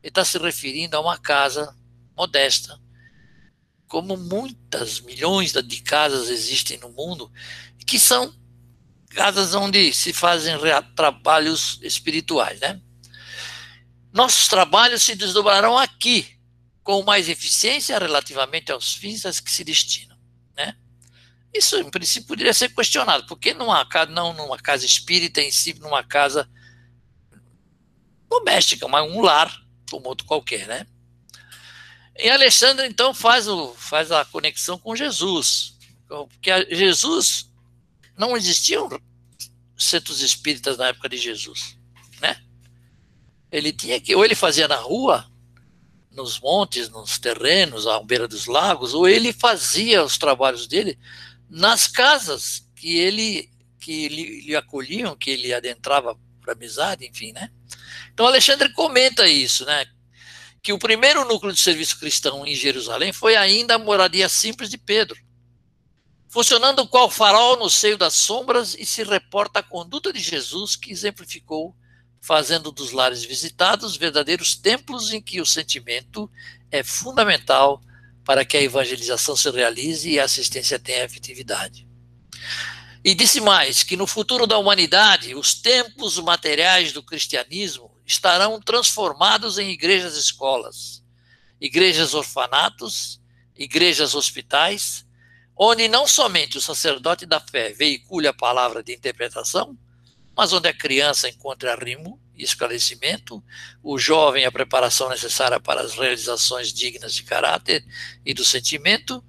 Ele 0.02 0.08
está 0.08 0.24
se 0.24 0.38
referindo 0.38 0.96
a 0.96 1.00
uma 1.00 1.18
casa 1.18 1.76
modesta, 2.16 2.80
como 3.86 4.16
muitas 4.16 5.00
milhões 5.00 5.52
de 5.52 5.82
casas 5.82 6.28
existem 6.30 6.78
no 6.78 6.90
mundo, 6.90 7.30
que 7.86 7.98
são 7.98 8.34
casas 9.10 9.54
onde 9.54 9.92
se 9.92 10.12
fazem 10.12 10.54
trabalhos 10.94 11.78
espirituais, 11.82 12.58
né? 12.60 12.80
Nossos 14.12 14.48
trabalhos 14.48 15.02
se 15.02 15.14
desdobrarão 15.14 15.78
aqui, 15.78 16.38
com 16.82 17.02
mais 17.02 17.28
eficiência 17.28 17.98
relativamente 17.98 18.72
aos 18.72 18.94
fins 18.94 19.24
a 19.24 19.32
que 19.32 19.50
se 19.50 19.62
destinam. 19.62 20.16
Né? 20.56 20.76
Isso, 21.54 21.76
em 21.76 21.90
princípio, 21.90 22.28
poderia 22.28 22.52
ser 22.52 22.74
questionado. 22.74 23.26
Por 23.26 23.38
que 23.38 23.54
numa, 23.54 23.86
não 24.08 24.32
numa 24.32 24.58
casa 24.58 24.84
espírita, 24.84 25.40
em 25.40 25.50
si, 25.50 25.74
numa 25.74 26.02
casa 26.02 26.48
doméstica, 28.28 28.88
mas 28.88 29.10
um 29.10 29.20
lar, 29.20 29.52
como 29.90 30.08
outro 30.08 30.26
qualquer, 30.26 30.66
né? 30.66 30.86
E 32.16 32.28
Alexandre, 32.28 32.86
então, 32.86 33.14
faz, 33.14 33.48
o, 33.48 33.74
faz 33.74 34.12
a 34.12 34.24
conexão 34.24 34.78
com 34.78 34.94
Jesus. 34.94 35.76
Porque 36.06 36.50
Jesus, 36.74 37.50
não 38.16 38.36
existiam 38.36 38.88
centros 39.76 40.20
espíritas 40.20 40.76
na 40.76 40.88
época 40.88 41.08
de 41.08 41.16
Jesus? 41.16 41.78
Ele 43.50 43.72
tinha 43.72 44.00
que, 44.00 44.14
ou 44.14 44.24
ele 44.24 44.34
fazia 44.34 44.68
na 44.68 44.76
rua, 44.76 45.26
nos 46.10 46.40
montes, 46.40 46.88
nos 46.88 47.18
terrenos, 47.18 47.86
à 47.86 48.00
beira 48.02 48.26
dos 48.26 48.46
lagos, 48.46 48.94
ou 48.94 49.08
ele 49.08 49.32
fazia 49.32 50.04
os 50.04 50.18
trabalhos 50.18 50.66
dele 50.66 50.98
nas 51.48 51.86
casas 51.86 52.66
que 52.76 52.98
ele 52.98 53.50
que 53.80 54.08
lhe, 54.08 54.42
lhe 54.42 54.54
acolhiam, 54.54 55.16
que 55.16 55.30
ele 55.30 55.54
adentrava 55.54 56.16
para 56.40 56.52
amizade, 56.52 57.06
enfim, 57.06 57.32
né? 57.32 57.50
Então 58.12 58.26
Alexandre 58.26 58.70
comenta 58.72 59.26
isso, 59.26 59.64
né? 59.64 59.86
Que 60.62 60.72
o 60.72 60.78
primeiro 60.78 61.24
núcleo 61.24 61.52
de 61.52 61.58
serviço 61.58 61.98
cristão 61.98 62.46
em 62.46 62.54
Jerusalém 62.54 63.12
foi 63.12 63.36
ainda 63.36 63.76
a 63.76 63.78
moradia 63.78 64.28
simples 64.28 64.68
de 64.68 64.76
Pedro, 64.76 65.18
funcionando 66.28 66.86
qual 66.86 67.10
farol 67.10 67.56
no 67.56 67.70
seio 67.70 67.96
das 67.96 68.14
sombras 68.14 68.74
e 68.74 68.84
se 68.84 69.02
reporta 69.02 69.60
a 69.60 69.62
conduta 69.62 70.12
de 70.12 70.20
Jesus 70.20 70.76
que 70.76 70.92
exemplificou 70.92 71.74
fazendo 72.20 72.70
dos 72.70 72.92
lares 72.92 73.24
visitados 73.24 73.96
verdadeiros 73.96 74.54
templos 74.54 75.12
em 75.12 75.22
que 75.22 75.40
o 75.40 75.46
sentimento 75.46 76.30
é 76.70 76.82
fundamental 76.82 77.82
para 78.24 78.44
que 78.44 78.56
a 78.56 78.62
evangelização 78.62 79.34
se 79.34 79.50
realize 79.50 80.08
e 80.08 80.20
a 80.20 80.24
assistência 80.24 80.78
tenha 80.78 81.04
efetividade. 81.04 81.88
E 83.02 83.14
disse 83.14 83.40
mais 83.40 83.82
que 83.82 83.96
no 83.96 84.06
futuro 84.06 84.46
da 84.46 84.58
humanidade, 84.58 85.34
os 85.34 85.54
templos 85.54 86.18
materiais 86.18 86.92
do 86.92 87.02
cristianismo 87.02 87.90
estarão 88.04 88.60
transformados 88.60 89.58
em 89.58 89.70
igrejas 89.70 90.16
escolas, 90.16 91.02
igrejas 91.58 92.12
orfanatos, 92.12 93.18
igrejas 93.56 94.14
hospitais, 94.14 95.06
onde 95.56 95.88
não 95.88 96.06
somente 96.06 96.58
o 96.58 96.60
sacerdote 96.60 97.24
da 97.24 97.40
fé 97.40 97.72
veicule 97.72 98.26
a 98.26 98.34
palavra 98.34 98.82
de 98.82 98.94
interpretação, 98.94 99.76
mas 100.36 100.52
onde 100.52 100.68
a 100.68 100.74
criança 100.74 101.28
encontra 101.28 101.72
arrimo 101.72 102.20
e 102.36 102.42
esclarecimento, 102.42 103.42
o 103.82 103.98
jovem 103.98 104.44
a 104.44 104.52
preparação 104.52 105.08
necessária 105.08 105.60
para 105.60 105.82
as 105.82 105.94
realizações 105.94 106.72
dignas 106.72 107.14
de 107.14 107.22
caráter 107.22 107.84
e 108.24 108.32
do 108.32 108.44
sentimento, 108.44 109.22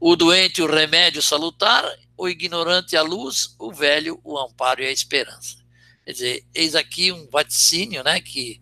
o 0.00 0.16
doente 0.16 0.62
o 0.62 0.66
remédio 0.66 1.22
salutar, 1.22 1.84
o 2.16 2.28
ignorante 2.28 2.96
a 2.96 3.02
luz, 3.02 3.54
o 3.58 3.72
velho 3.72 4.20
o 4.24 4.38
amparo 4.38 4.82
e 4.82 4.86
a 4.86 4.92
esperança. 4.92 5.56
Quer 6.04 6.12
dizer, 6.12 6.44
eis 6.54 6.74
aqui 6.74 7.12
um 7.12 7.28
vaticínio 7.30 8.02
né, 8.02 8.20
que, 8.20 8.60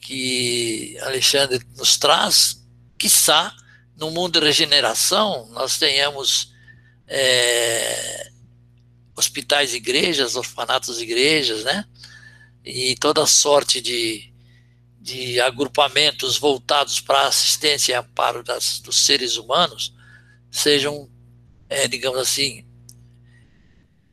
que 0.00 0.98
Alexandre 1.02 1.64
nos 1.76 1.96
traz, 1.96 2.64
quiçá, 2.98 3.54
no 3.96 4.10
mundo 4.10 4.40
de 4.40 4.46
regeneração, 4.46 5.48
nós 5.50 5.78
tenhamos 5.78 6.52
é, 7.06 8.31
hospitais 9.14 9.74
igrejas, 9.74 10.36
orfanatos 10.36 11.00
igrejas, 11.00 11.64
né? 11.64 11.84
E 12.64 12.94
toda 12.96 13.26
sorte 13.26 13.80
de, 13.80 14.32
de 15.00 15.40
agrupamentos 15.40 16.38
voltados 16.38 17.00
para 17.00 17.20
a 17.20 17.28
assistência 17.28 17.92
e 17.92 17.96
amparo 17.96 18.42
das, 18.42 18.78
dos 18.80 19.04
seres 19.04 19.36
humanos 19.36 19.92
sejam, 20.50 21.10
é, 21.68 21.88
digamos 21.88 22.18
assim, 22.18 22.64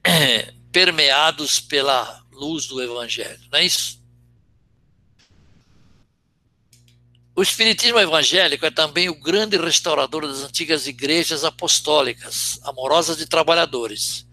permeados 0.71 1.59
pela 1.59 2.23
luz 2.31 2.65
do 2.65 2.81
Evangelho, 2.81 3.39
não 3.51 3.59
é 3.59 3.65
isso? 3.65 3.99
O 7.35 7.41
Espiritismo 7.41 7.99
evangélico 7.99 8.65
é 8.65 8.71
também 8.71 9.07
o 9.07 9.17
grande 9.17 9.55
restaurador 9.55 10.27
das 10.27 10.39
antigas 10.39 10.87
igrejas 10.87 11.45
apostólicas, 11.45 12.59
amorosas 12.63 13.15
de 13.15 13.25
trabalhadores 13.25 14.27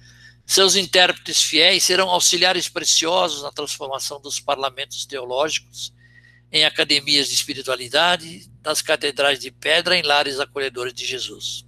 seus 0.47 0.77
intérpretes 0.77 1.43
fiéis 1.43 1.83
serão 1.83 2.09
auxiliares 2.09 2.69
preciosos 2.69 3.43
na 3.43 3.51
transformação 3.51 4.21
dos 4.21 4.39
parlamentos 4.39 5.05
teológicos 5.05 5.93
em 6.53 6.65
academias 6.65 7.29
de 7.29 7.35
espiritualidade, 7.35 8.49
das 8.63 8.81
catedrais 8.81 9.41
de 9.41 9.51
pedra 9.51 9.97
em 9.97 10.03
lares 10.03 10.39
acolhedores 10.39 10.95
de 10.95 11.05
Jesus. 11.05 11.67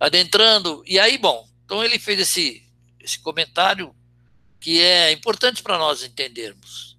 Adentrando, 0.00 0.82
e 0.84 0.98
aí, 0.98 1.16
bom, 1.16 1.48
então 1.64 1.82
ele 1.82 1.98
fez 1.98 2.18
esse, 2.18 2.62
esse 3.00 3.20
comentário 3.20 3.94
que 4.60 4.80
é 4.80 5.12
importante 5.12 5.62
para 5.62 5.78
nós 5.78 6.02
entendermos. 6.02 6.98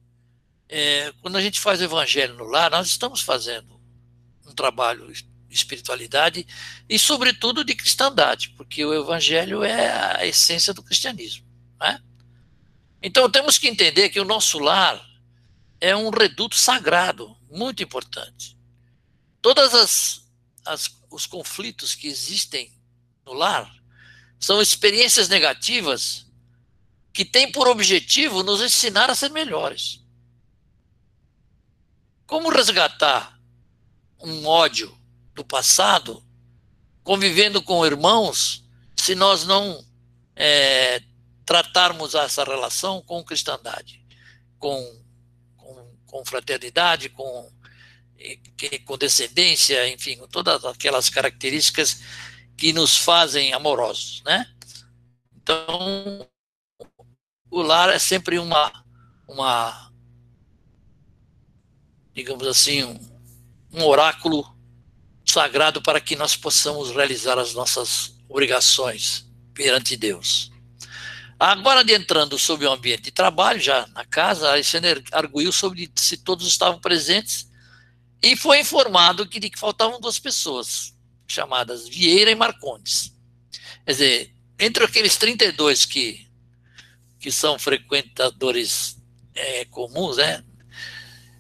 É, 0.70 1.14
quando 1.22 1.36
a 1.36 1.42
gente 1.42 1.60
faz 1.60 1.82
o 1.82 1.84
evangelho 1.84 2.36
no 2.36 2.46
lar, 2.46 2.72
nós 2.72 2.88
estamos 2.88 3.22
fazendo 3.22 3.78
um 4.46 4.54
trabalho 4.54 5.12
espiritualidade 5.50 6.46
e, 6.88 7.00
sobretudo, 7.00 7.64
de 7.64 7.76
cristandade, 7.76 8.50
porque 8.58 8.84
o 8.86 8.94
evangelho 8.94 9.64
é 9.64 10.18
a 10.18 10.26
essência 10.26 10.74
do 10.74 10.84
cristianismo. 10.84 11.46
Né? 11.80 12.02
Então, 13.02 13.30
temos 13.30 13.58
que 13.58 13.68
entender 13.68 14.10
que 14.10 14.20
o 14.20 14.26
nosso 14.26 14.60
lar 14.60 15.04
é 15.80 15.96
um 15.96 16.10
reduto 16.10 16.56
sagrado, 16.56 17.38
muito 17.50 17.82
importante. 17.84 18.58
Todas 19.42 19.74
as, 19.74 20.22
as 20.66 20.98
os 21.10 21.26
conflitos 21.26 21.96
que 21.96 22.08
existem 22.08 22.72
no 23.26 23.34
lar 23.34 23.74
são 24.40 24.62
experiências 24.62 25.28
negativas 25.28 26.26
que 27.12 27.26
têm 27.26 27.52
por 27.52 27.68
objetivo 27.68 28.44
nos 28.44 28.62
ensinar 28.62 29.10
a 29.10 29.16
ser 29.16 29.30
melhores. 29.32 30.04
Como 32.26 32.50
resgatar 32.50 33.40
um 34.20 34.46
ódio 34.46 34.96
do 35.38 35.46
passado, 35.46 36.24
convivendo 37.04 37.62
com 37.62 37.86
irmãos, 37.86 38.66
se 38.96 39.14
nós 39.14 39.46
não 39.46 39.86
é, 40.36 41.02
tratarmos 41.46 42.16
essa 42.16 42.44
relação 42.44 43.04
com 43.04 43.24
cristandade, 43.24 44.04
com, 44.58 45.04
com, 45.56 45.96
com 46.08 46.26
fraternidade, 46.26 47.10
com, 47.10 47.50
com 48.84 48.98
descendência, 48.98 49.88
enfim, 49.88 50.18
todas 50.32 50.66
aquelas 50.66 51.08
características 51.08 52.02
que 52.58 52.74
nos 52.74 52.98
fazem 52.98 53.54
amorosos, 53.54 54.24
né? 54.26 54.52
Então, 55.36 56.28
o 57.52 57.62
lar 57.62 57.90
é 57.90 58.00
sempre 58.00 58.40
uma, 58.40 58.84
uma 59.28 59.94
digamos 62.12 62.48
assim, 62.48 62.84
um, 62.84 63.00
um 63.72 63.86
oráculo 63.86 64.57
sagrado 65.38 65.84
para 65.84 66.02
que 66.02 66.16
nós 66.16 66.36
possamos 66.36 66.90
realizar 66.90 67.38
as 67.38 67.54
nossas 67.54 68.18
obrigações 68.28 69.24
perante 69.54 69.96
Deus. 69.96 70.52
Agora, 71.40 71.82
adentrando 71.82 72.40
sobre 72.40 72.66
o 72.66 72.72
ambiente 72.72 73.04
de 73.04 73.12
trabalho, 73.12 73.60
já 73.60 73.86
na 73.94 74.04
casa, 74.04 74.50
Alexandre 74.50 75.04
arguiu 75.12 75.52
sobre 75.52 75.92
se 75.96 76.18
todos 76.18 76.48
estavam 76.48 76.80
presentes 76.80 77.48
e 78.20 78.36
foi 78.36 78.62
informado 78.62 79.28
que, 79.28 79.40
que 79.40 79.60
faltavam 79.60 80.02
duas 80.02 80.18
pessoas, 80.18 80.96
chamadas 81.28 81.88
Vieira 81.88 82.32
e 82.32 82.36
Marcondes. 82.36 83.14
Quer 83.86 83.92
dizer, 83.92 84.36
entre 84.58 84.86
aqueles 84.86 85.18
32 85.18 85.86
que, 85.86 86.28
que 87.20 87.32
são 87.32 87.60
frequentadores 87.60 88.98
é, 89.36 89.66
comuns, 89.66 90.18
né, 90.18 90.44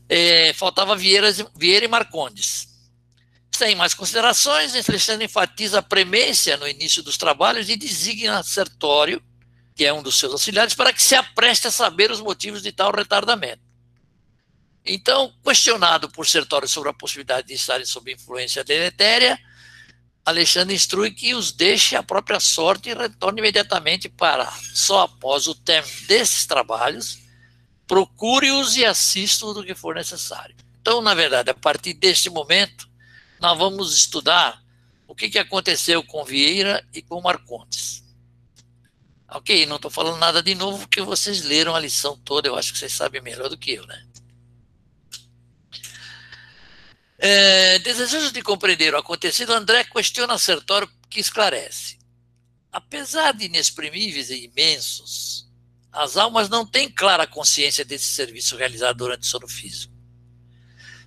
é, 0.07 0.53
faltava 0.53 0.95
Vieira, 0.95 1.31
Vieira 1.55 1.85
e 1.85 1.89
Marcondes. 1.89 2.76
Sem 3.57 3.73
mais 3.73 3.95
considerações, 3.95 4.75
Alexandre 4.75 5.25
enfatiza 5.25 5.79
a 5.79 5.81
premência 5.81 6.55
no 6.57 6.67
início 6.67 7.01
dos 7.01 7.17
trabalhos 7.17 7.67
e 7.67 7.75
designa 7.75 8.43
Sertório, 8.43 9.19
que 9.75 9.83
é 9.83 9.91
um 9.91 10.03
dos 10.03 10.19
seus 10.19 10.31
auxiliares, 10.31 10.75
para 10.75 10.93
que 10.93 11.01
se 11.01 11.15
apreste 11.15 11.65
a 11.65 11.71
saber 11.71 12.11
os 12.11 12.21
motivos 12.21 12.61
de 12.61 12.71
tal 12.71 12.91
retardamento. 12.91 13.63
Então, 14.85 15.33
questionado 15.43 16.07
por 16.07 16.27
Sertório 16.27 16.67
sobre 16.67 16.89
a 16.89 16.93
possibilidade 16.93 17.47
de 17.47 17.55
estarem 17.55 17.83
sob 17.83 18.13
influência 18.13 18.63
deletéria, 18.63 19.39
Alexandre 20.23 20.75
instrui 20.75 21.09
que 21.09 21.33
os 21.33 21.51
deixe 21.51 21.95
à 21.95 22.03
própria 22.03 22.39
sorte 22.39 22.91
e 22.91 22.93
retorne 22.93 23.39
imediatamente 23.39 24.07
para, 24.07 24.53
só 24.71 25.01
após 25.01 25.47
o 25.47 25.55
término 25.55 26.05
desses 26.05 26.45
trabalhos, 26.45 27.17
procure-os 27.87 28.77
e 28.77 28.85
assista 28.85 29.51
do 29.51 29.63
que 29.63 29.73
for 29.73 29.95
necessário. 29.95 30.55
Então, 30.79 31.01
na 31.01 31.15
verdade, 31.15 31.49
a 31.49 31.55
partir 31.55 31.95
deste 31.95 32.29
momento, 32.29 32.87
nós 33.39 33.57
vamos 33.57 33.95
estudar 33.95 34.61
o 35.07 35.15
que, 35.15 35.29
que 35.29 35.39
aconteceu 35.39 36.03
com 36.03 36.25
Vieira 36.25 36.85
e 36.93 37.01
com 37.01 37.21
Marcondes. 37.21 38.03
Ok, 39.29 39.65
não 39.65 39.75
estou 39.75 39.91
falando 39.91 40.17
nada 40.17 40.41
de 40.41 40.55
novo, 40.55 40.79
porque 40.79 41.01
vocês 41.01 41.43
leram 41.43 41.75
a 41.75 41.79
lição 41.79 42.17
toda, 42.17 42.47
eu 42.47 42.55
acho 42.55 42.71
que 42.71 42.79
vocês 42.79 42.93
sabem 42.93 43.21
melhor 43.21 43.49
do 43.49 43.57
que 43.57 43.71
eu, 43.73 43.85
né? 43.85 44.05
É, 47.19 47.79
desejoso 47.79 48.31
de 48.31 48.41
compreender 48.41 48.93
o 48.93 48.97
acontecido, 48.97 49.51
André 49.51 49.83
questiona 49.83 50.37
Sertório 50.37 50.89
que 51.09 51.19
esclarece. 51.19 51.97
Apesar 52.71 53.33
de 53.33 53.45
inexprimíveis 53.45 54.29
e 54.29 54.45
imensos, 54.45 55.47
as 55.91 56.15
almas 56.15 56.47
não 56.47 56.65
têm 56.65 56.91
clara 56.91 57.25
consciência 57.25 57.83
desse 57.83 58.05
serviço 58.05 58.55
realizado 58.55 58.97
durante 58.97 59.23
o 59.23 59.25
sono 59.25 59.47
físico. 59.47 59.96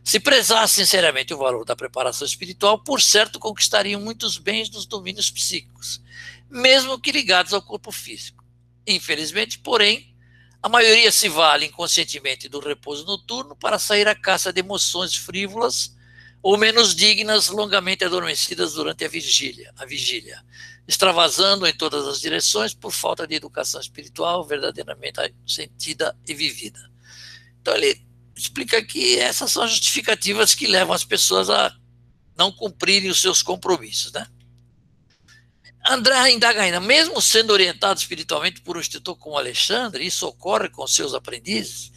Se 0.03 0.19
prezassem 0.19 0.85
sinceramente 0.85 1.33
o 1.35 1.39
valor 1.39 1.65
da 1.65 1.77
preparação 1.77 2.27
espiritual, 2.27 2.83
por 2.83 3.01
certo 3.01 3.39
conquistariam 3.39 4.01
muitos 4.01 4.39
bens 4.39 4.71
nos 4.71 4.87
domínios 4.87 5.31
psíquicos, 5.31 6.01
mesmo 6.49 6.99
que 6.99 7.13
ligados 7.13 7.53
ao 7.53 7.63
corpo 7.63 7.93
físico. 7.93 8.45
Infelizmente, 8.87 9.59
porém, 9.59 10.15
a 10.63 10.69
maioria 10.69 11.13
se 11.13 11.29
vale 11.29 11.67
inconscientemente 11.67 12.49
do 12.49 12.61
repouso 12.61 13.05
noturno 13.05 13.55
para 13.57 13.79
sair 13.79 14.09
à 14.09 14.15
caça 14.15 14.53
de 14.53 14.61
emoções 14.61 15.15
frívolas 15.15 15.97
ou 16.43 16.57
menos 16.57 16.95
dignas, 16.95 17.49
longamente 17.49 18.05
adormecidas 18.05 18.73
durante 18.73 19.05
a 19.05 19.09
vigília, 19.09 19.73
a 19.77 19.85
vigília, 19.85 20.43
extravasando 20.89 21.67
em 21.67 21.73
todas 21.73 22.07
as 22.09 22.21
direções 22.21 22.75
por 22.75 22.91
falta 22.91 23.27
de 23.27 23.35
educação 23.35 23.81
espiritual 23.81 24.45
verdadeiramente 24.45 25.35
sentida 25.47 26.17
e 26.27 26.35
vivida. 26.35 26.91
Então 27.61 27.75
ele 27.75 28.10
explica 28.37 28.83
que 28.83 29.19
essas 29.19 29.51
são 29.53 29.63
as 29.63 29.71
justificativas 29.71 30.55
que 30.55 30.67
levam 30.67 30.95
as 30.95 31.05
pessoas 31.05 31.51
a 31.51 31.75
não 32.37 32.51
cumprirem 32.51 33.11
os 33.11 33.21
seus 33.21 33.43
compromissos, 33.43 34.13
né? 34.13 34.27
André 35.87 36.31
indaga 36.31 36.63
ainda, 36.63 36.79
mesmo 36.79 37.21
sendo 37.23 37.53
orientado 37.53 37.99
espiritualmente 37.99 38.61
por 38.61 38.77
um 38.77 38.81
instrutor 38.81 39.17
como 39.17 39.39
Alexandre, 39.39 40.05
isso 40.05 40.27
ocorre 40.27 40.69
com 40.69 40.87
seus 40.87 41.15
aprendizes, 41.15 41.91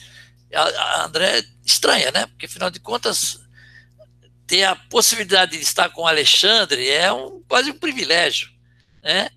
a 0.54 1.06
André 1.06 1.44
estranha, 1.66 2.12
né? 2.12 2.28
Porque 2.28 2.46
afinal 2.46 2.70
de 2.70 2.80
contas, 2.80 3.40
ter 4.46 4.64
a 4.64 4.76
possibilidade 4.76 5.58
de 5.58 5.64
estar 5.64 5.90
com 5.90 6.06
Alexandre 6.06 6.88
é 6.90 7.12
um, 7.12 7.42
quase 7.48 7.72
um 7.72 7.78
privilégio, 7.78 8.50
né? 9.02 9.30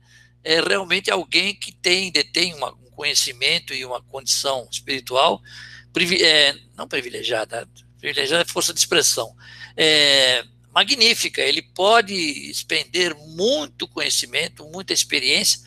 É 0.45 0.61
realmente 0.61 1.11
alguém 1.11 1.55
que 1.55 1.73
tem, 1.73 2.13
detém 2.13 2.55
uma, 2.55 2.73
um 2.73 2.91
conhecimento 2.91 3.75
e 3.75 3.85
uma 3.85 4.01
condição 4.03 4.69
espiritual, 4.71 5.43
é, 6.23 6.55
não 6.77 6.87
privilegiada, 6.87 7.69
privilegiada 7.99 8.43
é 8.43 8.53
força 8.53 8.73
de 8.73 8.79
expressão, 8.79 9.35
é, 9.77 10.45
magnífica. 10.73 11.41
Ele 11.41 11.63
pode 11.63 12.15
expender 12.15 13.15
muito 13.15 13.89
conhecimento, 13.89 14.69
muita 14.69 14.93
experiência 14.93 15.61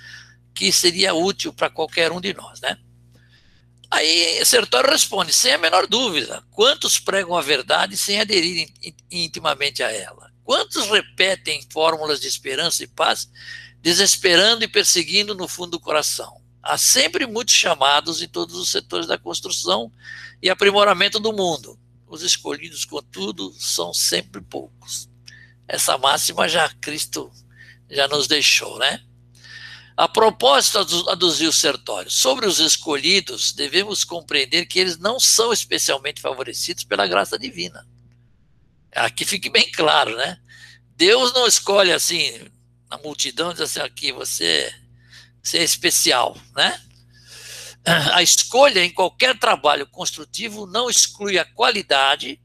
que 0.54 0.72
seria 0.72 1.14
útil 1.14 1.54
para 1.54 1.70
qualquer 1.70 2.12
um 2.12 2.22
de 2.22 2.34
nós, 2.34 2.60
né? 2.62 2.78
Aí 3.92 4.46
Sertório 4.46 4.92
responde, 4.92 5.34
sem 5.34 5.54
a 5.54 5.58
menor 5.58 5.88
dúvida, 5.88 6.44
quantos 6.52 7.00
pregam 7.00 7.36
a 7.36 7.42
verdade 7.42 7.98
sem 7.98 8.20
aderir 8.20 8.70
intimamente 9.10 9.82
a 9.82 9.92
ela? 9.92 10.32
Quantos 10.44 10.88
repetem 10.88 11.66
fórmulas 11.72 12.20
de 12.20 12.28
esperança 12.28 12.84
e 12.84 12.88
paz, 12.88 13.28
desesperando 13.82 14.64
e 14.64 14.68
perseguindo 14.68 15.34
no 15.34 15.48
fundo 15.48 15.72
do 15.72 15.80
coração? 15.80 16.39
Há 16.62 16.78
sempre 16.78 17.26
muitos 17.26 17.54
chamados 17.54 18.22
em 18.22 18.28
todos 18.28 18.56
os 18.56 18.70
setores 18.70 19.08
da 19.08 19.18
construção 19.18 19.92
e 20.42 20.50
aprimoramento 20.50 21.20
do 21.20 21.32
mundo. 21.32 21.80
Os 22.08 22.22
escolhidos, 22.22 22.86
contudo, 22.86 23.54
são 23.58 23.94
sempre 23.94 24.42
poucos. 24.42 25.10
Essa 25.68 25.98
máxima 25.98 26.50
já 26.50 26.70
Cristo 26.82 27.32
já 27.90 28.08
nos 28.08 28.28
deixou, 28.28 28.78
né? 28.80 29.02
A 30.00 30.08
propósito, 30.08 30.78
aduziu 31.10 31.52
Sertório, 31.52 32.10
sobre 32.10 32.46
os 32.46 32.60
escolhidos, 32.60 33.52
devemos 33.52 34.06
compreender 34.06 34.66
que 34.66 34.80
eles 34.80 34.98
não 34.98 35.20
são 35.20 35.52
especialmente 35.52 36.22
favorecidos 36.22 36.86
pela 36.86 37.06
graça 37.06 37.38
divina. 37.38 37.86
Aqui 38.96 39.26
fique 39.26 39.50
bem 39.50 39.70
claro, 39.72 40.16
né? 40.16 40.40
Deus 40.96 41.34
não 41.34 41.46
escolhe 41.46 41.92
assim, 41.92 42.50
na 42.90 42.98
multidão, 42.98 43.52
diz 43.52 43.62
assim, 43.62 43.82
aqui, 43.82 44.14
você, 44.14 44.74
você 45.42 45.60
é 45.60 45.64
especial, 45.64 46.38
né? 46.56 46.80
A 48.14 48.22
escolha 48.22 48.84
em 48.84 48.92
qualquer 48.92 49.38
trabalho 49.40 49.88
construtivo 49.88 50.68
não 50.68 50.90
exclui 50.90 51.40
a 51.40 51.46
qualidade, 51.46 52.40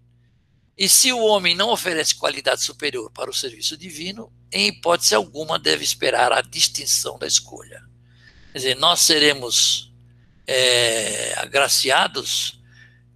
e 0.76 0.88
se 0.88 1.12
o 1.12 1.18
homem 1.18 1.54
não 1.54 1.70
oferece 1.70 2.14
qualidade 2.14 2.62
superior 2.62 3.10
para 3.10 3.30
o 3.30 3.34
serviço 3.34 3.76
divino, 3.76 4.32
em 4.50 4.68
hipótese 4.68 5.14
alguma, 5.14 5.58
deve 5.58 5.84
esperar 5.84 6.32
a 6.32 6.40
distinção 6.40 7.18
da 7.18 7.26
escolha. 7.26 7.82
Quer 8.52 8.58
dizer, 8.58 8.76
nós 8.76 9.00
seremos 9.00 9.92
é, 10.46 11.34
agraciados 11.38 12.60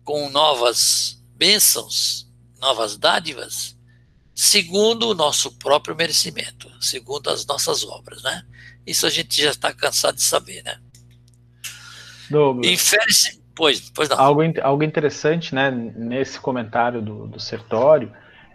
com 0.05 0.29
novas 0.31 1.23
bênçãos, 1.35 2.29
novas 2.59 2.97
dádivas, 2.97 3.77
segundo 4.35 5.09
o 5.09 5.15
nosso 5.15 5.53
próprio 5.59 5.95
merecimento, 5.95 6.71
segundo 6.81 7.29
as 7.31 7.45
nossas 7.45 7.85
obras, 7.85 8.23
né? 8.23 8.45
Isso 8.89 9.07
a 9.07 9.11
gente 9.11 9.41
já 9.41 9.51
está 9.51 9.73
cansado 9.73 10.17
de 10.17 10.23
saber, 10.23 10.63
né? 10.65 10.79
Infere-se, 12.65 13.41
pois, 13.55 13.91
pois 13.95 14.09
não. 14.09 14.19
Algo, 14.19 14.43
algo 14.63 14.83
interessante, 14.83 15.55
né, 15.55 15.71
nesse 15.71 16.41
comentário 16.41 17.03
do, 17.03 17.27
do 17.27 17.39
Sertório, 17.39 18.11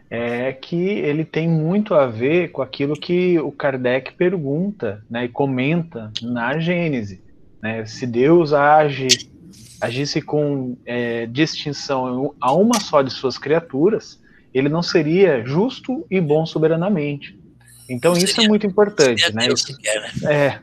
é 0.10 0.52
que 0.52 0.76
ele 0.76 1.26
tem 1.26 1.48
muito 1.48 1.94
a 1.94 2.06
ver 2.08 2.50
com 2.50 2.62
aquilo 2.62 2.96
que 2.96 3.40
o 3.40 3.52
Kardec 3.52 4.14
pergunta 4.14 5.04
né, 5.10 5.26
e 5.26 5.30
comenta 5.30 6.12
na 6.22 6.60
Gênese. 6.60 7.24
Né? 7.62 7.86
Se 7.86 8.06
Deus 8.06 8.54
age, 8.54 9.08
agisse 9.82 10.22
com 10.22 10.78
é, 10.86 11.26
distinção 11.26 12.36
a 12.40 12.54
uma 12.54 12.80
só 12.80 13.02
de 13.02 13.12
suas 13.12 13.38
criaturas, 13.38 14.22
ele 14.54 14.70
não 14.70 14.84
seria 14.84 15.44
justo 15.44 16.06
e 16.10 16.22
bom 16.22 16.46
soberanamente. 16.46 17.43
Então 17.90 18.14
isso 18.14 18.40
é 18.42 18.48
muito 18.48 18.66
importante, 18.66 19.34
né? 19.34 19.48
Isso, 19.48 19.72
né? 20.24 20.32
É. 20.32 20.60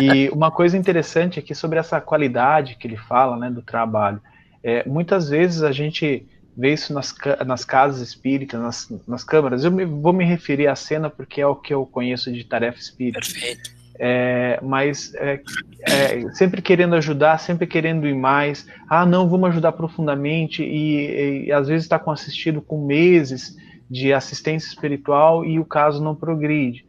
E 0.00 0.28
uma 0.32 0.50
coisa 0.50 0.76
interessante 0.76 1.38
aqui 1.38 1.54
sobre 1.54 1.78
essa 1.78 2.00
qualidade 2.00 2.76
que 2.76 2.86
ele 2.86 2.96
fala, 2.96 3.36
né, 3.36 3.50
do 3.50 3.62
trabalho. 3.62 4.20
É, 4.62 4.88
muitas 4.88 5.28
vezes 5.28 5.62
a 5.62 5.72
gente 5.72 6.26
vê 6.56 6.74
isso 6.74 6.92
nas, 6.92 7.14
nas 7.46 7.64
casas 7.64 8.00
espíritas, 8.00 8.60
nas, 8.60 8.92
nas 9.06 9.24
câmaras. 9.24 9.64
Eu 9.64 9.72
me, 9.72 9.84
vou 9.84 10.12
me 10.12 10.24
referir 10.24 10.68
à 10.68 10.76
cena 10.76 11.10
porque 11.10 11.40
é 11.40 11.46
o 11.46 11.56
que 11.56 11.74
eu 11.74 11.84
conheço 11.84 12.32
de 12.32 12.44
tarefa 12.44 12.78
espírita. 12.78 13.20
Perfeito. 13.20 13.82
É, 13.98 14.58
mas 14.62 15.14
é, 15.14 15.40
é, 15.82 16.30
sempre 16.32 16.62
querendo 16.62 16.94
ajudar, 16.96 17.38
sempre 17.38 17.66
querendo 17.66 18.06
ir 18.06 18.14
mais. 18.14 18.66
Ah, 18.88 19.04
não, 19.04 19.28
vamos 19.28 19.50
ajudar 19.50 19.72
profundamente. 19.72 20.62
E, 20.62 21.46
e 21.46 21.52
às 21.52 21.68
vezes 21.68 21.84
está 21.84 21.98
com 21.98 22.10
assistido 22.10 22.60
com 22.60 22.84
meses 22.84 23.56
de 23.90 24.12
assistência 24.12 24.68
espiritual 24.68 25.44
e 25.44 25.58
o 25.58 25.64
caso 25.64 26.02
não 26.02 26.14
progride. 26.14 26.84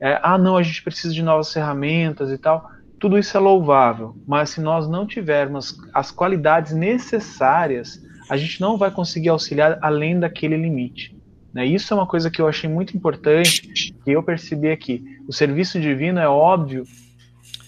é, 0.00 0.18
ah, 0.22 0.38
não, 0.38 0.56
a 0.56 0.62
gente 0.62 0.82
precisa 0.82 1.12
de 1.12 1.22
novas 1.22 1.52
ferramentas 1.52 2.30
e 2.30 2.38
tal. 2.38 2.70
Tudo 2.98 3.16
isso 3.16 3.36
é 3.36 3.40
louvável, 3.40 4.16
mas 4.26 4.50
se 4.50 4.60
nós 4.60 4.88
não 4.88 5.06
tivermos 5.06 5.78
as 5.94 6.10
qualidades 6.10 6.72
necessárias, 6.72 8.02
a 8.28 8.36
gente 8.36 8.60
não 8.60 8.76
vai 8.76 8.90
conseguir 8.90 9.28
auxiliar 9.28 9.78
além 9.80 10.18
daquele 10.18 10.56
limite. 10.56 11.16
Né? 11.52 11.64
Isso 11.64 11.94
é 11.94 11.96
uma 11.96 12.06
coisa 12.06 12.30
que 12.30 12.40
eu 12.40 12.48
achei 12.48 12.68
muito 12.68 12.96
importante, 12.96 13.94
que 14.04 14.10
eu 14.10 14.22
percebi 14.22 14.70
aqui. 14.70 15.04
O 15.28 15.32
serviço 15.32 15.80
divino 15.80 16.18
é 16.18 16.28
óbvio 16.28 16.84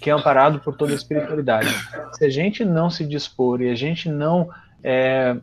que 0.00 0.10
é 0.10 0.12
amparado 0.12 0.60
por 0.60 0.76
toda 0.76 0.92
a 0.92 0.96
espiritualidade. 0.96 1.68
Se 2.14 2.24
a 2.24 2.30
gente 2.30 2.64
não 2.64 2.90
se 2.90 3.06
dispor 3.06 3.60
e 3.60 3.70
a 3.70 3.74
gente 3.74 4.08
não, 4.08 4.48
é, 4.82 5.36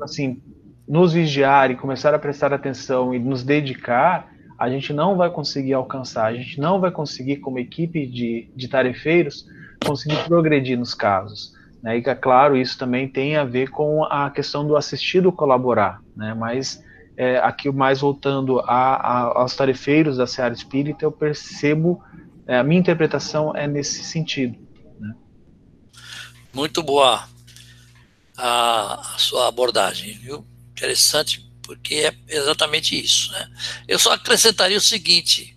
assim, 0.00 0.40
nos 0.86 1.12
vigiar 1.12 1.70
e 1.70 1.76
começar 1.76 2.14
a 2.14 2.18
prestar 2.18 2.52
atenção 2.52 3.14
e 3.14 3.18
nos 3.18 3.42
dedicar, 3.42 4.30
a 4.58 4.68
gente 4.68 4.92
não 4.92 5.16
vai 5.16 5.30
conseguir 5.30 5.72
alcançar, 5.72 6.26
a 6.26 6.34
gente 6.34 6.60
não 6.60 6.80
vai 6.80 6.90
conseguir, 6.90 7.38
como 7.38 7.58
equipe 7.58 8.06
de, 8.06 8.48
de 8.54 8.68
tarefeiros, 8.68 9.46
conseguir 9.84 10.22
progredir 10.24 10.78
nos 10.78 10.94
casos. 10.94 11.52
Né? 11.82 11.98
E, 11.98 12.08
é 12.08 12.14
claro, 12.14 12.56
isso 12.56 12.78
também 12.78 13.08
tem 13.08 13.36
a 13.36 13.44
ver 13.44 13.70
com 13.70 14.04
a 14.04 14.30
questão 14.30 14.66
do 14.66 14.76
assistido 14.76 15.32
colaborar, 15.32 16.00
né? 16.16 16.34
mas 16.34 16.82
é, 17.16 17.38
aqui 17.38 17.70
mais 17.70 18.00
voltando 18.00 18.60
a, 18.60 18.94
a, 18.94 19.40
aos 19.40 19.56
tarefeiros 19.56 20.16
da 20.16 20.26
Seara 20.26 20.54
Espírita, 20.54 21.04
eu 21.04 21.10
percebo, 21.10 22.02
é, 22.46 22.58
a 22.58 22.62
minha 22.62 22.80
interpretação 22.80 23.56
é 23.56 23.66
nesse 23.66 24.04
sentido. 24.04 24.56
Né? 25.00 25.14
Muito 26.54 26.82
boa 26.82 27.24
a, 28.36 29.14
a 29.14 29.18
sua 29.18 29.48
abordagem, 29.48 30.14
viu? 30.18 30.51
Interessante, 30.82 31.48
porque 31.62 31.94
é 31.94 32.16
exatamente 32.26 33.00
isso. 33.00 33.30
Né? 33.30 33.48
Eu 33.86 34.00
só 34.00 34.14
acrescentaria 34.14 34.76
o 34.76 34.80
seguinte: 34.80 35.56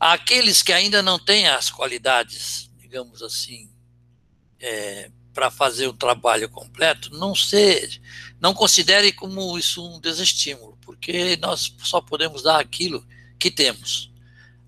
aqueles 0.00 0.62
que 0.62 0.72
ainda 0.72 1.02
não 1.02 1.18
têm 1.18 1.46
as 1.46 1.68
qualidades, 1.68 2.70
digamos 2.80 3.22
assim, 3.22 3.70
é, 4.58 5.10
para 5.34 5.50
fazer 5.50 5.88
o 5.88 5.92
trabalho 5.92 6.48
completo, 6.48 7.10
não 7.14 7.34
se, 7.34 8.00
não 8.40 8.54
considere 8.54 9.12
como 9.12 9.58
isso 9.58 9.86
um 9.86 10.00
desestímulo, 10.00 10.78
porque 10.80 11.36
nós 11.36 11.70
só 11.84 12.00
podemos 12.00 12.42
dar 12.42 12.58
aquilo 12.58 13.06
que 13.38 13.50
temos. 13.50 14.10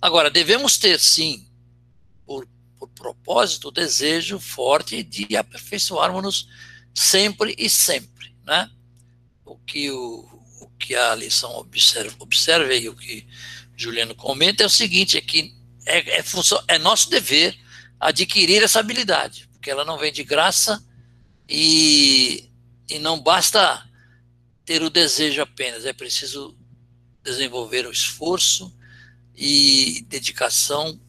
Agora, 0.02 0.30
devemos 0.30 0.76
ter, 0.76 1.00
sim, 1.00 1.48
por, 2.26 2.46
por 2.78 2.90
propósito, 2.90 3.68
o 3.68 3.72
desejo 3.72 4.38
forte 4.38 5.02
de 5.02 5.34
aperfeiçoarmos-nos 5.34 6.46
sempre 6.92 7.54
e 7.56 7.70
sempre, 7.70 8.36
né? 8.44 8.70
O 9.44 9.56
que, 9.56 9.90
o, 9.90 10.20
o 10.60 10.68
que 10.78 10.94
a 10.94 11.14
lição 11.14 11.54
observa, 11.56 12.14
observa 12.18 12.74
e 12.74 12.88
o 12.88 12.96
que 12.96 13.26
Juliano 13.76 14.14
comenta 14.14 14.62
é 14.62 14.66
o 14.66 14.70
seguinte, 14.70 15.18
é 15.18 15.20
que 15.20 15.54
é, 15.86 16.18
é, 16.18 16.22
função, 16.22 16.62
é 16.68 16.78
nosso 16.78 17.10
dever 17.10 17.58
adquirir 18.00 18.62
essa 18.62 18.80
habilidade, 18.80 19.48
porque 19.52 19.70
ela 19.70 19.84
não 19.84 19.98
vem 19.98 20.12
de 20.12 20.24
graça 20.24 20.84
e, 21.48 22.48
e 22.88 22.98
não 22.98 23.20
basta 23.20 23.84
ter 24.64 24.82
o 24.82 24.90
desejo 24.90 25.42
apenas, 25.42 25.84
é 25.84 25.92
preciso 25.92 26.56
desenvolver 27.22 27.86
o 27.86 27.92
esforço 27.92 28.74
e 29.34 30.04
dedicação, 30.08 31.00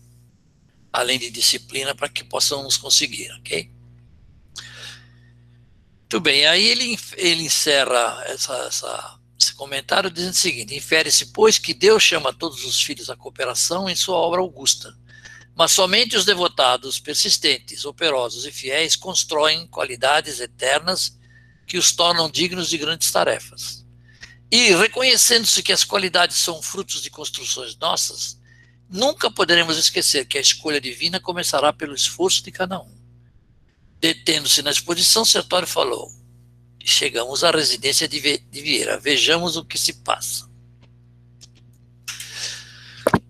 além 0.91 1.19
de 1.19 1.29
disciplina, 1.29 1.93
para 1.93 2.09
que 2.09 2.23
possamos 2.23 2.77
conseguir, 2.77 3.31
ok? 3.39 3.71
Muito 6.05 6.19
bem, 6.19 6.45
aí 6.45 6.63
ele, 6.63 6.99
ele 7.17 7.45
encerra 7.45 8.23
essa, 8.27 8.55
essa, 8.67 9.19
esse 9.39 9.55
comentário 9.55 10.11
dizendo 10.11 10.33
o 10.33 10.37
seguinte: 10.37 10.75
infere-se, 10.75 11.27
pois, 11.27 11.57
que 11.57 11.73
Deus 11.73 12.03
chama 12.03 12.31
todos 12.31 12.63
os 12.63 12.79
filhos 12.79 13.09
à 13.09 13.15
cooperação 13.15 13.89
em 13.89 13.95
sua 13.95 14.15
obra 14.15 14.39
augusta, 14.39 14.95
mas 15.55 15.71
somente 15.71 16.15
os 16.15 16.23
devotados, 16.23 16.99
persistentes, 16.99 17.85
operosos 17.85 18.45
e 18.45 18.51
fiéis 18.51 18.95
constroem 18.95 19.65
qualidades 19.65 20.39
eternas 20.39 21.17
que 21.65 21.77
os 21.77 21.91
tornam 21.91 22.29
dignos 22.29 22.69
de 22.69 22.77
grandes 22.77 23.11
tarefas. 23.11 23.83
E, 24.51 24.75
reconhecendo-se 24.75 25.63
que 25.63 25.73
as 25.73 25.83
qualidades 25.83 26.37
são 26.37 26.61
frutos 26.61 27.01
de 27.01 27.09
construções 27.09 27.75
nossas, 27.77 28.39
nunca 28.87 29.31
poderemos 29.31 29.75
esquecer 29.75 30.27
que 30.27 30.37
a 30.37 30.41
escolha 30.41 30.79
divina 30.79 31.19
começará 31.19 31.73
pelo 31.73 31.95
esforço 31.95 32.43
de 32.43 32.51
cada 32.51 32.79
um. 32.79 32.94
Detendo-se 34.05 34.61
na 34.61 34.69
exposição, 34.69 35.25
Sertório 35.25 35.67
falou: 35.67 36.11
Chegamos 36.83 37.43
à 37.43 37.49
residência 37.49 38.07
de, 38.07 38.19
Vieira, 38.51 38.99
vejamos 38.99 39.57
o 39.57 39.65
que 39.65 39.79
se 39.79 39.93
passa. 39.93 40.47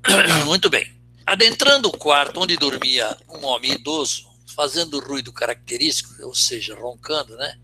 Muito 0.45 0.69
bem. 0.69 0.93
Adentrando 1.25 1.87
o 1.87 1.97
quarto 1.97 2.41
onde 2.41 2.57
dormia 2.57 3.17
um 3.29 3.45
homem 3.45 3.71
idoso, 3.71 4.27
fazendo 4.53 4.99
ruído 4.99 5.31
característico, 5.31 6.13
ou 6.23 6.35
seja, 6.35 6.75
roncando, 6.75 7.37
né? 7.37 7.57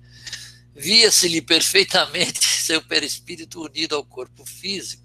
Via-se-lhe 0.74 1.42
perfeitamente 1.42 2.40
seu 2.64 2.82
perispírito 2.82 3.62
unido 3.62 3.94
ao 3.94 4.06
corpo 4.06 4.46
físico, 4.46 5.04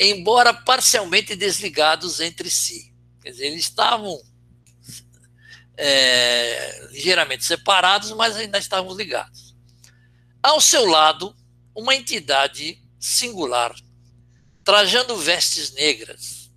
embora 0.00 0.54
parcialmente 0.54 1.36
desligados 1.36 2.20
entre 2.20 2.50
si. 2.50 2.90
Quer 3.20 3.32
dizer, 3.32 3.46
eles 3.48 3.64
estavam 3.64 4.18
é, 5.78 6.88
ligeiramente 6.90 7.44
separados, 7.44 8.10
mas 8.12 8.36
ainda 8.36 8.58
estávamos 8.58 8.98
ligados. 8.98 9.56
Ao 10.42 10.60
seu 10.60 10.84
lado, 10.84 11.34
uma 11.74 11.94
entidade 11.94 12.82
singular, 12.98 13.72
trajando 14.64 15.16
vestes 15.16 15.72
negras. 15.72 16.50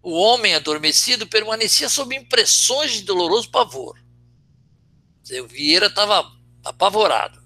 O 0.00 0.12
homem 0.12 0.54
adormecido 0.54 1.26
permanecia 1.26 1.88
sob 1.88 2.14
impressões 2.14 2.92
de 2.92 3.02
doloroso 3.02 3.50
pavor. 3.50 4.00
O 5.42 5.48
Vieira 5.48 5.86
estava 5.86 6.30
apavorado. 6.64 7.42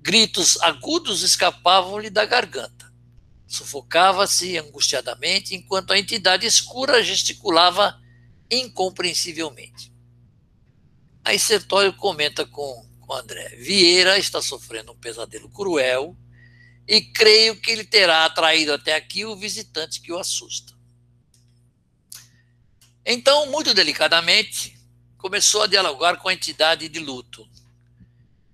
Gritos 0.00 0.60
agudos 0.60 1.22
escapavam-lhe 1.22 2.10
da 2.10 2.26
garganta. 2.26 2.92
Sufocava-se 3.46 4.58
angustiadamente 4.58 5.54
enquanto 5.54 5.92
a 5.92 5.98
entidade 5.98 6.44
escura 6.44 7.04
gesticulava 7.04 7.96
incompreensivelmente. 8.50 9.92
Aí 11.24 11.38
Sertório 11.38 11.92
comenta 11.94 12.44
com, 12.46 12.86
com 13.00 13.14
André: 13.14 13.56
Vieira 13.56 14.18
está 14.18 14.42
sofrendo 14.42 14.92
um 14.92 14.96
pesadelo 14.96 15.48
cruel 15.48 16.16
e 16.86 17.00
creio 17.00 17.56
que 17.60 17.70
ele 17.70 17.84
terá 17.84 18.24
atraído 18.24 18.72
até 18.72 18.94
aqui 18.94 19.24
o 19.24 19.36
visitante 19.36 20.00
que 20.00 20.12
o 20.12 20.18
assusta. 20.18 20.74
Então, 23.06 23.50
muito 23.50 23.74
delicadamente, 23.74 24.78
começou 25.18 25.62
a 25.62 25.66
dialogar 25.66 26.16
com 26.18 26.28
a 26.28 26.34
entidade 26.34 26.88
de 26.88 26.98
luto. 26.98 27.48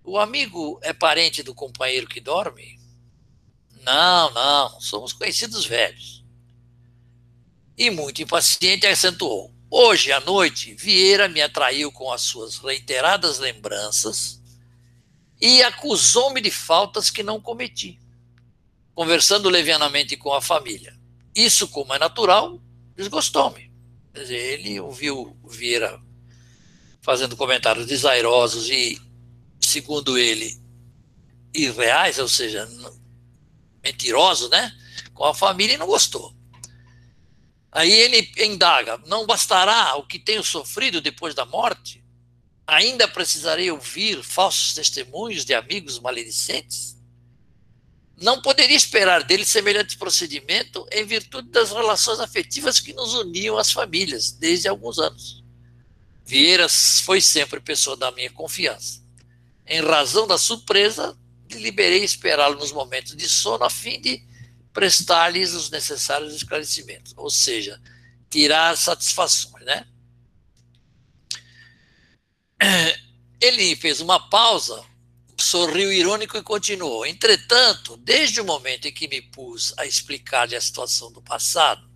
O 0.04 0.18
amigo 0.18 0.78
é 0.82 0.92
parente 0.92 1.42
do 1.42 1.54
companheiro 1.54 2.08
que 2.08 2.20
dorme? 2.20 2.80
Não, 3.82 4.30
não, 4.32 4.80
somos 4.80 5.12
conhecidos 5.12 5.64
velhos. 5.64 6.24
E 7.76 7.90
muito 7.90 8.22
impaciente 8.22 8.86
acentuou: 8.86 9.52
Hoje 9.72 10.10
à 10.10 10.18
noite, 10.18 10.74
Vieira 10.74 11.28
me 11.28 11.40
atraiu 11.40 11.92
com 11.92 12.12
as 12.12 12.22
suas 12.22 12.58
reiteradas 12.58 13.38
lembranças 13.38 14.42
e 15.40 15.62
acusou-me 15.62 16.40
de 16.40 16.50
faltas 16.50 17.08
que 17.08 17.22
não 17.22 17.40
cometi, 17.40 17.96
conversando 18.92 19.48
levianamente 19.48 20.16
com 20.16 20.32
a 20.34 20.40
família. 20.40 20.98
Isso, 21.32 21.68
como 21.68 21.94
é 21.94 22.00
natural, 22.00 22.60
desgostou-me. 22.96 23.70
Ele 24.12 24.80
ouviu 24.80 25.36
Vieira 25.48 26.02
fazendo 27.00 27.36
comentários 27.36 27.86
desairosos 27.86 28.68
e, 28.68 29.00
segundo 29.60 30.18
ele, 30.18 30.60
irreais, 31.54 32.18
ou 32.18 32.26
seja, 32.26 32.68
mentirosos, 33.84 34.50
né? 34.50 34.76
Com 35.14 35.26
a 35.26 35.34
família 35.34 35.74
e 35.74 35.78
não 35.78 35.86
gostou. 35.86 36.34
Aí 37.72 37.92
ele 37.92 38.32
indaga: 38.38 38.98
não 39.06 39.26
bastará 39.26 39.96
o 39.96 40.06
que 40.06 40.18
tenho 40.18 40.42
sofrido 40.42 41.00
depois 41.00 41.34
da 41.34 41.44
morte? 41.44 42.04
Ainda 42.66 43.08
precisarei 43.08 43.70
ouvir 43.70 44.22
falsos 44.22 44.74
testemunhos 44.74 45.44
de 45.44 45.54
amigos 45.54 45.98
maledicentes? 45.98 46.96
Não 48.16 48.42
poderia 48.42 48.76
esperar 48.76 49.24
dele 49.24 49.44
semelhante 49.44 49.96
procedimento 49.96 50.86
em 50.92 51.04
virtude 51.04 51.48
das 51.48 51.70
relações 51.70 52.20
afetivas 52.20 52.78
que 52.78 52.92
nos 52.92 53.14
uniam 53.14 53.56
às 53.56 53.72
famílias 53.72 54.30
desde 54.30 54.68
alguns 54.68 54.98
anos. 54.98 55.42
Vieira 56.24 56.68
foi 57.02 57.20
sempre 57.20 57.60
pessoa 57.60 57.96
da 57.96 58.12
minha 58.12 58.30
confiança. 58.30 59.02
Em 59.66 59.80
razão 59.80 60.26
da 60.26 60.36
surpresa, 60.36 61.16
deliberei 61.48 62.04
esperá-lo 62.04 62.58
nos 62.58 62.72
momentos 62.72 63.16
de 63.16 63.28
sono 63.28 63.64
a 63.64 63.70
fim 63.70 64.00
de 64.00 64.22
prestar-lhes 64.72 65.52
os 65.52 65.70
necessários 65.70 66.34
esclarecimentos, 66.34 67.12
ou 67.16 67.30
seja, 67.30 67.80
tirar 68.28 68.76
satisfações, 68.76 69.64
né? 69.64 69.86
Ele 73.40 73.74
fez 73.74 74.00
uma 74.00 74.28
pausa, 74.28 74.84
sorriu 75.38 75.92
irônico 75.92 76.36
e 76.36 76.42
continuou. 76.42 77.06
Entretanto, 77.06 77.96
desde 77.96 78.40
o 78.40 78.44
momento 78.44 78.86
em 78.86 78.92
que 78.92 79.08
me 79.08 79.22
pus 79.22 79.74
a 79.76 79.86
explicar-lhe 79.86 80.54
a 80.54 80.60
situação 80.60 81.10
do 81.10 81.22
passado, 81.22 81.88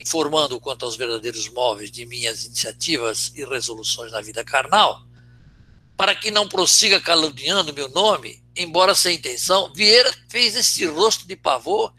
informando 0.00 0.58
quanto 0.58 0.86
aos 0.86 0.96
verdadeiros 0.96 1.48
móveis 1.50 1.90
de 1.90 2.06
minhas 2.06 2.44
iniciativas 2.46 3.30
e 3.36 3.44
resoluções 3.44 4.10
na 4.10 4.22
vida 4.22 4.42
carnal, 4.42 5.04
para 5.96 6.14
que 6.14 6.30
não 6.30 6.48
prossiga 6.48 6.98
caluniando 6.98 7.74
meu 7.74 7.88
nome, 7.90 8.42
embora 8.56 8.94
sem 8.94 9.16
intenção, 9.16 9.70
Vieira 9.74 10.10
fez 10.30 10.56
esse 10.56 10.86
rosto 10.86 11.26
de 11.26 11.36
pavor 11.36 11.92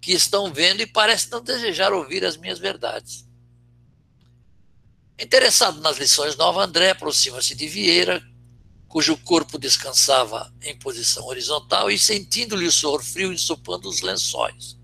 que 0.00 0.12
estão 0.12 0.52
vendo 0.52 0.80
e 0.80 0.86
parece 0.86 1.30
não 1.30 1.42
desejar 1.42 1.92
ouvir 1.92 2.24
as 2.24 2.36
minhas 2.36 2.58
verdades. 2.58 3.26
Interessado 5.18 5.80
nas 5.80 5.96
lições 5.96 6.36
novas, 6.36 6.68
André 6.68 6.90
aproxima-se 6.90 7.54
de 7.54 7.66
Vieira, 7.66 8.22
cujo 8.86 9.16
corpo 9.18 9.58
descansava 9.58 10.52
em 10.62 10.78
posição 10.78 11.26
horizontal 11.26 11.90
e 11.90 11.98
sentindo-lhe 11.98 12.66
o 12.66 12.72
suor 12.72 13.02
frio 13.02 13.32
ensopando 13.32 13.88
os 13.88 14.00
lençóis. 14.00 14.76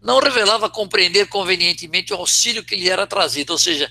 Não 0.00 0.20
revelava 0.20 0.70
compreender 0.70 1.28
convenientemente 1.28 2.12
o 2.12 2.16
auxílio 2.16 2.64
que 2.64 2.76
lhe 2.76 2.88
era 2.88 3.06
trazido, 3.06 3.52
ou 3.52 3.58
seja, 3.58 3.90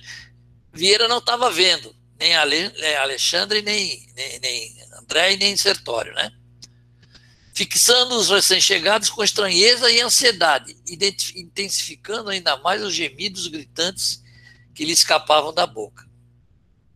Vieira 0.72 1.08
não 1.08 1.18
estava 1.18 1.52
vendo, 1.52 1.94
nem 2.20 2.36
Alexandre, 2.36 3.62
nem, 3.62 4.08
nem, 4.16 4.40
nem 4.40 4.78
André 4.94 5.34
e 5.34 5.38
nem 5.38 5.58
Sertório, 5.58 6.14
né? 6.14 6.32
Fixando 7.58 8.16
os 8.16 8.30
recém-chegados 8.30 9.10
com 9.10 9.24
estranheza 9.24 9.90
e 9.90 10.00
ansiedade, 10.00 10.78
intensificando 11.36 12.30
ainda 12.30 12.56
mais 12.58 12.84
os 12.84 12.94
gemidos 12.94 13.48
gritantes 13.48 14.24
que 14.76 14.86
lhe 14.86 14.92
escapavam 14.92 15.52
da 15.52 15.66
boca. 15.66 16.08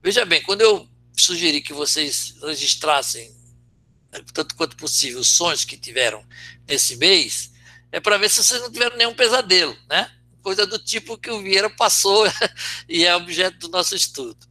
Veja 0.03 0.24
bem, 0.24 0.39
quando 0.43 0.62
eu 0.62 0.88
sugeri 1.18 1.62
que 1.62 1.74
vocês 1.74 2.36
registrassem, 2.43 3.36
tanto 4.32 4.53
quanto 4.53 4.78
possível, 4.78 5.22
os 5.22 5.30
sonhos 5.30 5.66
que 5.66 5.76
tiveram 5.76 6.24
nesse 6.68 6.95
mês, 6.95 7.51
é 7.91 7.99
para 7.99 8.20
ver 8.20 8.30
se 8.30 8.43
vocês 8.43 8.62
não 8.62 8.72
tiveram 8.72 8.95
nenhum 8.97 9.16
pesadelo, 9.16 9.76
né? 9.89 10.12
Coisa 10.43 10.68
do 10.68 10.78
tipo 10.78 11.18
que 11.18 11.32
o 11.32 11.41
Vieira 11.41 11.72
passou 11.72 12.24
e 12.88 13.03
é 13.03 13.16
objeto 13.16 13.57
do 13.57 13.70
nosso 13.70 13.95
estudo. 13.95 14.45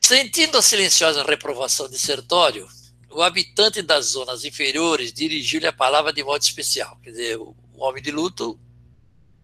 Sentindo 0.00 0.58
a 0.58 0.62
silenciosa 0.62 1.22
reprovação 1.22 1.88
de 1.88 1.96
Sertório, 1.96 2.68
o 3.14 3.22
habitante 3.22 3.82
das 3.82 4.06
zonas 4.06 4.44
inferiores 4.44 5.12
dirigiu-lhe 5.12 5.66
a 5.66 5.72
palavra 5.72 6.12
de 6.12 6.24
modo 6.24 6.42
especial. 6.42 6.98
Quer 7.02 7.10
dizer, 7.10 7.38
o 7.38 7.54
homem 7.74 8.02
de 8.02 8.10
luto 8.10 8.58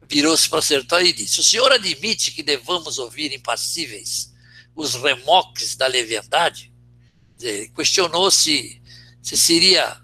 virou-se 0.08 0.48
para 0.48 0.62
Sertório 0.62 1.06
e 1.06 1.12
disse: 1.12 1.40
O 1.40 1.44
senhor 1.44 1.70
admite 1.70 2.30
que 2.30 2.42
devamos 2.42 2.98
ouvir 2.98 3.32
impassíveis 3.32 4.32
os 4.74 4.94
remoques 4.94 5.76
da 5.76 5.86
leviandade? 5.86 6.72
Questionou 7.74 8.30
se, 8.30 8.80
se 9.22 9.36
seria 9.36 10.00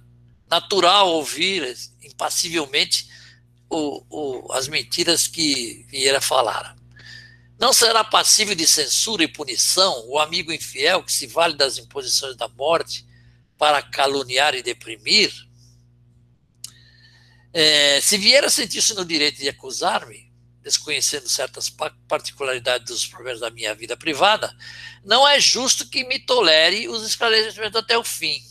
natural 0.49 1.09
ouvir 1.09 1.77
impassivelmente 2.03 3.09
o, 3.69 4.05
o, 4.09 4.53
as 4.53 4.69
mentiras 4.69 5.27
que 5.27 5.87
Vieira 5.89 6.21
falara. 6.21 6.77
Não 7.59 7.73
será 7.73 8.05
passível 8.05 8.55
de 8.55 8.67
censura 8.67 9.25
e 9.25 9.29
punição 9.29 10.05
o 10.09 10.19
amigo 10.19 10.53
infiel 10.53 11.03
que 11.03 11.12
se 11.12 11.27
vale 11.27 11.57
das 11.57 11.79
imposições 11.79 12.37
da 12.37 12.49
morte 12.49 13.07
para 13.59 13.83
caluniar 13.83 14.55
e 14.55 14.63
deprimir? 14.63 15.33
É, 17.53 18.01
se 18.01 18.19
Vieira 18.19 18.51
sentir-se 18.51 18.95
no 18.95 19.05
direito 19.05 19.39
de 19.39 19.49
acusar-me, 19.49 20.33
desconhecendo 20.61 21.29
certas 21.29 21.71
particularidades 22.09 22.87
dos 22.87 23.07
problemas 23.07 23.41
da 23.41 23.51
minha 23.51 23.75
vida 23.75 23.97
privada, 23.97 24.53
não 25.05 25.29
é 25.29 25.39
justo 25.39 25.89
que 25.89 26.05
me 26.05 26.19
tolere 26.19 26.89
os 26.89 27.07
esclarecimentos 27.07 27.81
até 27.81 27.97
o 27.97 28.03
fim. 28.03 28.43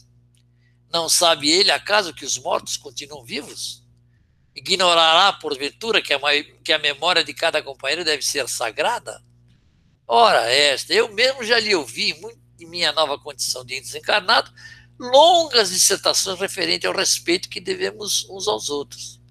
Não 0.91 1.09
sabe 1.09 1.49
ele, 1.49 1.71
acaso, 1.71 2.13
que 2.13 2.23
os 2.23 2.37
mortos 2.37 2.77
continuam 2.77 3.25
vivos? 3.25 3.83
Ignorará, 4.55 5.33
porventura, 5.33 6.01
que 6.01 6.13
a, 6.13 6.19
que 6.63 6.71
a 6.71 6.77
memória 6.77 7.23
de 7.23 7.33
cada 7.33 7.63
companheiro 7.63 8.05
deve 8.05 8.21
ser 8.21 8.47
sagrada? 8.47 9.21
Ora, 10.07 10.49
esta, 10.51 10.93
eu 10.93 11.11
mesmo 11.11 11.43
já 11.43 11.59
lhe 11.59 11.73
ouvi, 11.73 12.15
em 12.59 12.67
minha 12.67 12.91
nova 12.91 13.17
condição 13.17 13.65
de 13.65 13.81
desencarnado, 13.81 14.53
longas 15.03 15.69
dissertações 15.69 16.39
referentes 16.39 16.87
ao 16.87 16.95
respeito 16.95 17.49
que 17.49 17.59
devemos 17.59 18.25
uns 18.29 18.47
aos 18.47 18.69
outros. 18.69 19.21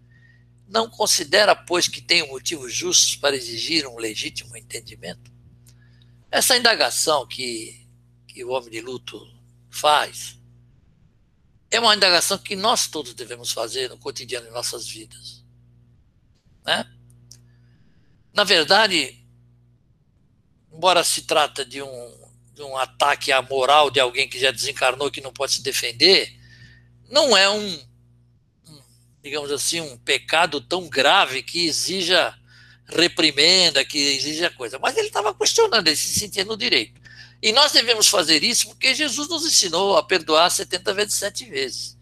Não 0.69 0.89
considera, 0.89 1.57
pois, 1.57 1.89
que 1.89 2.03
tenho 2.03 2.29
motivos 2.29 2.75
justos 2.75 3.17
para 3.17 3.37
exigir 3.37 3.87
um 3.87 3.97
legítimo 3.97 4.57
entendimento? 4.57 5.33
Essa 6.31 6.57
indagação 6.57 7.27
que, 7.27 7.87
que 8.27 8.45
o 8.45 8.51
homem 8.51 8.71
de 8.71 8.81
luto 8.81 9.27
faz 9.71 10.39
é 11.71 11.81
uma 11.81 11.95
indagação 11.95 12.37
que 12.37 12.55
nós 12.55 12.87
todos 12.87 13.15
devemos 13.15 13.51
fazer 13.51 13.89
no 13.89 13.99
cotidiano 13.99 14.47
de 14.47 14.53
nossas 14.53 14.87
vidas. 14.87 15.43
Né? 16.65 16.85
Na 18.35 18.45
verdade, 18.45 19.27
embora 20.71 21.03
se 21.03 21.23
trata 21.23 21.65
de 21.65 21.81
um 21.81 22.22
de 22.55 22.63
um 22.63 22.77
ataque 22.77 23.33
à 23.33 23.41
moral 23.41 23.91
de 23.91 24.01
alguém 24.01 24.29
que 24.29 24.39
já 24.39 24.51
desencarnou 24.51 25.11
que 25.11 25.21
não 25.21 25.33
pode 25.33 25.55
se 25.55 25.63
defender, 25.63 26.33
não 27.11 27.37
é 27.37 27.49
um, 27.49 27.81
um 28.69 28.83
digamos 29.23 29.51
assim, 29.51 29.81
um 29.81 29.97
pecado 29.99 30.61
tão 30.61 30.89
grave 30.89 31.43
que 31.43 31.67
exija 31.67 32.35
reprimenda, 32.87 33.85
que 33.85 33.99
exija 33.99 34.51
coisa. 34.51 34.79
Mas 34.79 34.97
ele 34.97 35.09
estava 35.09 35.35
questionando, 35.35 35.87
ele 35.87 35.97
se 35.97 36.19
sentia 36.19 36.45
no 36.45 36.57
direito. 36.57 37.01
E 37.43 37.51
nós 37.53 37.73
devemos 37.73 38.07
fazer 38.07 38.45
isso 38.45 38.69
porque 38.69 38.95
Jesus 38.95 39.29
nos 39.29 39.45
ensinou 39.45 39.97
a 39.97 40.03
perdoar 40.03 40.51
70 40.51 40.95
vezes, 40.95 41.15
7 41.15 41.45
vezes. 41.47 41.99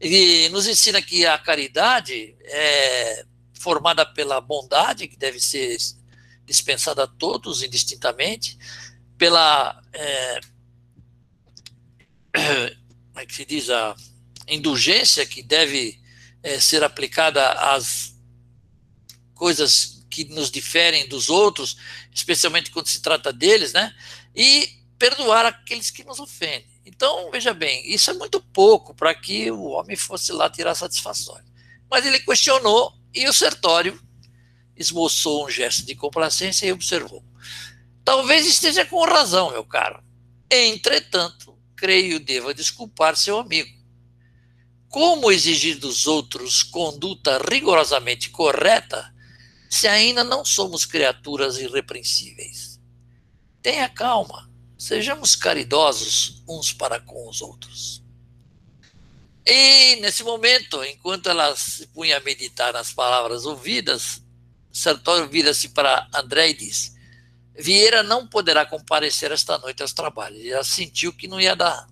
E 0.00 0.48
nos 0.48 0.66
ensina 0.66 1.00
que 1.00 1.24
a 1.24 1.38
caridade 1.38 2.34
é 2.42 3.24
formada 3.60 4.04
pela 4.04 4.40
bondade, 4.40 5.06
que 5.06 5.16
deve 5.16 5.38
ser 5.38 5.76
dispensada 6.44 7.04
a 7.04 7.06
todos 7.06 7.62
indistintamente, 7.62 8.58
pela 9.22 9.80
é, 9.92 10.40
como 13.06 13.20
é 13.20 13.24
que 13.24 13.32
se 13.32 13.44
diz 13.44 13.70
a 13.70 13.94
indulgência 14.48 15.24
que 15.24 15.44
deve 15.44 15.96
é, 16.42 16.58
ser 16.58 16.82
aplicada 16.82 17.52
às 17.52 18.16
coisas 19.32 20.04
que 20.10 20.24
nos 20.24 20.50
diferem 20.50 21.06
dos 21.06 21.30
outros, 21.30 21.76
especialmente 22.12 22.72
quando 22.72 22.88
se 22.88 23.00
trata 23.00 23.32
deles, 23.32 23.72
né? 23.72 23.94
E 24.34 24.68
perdoar 24.98 25.46
aqueles 25.46 25.88
que 25.88 26.02
nos 26.02 26.18
ofendem. 26.18 26.66
Então, 26.84 27.30
veja 27.30 27.54
bem, 27.54 27.88
isso 27.88 28.10
é 28.10 28.14
muito 28.14 28.40
pouco 28.40 28.92
para 28.92 29.14
que 29.14 29.52
o 29.52 29.66
homem 29.66 29.94
fosse 29.94 30.32
lá 30.32 30.50
tirar 30.50 30.74
satisfações. 30.74 31.44
Mas 31.88 32.04
ele 32.04 32.18
questionou 32.18 32.92
e 33.14 33.28
o 33.28 33.32
Sertório 33.32 34.02
esboçou 34.76 35.46
um 35.46 35.48
gesto 35.50 35.86
de 35.86 35.94
complacência 35.94 36.66
e 36.66 36.72
observou. 36.72 37.22
Talvez 38.04 38.46
esteja 38.46 38.84
com 38.84 39.04
razão, 39.04 39.50
meu 39.50 39.64
caro. 39.64 40.02
Entretanto, 40.50 41.56
creio 41.76 42.20
deva 42.20 42.52
desculpar 42.52 43.16
seu 43.16 43.38
amigo. 43.38 43.80
Como 44.88 45.32
exigir 45.32 45.78
dos 45.78 46.06
outros 46.06 46.62
conduta 46.62 47.40
rigorosamente 47.48 48.28
correta 48.30 49.12
se 49.70 49.88
ainda 49.88 50.22
não 50.22 50.44
somos 50.44 50.84
criaturas 50.84 51.56
irrepreensíveis? 51.56 52.78
Tenha 53.62 53.88
calma, 53.88 54.50
sejamos 54.76 55.34
caridosos 55.34 56.42
uns 56.46 56.72
para 56.72 57.00
com 57.00 57.28
os 57.28 57.40
outros. 57.40 58.02
E 59.46 59.96
nesse 59.96 60.22
momento, 60.22 60.84
enquanto 60.84 61.28
ela 61.28 61.56
se 61.56 61.86
punha 61.88 62.18
a 62.18 62.20
meditar 62.20 62.72
nas 62.72 62.92
palavras 62.92 63.44
ouvidas, 63.44 64.22
Sartori 64.72 65.26
vira-se 65.28 65.70
para 65.70 66.08
André 66.14 66.50
e 66.50 66.54
diz: 66.54 66.91
Vieira 67.58 68.02
não 68.02 68.26
poderá 68.26 68.64
comparecer 68.64 69.30
esta 69.30 69.58
noite 69.58 69.82
aos 69.82 69.92
trabalhos. 69.92 70.38
Ele 70.38 70.50
já 70.50 70.64
sentiu 70.64 71.12
que 71.12 71.28
não 71.28 71.40
ia 71.40 71.54
dar, 71.54 71.86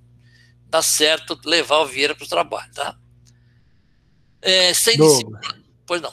dar 0.68 0.82
certo 0.82 1.38
levar 1.44 1.78
o 1.78 1.86
Vieira 1.86 2.14
para 2.14 2.24
o 2.24 2.28
trabalho, 2.28 2.72
tá? 2.72 2.96
É, 4.40 4.72
sem 4.72 4.96
disciplina. 4.96 5.40
Pois 5.86 6.00
não. 6.00 6.12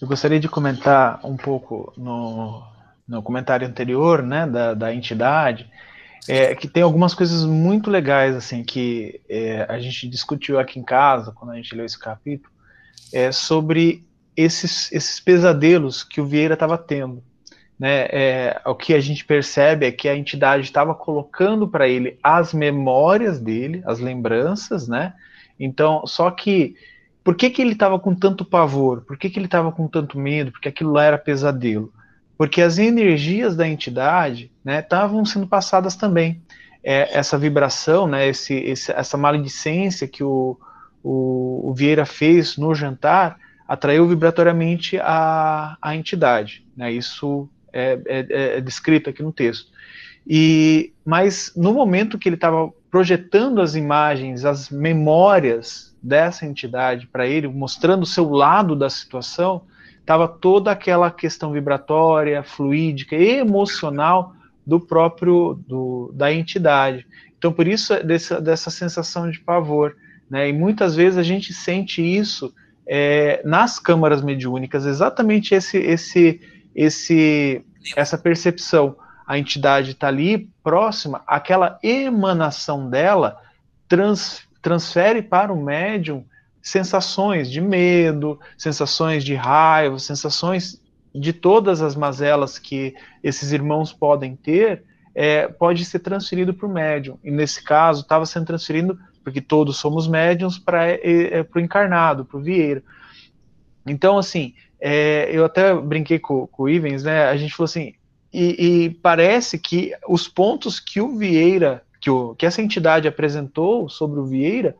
Eu 0.00 0.08
gostaria 0.08 0.40
de 0.40 0.48
comentar 0.48 1.20
um 1.24 1.36
pouco 1.36 1.92
no, 1.96 2.66
no 3.06 3.22
comentário 3.22 3.68
anterior, 3.68 4.22
né, 4.22 4.46
da, 4.46 4.74
da 4.74 4.94
entidade, 4.94 5.70
é, 6.26 6.54
que 6.54 6.66
tem 6.66 6.82
algumas 6.82 7.14
coisas 7.14 7.44
muito 7.44 7.90
legais, 7.90 8.34
assim, 8.34 8.64
que 8.64 9.20
é, 9.28 9.66
a 9.68 9.78
gente 9.78 10.08
discutiu 10.08 10.58
aqui 10.58 10.78
em 10.78 10.82
casa, 10.82 11.32
quando 11.32 11.50
a 11.50 11.56
gente 11.56 11.74
leu 11.74 11.84
esse 11.84 11.98
capítulo, 11.98 12.50
é, 13.12 13.30
sobre 13.30 14.06
esses, 14.36 14.90
esses 14.90 15.20
pesadelos 15.20 16.02
que 16.02 16.20
o 16.20 16.26
Vieira 16.26 16.54
estava 16.54 16.78
tendo 16.78 17.22
né, 17.80 18.08
é, 18.10 18.60
o 18.66 18.74
que 18.74 18.92
a 18.92 19.00
gente 19.00 19.24
percebe 19.24 19.86
é 19.86 19.90
que 19.90 20.06
a 20.06 20.14
entidade 20.14 20.64
estava 20.64 20.94
colocando 20.94 21.66
para 21.66 21.88
ele 21.88 22.18
as 22.22 22.52
memórias 22.52 23.40
dele, 23.40 23.82
as 23.86 23.98
lembranças, 23.98 24.86
né? 24.86 25.14
Então, 25.58 26.06
só 26.06 26.30
que 26.30 26.76
por 27.24 27.34
que, 27.34 27.48
que 27.48 27.62
ele 27.62 27.72
estava 27.72 27.98
com 27.98 28.14
tanto 28.14 28.44
pavor? 28.44 29.00
Por 29.00 29.16
que, 29.16 29.30
que 29.30 29.38
ele 29.38 29.46
estava 29.46 29.72
com 29.72 29.88
tanto 29.88 30.18
medo? 30.18 30.52
Porque 30.52 30.68
aquilo 30.68 30.92
lá 30.92 31.04
era 31.04 31.16
pesadelo. 31.16 31.90
Porque 32.36 32.60
as 32.60 32.76
energias 32.76 33.56
da 33.56 33.66
entidade 33.66 34.50
estavam 34.66 35.20
né, 35.20 35.24
sendo 35.24 35.46
passadas 35.46 35.96
também. 35.96 36.42
É, 36.84 37.16
essa 37.16 37.38
vibração, 37.38 38.06
né, 38.06 38.28
esse, 38.28 38.54
esse, 38.54 38.92
essa 38.92 39.16
maledicência 39.16 40.06
que 40.06 40.22
o, 40.22 40.58
o, 41.02 41.70
o 41.70 41.74
Vieira 41.74 42.04
fez 42.04 42.58
no 42.58 42.74
jantar, 42.74 43.38
atraiu 43.66 44.06
vibratoriamente 44.06 44.98
a, 44.98 45.78
a 45.80 45.96
entidade. 45.96 46.66
Né? 46.76 46.92
Isso 46.92 47.48
é, 47.72 47.98
é, 48.06 48.26
é 48.56 48.60
descrito 48.60 49.10
aqui 49.10 49.22
no 49.22 49.32
texto. 49.32 49.70
E, 50.26 50.92
mas 51.04 51.52
no 51.56 51.72
momento 51.72 52.18
que 52.18 52.28
ele 52.28 52.36
estava 52.36 52.70
projetando 52.90 53.60
as 53.60 53.74
imagens, 53.74 54.44
as 54.44 54.68
memórias 54.68 55.94
dessa 56.02 56.46
entidade 56.46 57.06
para 57.06 57.26
ele, 57.26 57.48
mostrando 57.48 58.02
o 58.02 58.06
seu 58.06 58.28
lado 58.30 58.74
da 58.74 58.90
situação, 58.90 59.62
estava 60.00 60.26
toda 60.26 60.70
aquela 60.70 61.10
questão 61.10 61.52
vibratória, 61.52 62.42
fluídica 62.42 63.14
emocional 63.14 64.34
do 64.66 64.80
próprio 64.80 65.58
do, 65.66 66.10
da 66.14 66.32
entidade. 66.32 67.06
Então, 67.38 67.52
por 67.52 67.66
isso 67.66 67.94
dessa, 68.04 68.40
dessa 68.40 68.70
sensação 68.70 69.30
de 69.30 69.40
pavor, 69.40 69.96
né? 70.28 70.48
E 70.48 70.52
muitas 70.52 70.94
vezes 70.94 71.18
a 71.18 71.22
gente 71.22 71.52
sente 71.52 72.02
isso 72.02 72.54
é, 72.86 73.40
nas 73.44 73.78
câmaras 73.78 74.22
mediúnicas, 74.22 74.84
exatamente 74.84 75.54
esse, 75.54 75.78
esse, 75.78 76.40
esse, 76.74 77.64
essa 77.96 78.18
percepção 78.18 78.96
a 79.26 79.38
entidade 79.38 79.92
está 79.92 80.08
ali 80.08 80.50
próxima, 80.60 81.22
aquela 81.24 81.78
emanação 81.84 82.90
dela 82.90 83.40
trans, 83.86 84.42
transfere 84.60 85.22
para 85.22 85.52
o 85.52 85.62
médium 85.62 86.24
sensações 86.60 87.48
de 87.48 87.60
medo, 87.60 88.40
sensações 88.58 89.24
de 89.24 89.36
raiva, 89.36 89.98
sensações 90.00 90.80
de 91.14 91.32
todas 91.32 91.80
as 91.80 91.94
mazelas 91.94 92.58
que 92.58 92.94
esses 93.22 93.52
irmãos 93.52 93.92
podem 93.92 94.34
ter, 94.34 94.82
é, 95.14 95.48
pode 95.48 95.84
ser 95.84 96.00
transferido 96.00 96.52
para 96.52 96.66
o 96.66 96.72
médium. 96.72 97.18
E 97.22 97.30
nesse 97.30 97.62
caso, 97.62 98.02
estava 98.02 98.26
sendo 98.26 98.46
transferido, 98.46 98.98
porque 99.22 99.40
todos 99.40 99.76
somos 99.76 100.08
médiums, 100.08 100.58
para 100.58 100.88
é, 100.88 100.98
é, 101.04 101.46
o 101.54 101.58
encarnado, 101.60 102.24
para 102.24 102.38
o 102.38 102.42
Vieira. 102.42 102.82
Então, 103.86 104.18
assim, 104.18 104.54
é, 104.80 105.28
eu 105.30 105.44
até 105.44 105.74
brinquei 105.74 106.18
com, 106.18 106.46
com 106.46 106.62
o 106.64 106.68
Ivens, 106.68 107.04
né? 107.04 107.24
A 107.24 107.36
gente 107.36 107.54
falou 107.54 107.66
assim: 107.66 107.92
e, 108.32 108.84
e, 108.84 108.90
parece 108.90 109.58
que 109.58 109.92
os 110.08 110.26
pontos 110.26 110.80
que 110.80 111.00
o 111.00 111.16
Vieira, 111.16 111.82
que, 112.00 112.10
o, 112.10 112.34
que 112.34 112.46
essa 112.46 112.62
entidade 112.62 113.06
apresentou 113.06 113.88
sobre 113.88 114.20
o 114.20 114.24
Vieira, 114.24 114.76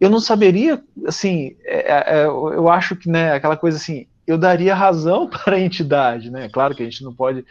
eu 0.00 0.10
não 0.10 0.20
saberia, 0.20 0.82
assim, 1.06 1.56
é, 1.64 1.92
é, 1.92 2.20
é 2.20 2.26
eu 2.26 2.68
acho 2.68 2.94
que, 2.94 3.08
né, 3.08 3.32
aquela 3.32 3.56
coisa 3.56 3.78
assim, 3.78 4.06
eu 4.26 4.38
daria 4.38 4.74
razão 4.74 5.26
para 5.44 5.56
a 5.56 5.60
entidade, 5.60 6.30
né? 6.30 6.48
Claro 6.48 6.74
que 6.74 6.82
a 6.82 6.86
gente 6.86 7.02
não 7.02 7.14
pode 7.14 7.44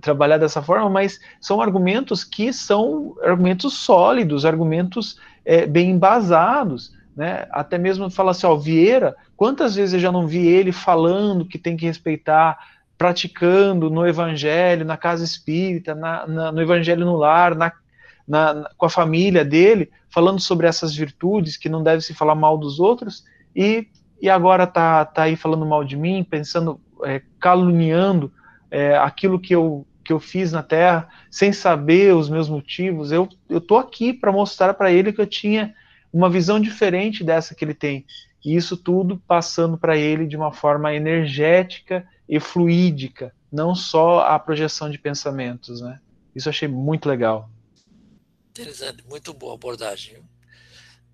trabalhar 0.00 0.38
dessa 0.38 0.62
forma, 0.62 0.88
mas 0.88 1.18
são 1.40 1.60
argumentos 1.60 2.22
que 2.22 2.52
são 2.52 3.16
argumentos 3.22 3.74
sólidos, 3.74 4.44
argumentos 4.44 5.18
é, 5.44 5.66
bem 5.66 5.90
embasados, 5.90 6.92
né? 7.16 7.46
Até 7.50 7.78
mesmo 7.78 8.10
falar 8.10 8.32
assim, 8.32 8.46
ó, 8.46 8.56
Vieira, 8.56 9.16
quantas 9.36 9.74
vezes 9.74 9.94
eu 9.94 10.00
já 10.00 10.12
não 10.12 10.26
vi 10.26 10.46
ele 10.46 10.72
falando 10.72 11.44
que 11.44 11.58
tem 11.58 11.76
que 11.76 11.86
respeitar 11.86 12.58
praticando 12.96 13.88
no 13.88 14.06
evangelho, 14.06 14.84
na 14.84 14.96
casa 14.96 15.24
espírita, 15.24 15.94
na, 15.94 16.26
na, 16.26 16.52
no 16.52 16.60
evangelho 16.60 17.06
no 17.06 17.16
lar, 17.16 17.54
na, 17.54 17.72
com 18.76 18.86
a 18.86 18.90
família 18.90 19.44
dele, 19.44 19.90
falando 20.08 20.38
sobre 20.38 20.66
essas 20.66 20.94
virtudes, 20.94 21.56
que 21.56 21.68
não 21.68 21.82
deve 21.82 22.02
se 22.02 22.14
falar 22.14 22.34
mal 22.34 22.58
dos 22.58 22.78
outros, 22.78 23.24
e, 23.56 23.88
e 24.20 24.28
agora 24.28 24.66
tá, 24.66 25.04
tá 25.04 25.22
aí 25.22 25.34
falando 25.34 25.64
mal 25.64 25.82
de 25.82 25.96
mim, 25.96 26.22
pensando, 26.28 26.80
é, 27.04 27.22
caluniando 27.40 28.30
é, 28.70 28.96
aquilo 28.98 29.40
que 29.40 29.54
eu, 29.54 29.86
que 30.04 30.12
eu 30.12 30.20
fiz 30.20 30.52
na 30.52 30.62
Terra, 30.62 31.08
sem 31.30 31.52
saber 31.52 32.14
os 32.14 32.28
meus 32.28 32.48
motivos. 32.48 33.10
Eu, 33.10 33.28
eu 33.48 33.60
tô 33.60 33.78
aqui 33.78 34.12
para 34.12 34.30
mostrar 34.30 34.74
para 34.74 34.92
ele 34.92 35.12
que 35.12 35.20
eu 35.20 35.26
tinha 35.26 35.74
uma 36.12 36.30
visão 36.30 36.60
diferente 36.60 37.22
dessa 37.22 37.54
que 37.54 37.64
ele 37.64 37.74
tem. 37.74 38.04
E 38.44 38.56
isso 38.56 38.76
tudo 38.76 39.22
passando 39.26 39.76
para 39.76 39.96
ele 39.96 40.26
de 40.26 40.36
uma 40.36 40.52
forma 40.52 40.94
energética 40.94 42.06
e 42.28 42.40
fluídica, 42.40 43.34
não 43.52 43.74
só 43.74 44.20
a 44.20 44.38
projeção 44.38 44.90
de 44.90 44.98
pensamentos, 44.98 45.80
né? 45.80 46.00
Isso 46.34 46.48
eu 46.48 46.50
achei 46.50 46.68
muito 46.68 47.08
legal. 47.08 47.50
Interessante, 48.50 49.04
muito 49.08 49.32
boa 49.34 49.54
abordagem. 49.54 50.18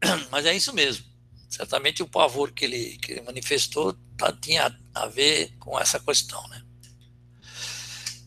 Mas 0.30 0.46
é 0.46 0.54
isso 0.54 0.72
mesmo. 0.72 1.04
Certamente 1.48 2.02
o 2.02 2.08
pavor 2.08 2.52
que 2.52 2.64
ele, 2.64 2.98
que 2.98 3.12
ele 3.12 3.22
manifestou 3.22 3.96
tá, 4.16 4.32
tinha 4.32 4.76
a 4.94 5.06
ver 5.06 5.52
com 5.58 5.78
essa 5.78 5.98
questão, 5.98 6.46
né? 6.48 6.62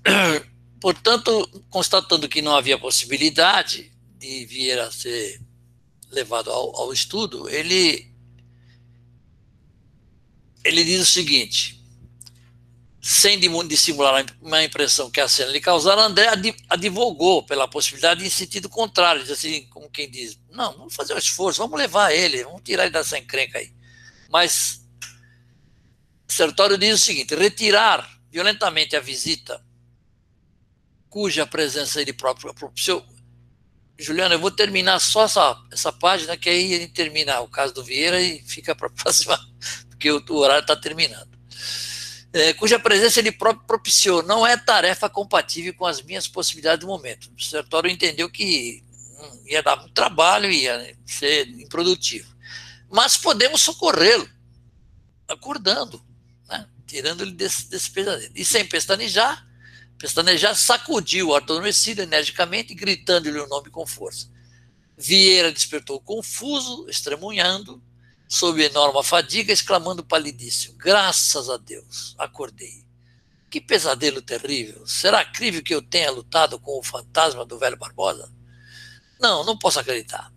Portanto, 0.81 1.47
constatando 1.69 2.29
que 2.29 2.41
não 2.41 2.55
havia 2.55 2.77
possibilidade 2.77 3.91
de 4.17 4.45
vir 4.45 4.79
a 4.79 4.91
ser 4.91 5.41
levado 6.09 6.49
ao, 6.51 6.75
ao 6.75 6.93
estudo, 6.93 7.49
ele 7.49 8.09
ele 10.63 10.83
diz 10.83 11.01
o 11.01 11.05
seguinte: 11.05 11.79
sem 13.01 13.39
dissimular 13.67 14.25
uma 14.41 14.63
impressão 14.63 15.09
que 15.09 15.21
a 15.21 15.27
cena 15.27 15.51
lhe 15.51 15.61
causara, 15.61 16.01
André 16.01 16.27
advogou 16.69 17.43
pela 17.43 17.67
possibilidade 17.67 18.25
em 18.25 18.29
sentido 18.29 18.67
contrário, 18.67 19.21
assim, 19.31 19.65
como 19.67 19.89
quem 19.89 20.09
diz, 20.09 20.39
não, 20.51 20.77
vamos 20.77 20.95
fazer 20.95 21.13
um 21.13 21.17
esforço, 21.17 21.59
vamos 21.59 21.79
levar 21.79 22.11
ele, 22.11 22.43
vamos 22.43 22.61
tirar 22.63 22.83
ele 22.83 22.91
dessa 22.91 23.17
encrenca 23.17 23.57
aí. 23.57 23.73
Mas 24.29 24.85
Sertório 26.27 26.77
diz 26.77 27.01
o 27.01 27.03
seguinte, 27.03 27.35
retirar 27.35 28.07
violentamente 28.29 28.95
a 28.95 28.99
visita 28.99 29.63
cuja 31.09 31.45
presença 31.47 32.01
ele 32.01 32.13
próprio 32.13 32.53
propiciou. 32.53 33.03
Juliana, 33.99 34.35
eu 34.35 34.39
vou 34.39 34.51
terminar 34.51 34.99
só 34.99 35.25
essa, 35.25 35.61
essa 35.71 35.91
página, 35.91 36.37
que 36.37 36.49
aí 36.49 36.79
gente 36.79 36.93
termina 36.93 37.39
o 37.41 37.47
caso 37.47 37.73
do 37.73 37.83
Vieira 37.83 38.21
e 38.21 38.41
fica 38.41 38.73
para 38.73 38.87
a 38.87 38.91
próxima, 39.03 39.39
porque 39.89 40.09
o, 40.11 40.23
o 40.29 40.35
horário 40.35 40.61
está 40.61 40.75
terminando 40.75 41.29
é, 42.31 42.53
cuja 42.53 42.79
presença 42.79 43.19
ele 43.19 43.31
próprio 43.31 43.65
propiciou, 43.65 44.21
não 44.21 44.45
é 44.45 44.55
tarefa 44.55 45.09
compatível 45.09 45.73
com 45.73 45.85
as 45.85 46.01
minhas 46.01 46.27
possibilidades 46.27 46.81
do 46.81 46.87
momento. 46.87 47.31
O 47.35 47.41
Sertório 47.41 47.89
entendeu 47.89 48.29
que 48.29 48.83
hum, 49.19 49.43
ia 49.47 49.63
dar 49.63 49.75
muito 49.77 49.93
trabalho, 49.93 50.51
ia 50.51 50.95
ser 51.05 51.47
improdutivo. 51.47 52.29
Mas 52.89 53.17
podemos 53.17 53.61
socorrê-lo, 53.61 54.29
acordando, 55.27 56.03
né? 56.47 56.67
tirando 56.85 57.21
ele 57.21 57.31
desse, 57.31 57.69
desse 57.69 57.89
pesadelo. 57.89 58.31
E 58.35 58.45
sem 58.45 58.65
pestanejar, 58.65 59.45
pestanejar 59.99 60.55
sacudiu 60.55 61.29
o 61.29 61.35
adormecido 61.35 62.01
energicamente, 62.01 62.73
gritando-lhe 62.73 63.39
o 63.39 63.47
nome 63.47 63.69
com 63.69 63.85
força. 63.85 64.27
Vieira 64.97 65.51
despertou 65.51 65.99
confuso, 65.99 66.89
estremunhando, 66.89 67.81
sob 68.27 68.63
enorme 68.63 69.03
fadiga, 69.03 69.53
exclamando 69.53 70.03
palidíssimo: 70.03 70.77
Graças 70.77 71.49
a 71.49 71.57
Deus, 71.57 72.15
acordei. 72.17 72.83
Que 73.49 73.59
pesadelo 73.59 74.21
terrível! 74.21 74.85
Será 74.87 75.25
crível 75.25 75.63
que 75.63 75.73
eu 75.73 75.81
tenha 75.81 76.11
lutado 76.11 76.59
com 76.59 76.79
o 76.79 76.83
fantasma 76.83 77.45
do 77.45 77.57
velho 77.57 77.77
Barbosa? 77.77 78.31
Não, 79.19 79.43
não 79.43 79.57
posso 79.57 79.79
acreditar. 79.79 80.31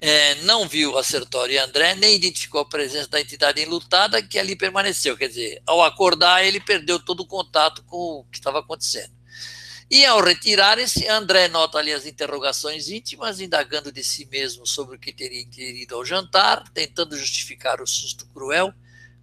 É, 0.00 0.36
não 0.36 0.66
viu 0.66 0.96
a 0.96 1.04
Sertório 1.04 1.54
e 1.54 1.58
André, 1.58 1.94
nem 1.94 2.16
identificou 2.16 2.62
a 2.62 2.64
presença 2.64 3.08
da 3.08 3.20
entidade 3.20 3.60
enlutada 3.60 4.22
que 4.22 4.38
ali 4.38 4.56
permaneceu. 4.56 5.16
Quer 5.16 5.28
dizer, 5.28 5.62
ao 5.66 5.82
acordar, 5.82 6.44
ele 6.44 6.58
perdeu 6.58 6.98
todo 6.98 7.20
o 7.20 7.26
contato 7.26 7.82
com 7.84 7.96
o 7.96 8.24
que 8.24 8.38
estava 8.38 8.60
acontecendo. 8.60 9.12
E 9.90 10.06
ao 10.06 10.22
retirarem-se, 10.22 11.06
André 11.08 11.48
nota 11.48 11.76
ali 11.76 11.92
as 11.92 12.06
interrogações 12.06 12.88
íntimas, 12.88 13.40
indagando 13.40 13.90
de 13.90 14.04
si 14.04 14.24
mesmo 14.26 14.64
sobre 14.64 14.96
o 14.96 14.98
que 14.98 15.12
teria 15.12 15.42
ingerido 15.42 15.96
ao 15.96 16.04
jantar, 16.04 16.62
tentando 16.72 17.16
justificar 17.16 17.82
o 17.82 17.86
susto 17.86 18.24
cruel 18.26 18.72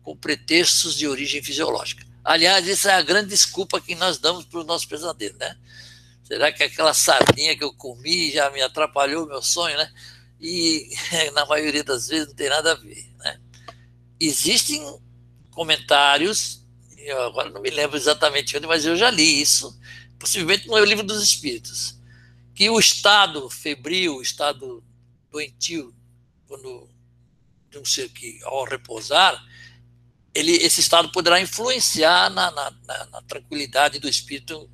com 0.03 0.15
pretextos 0.15 0.95
de 0.95 1.07
origem 1.07 1.41
fisiológica. 1.41 2.05
Aliás, 2.23 2.67
essa 2.67 2.91
é 2.91 2.95
a 2.95 3.01
grande 3.01 3.29
desculpa 3.29 3.79
que 3.79 3.95
nós 3.95 4.17
damos 4.17 4.45
para 4.45 4.59
o 4.59 4.65
nosso 4.65 4.87
pesadelo, 4.89 5.37
né? 5.39 5.55
Será 6.25 6.51
que 6.51 6.61
aquela 6.61 6.93
sardinha 6.93 7.57
que 7.57 7.63
eu 7.63 7.73
comi 7.73 8.29
já 8.31 8.49
me 8.49 8.61
atrapalhou 8.61 9.23
o 9.23 9.27
meu 9.27 9.41
sonho, 9.41 9.77
né? 9.77 9.89
E 10.39 10.89
na 11.33 11.45
maioria 11.45 11.83
das 11.83 12.07
vezes 12.07 12.27
não 12.27 12.35
tem 12.35 12.49
nada 12.49 12.73
a 12.73 12.75
ver, 12.75 13.11
né? 13.17 13.39
Existem 14.19 14.81
comentários, 15.51 16.65
eu 16.97 17.21
agora 17.23 17.49
não 17.49 17.61
me 17.61 17.69
lembro 17.69 17.97
exatamente 17.97 18.55
onde, 18.55 18.67
mas 18.67 18.85
eu 18.85 18.95
já 18.95 19.09
li 19.09 19.41
isso, 19.41 19.79
possivelmente 20.19 20.67
no 20.67 20.77
livro 20.83 21.03
dos 21.03 21.23
Espíritos, 21.23 21.97
que 22.53 22.69
o 22.69 22.79
estado 22.79 23.49
febril, 23.49 24.17
o 24.17 24.21
estado 24.21 24.83
doentio, 25.31 25.93
quando 26.47 26.89
de 27.69 27.77
um 27.77 27.85
ser 27.85 28.09
que 28.09 28.39
ao 28.43 28.63
repousar, 28.63 29.43
ele, 30.33 30.51
esse 30.51 30.79
estado 30.79 31.11
poderá 31.11 31.39
influenciar 31.41 32.29
na, 32.29 32.51
na, 32.51 32.71
na, 32.85 33.05
na 33.05 33.21
tranquilidade 33.23 33.99
do 33.99 34.07
espírito 34.07 34.69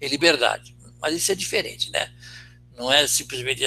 em 0.00 0.08
liberdade. 0.08 0.76
Mas 1.00 1.16
isso 1.16 1.32
é 1.32 1.34
diferente, 1.34 1.90
né? 1.90 2.12
Não 2.78 2.92
é 2.92 3.04
simplesmente 3.08 3.64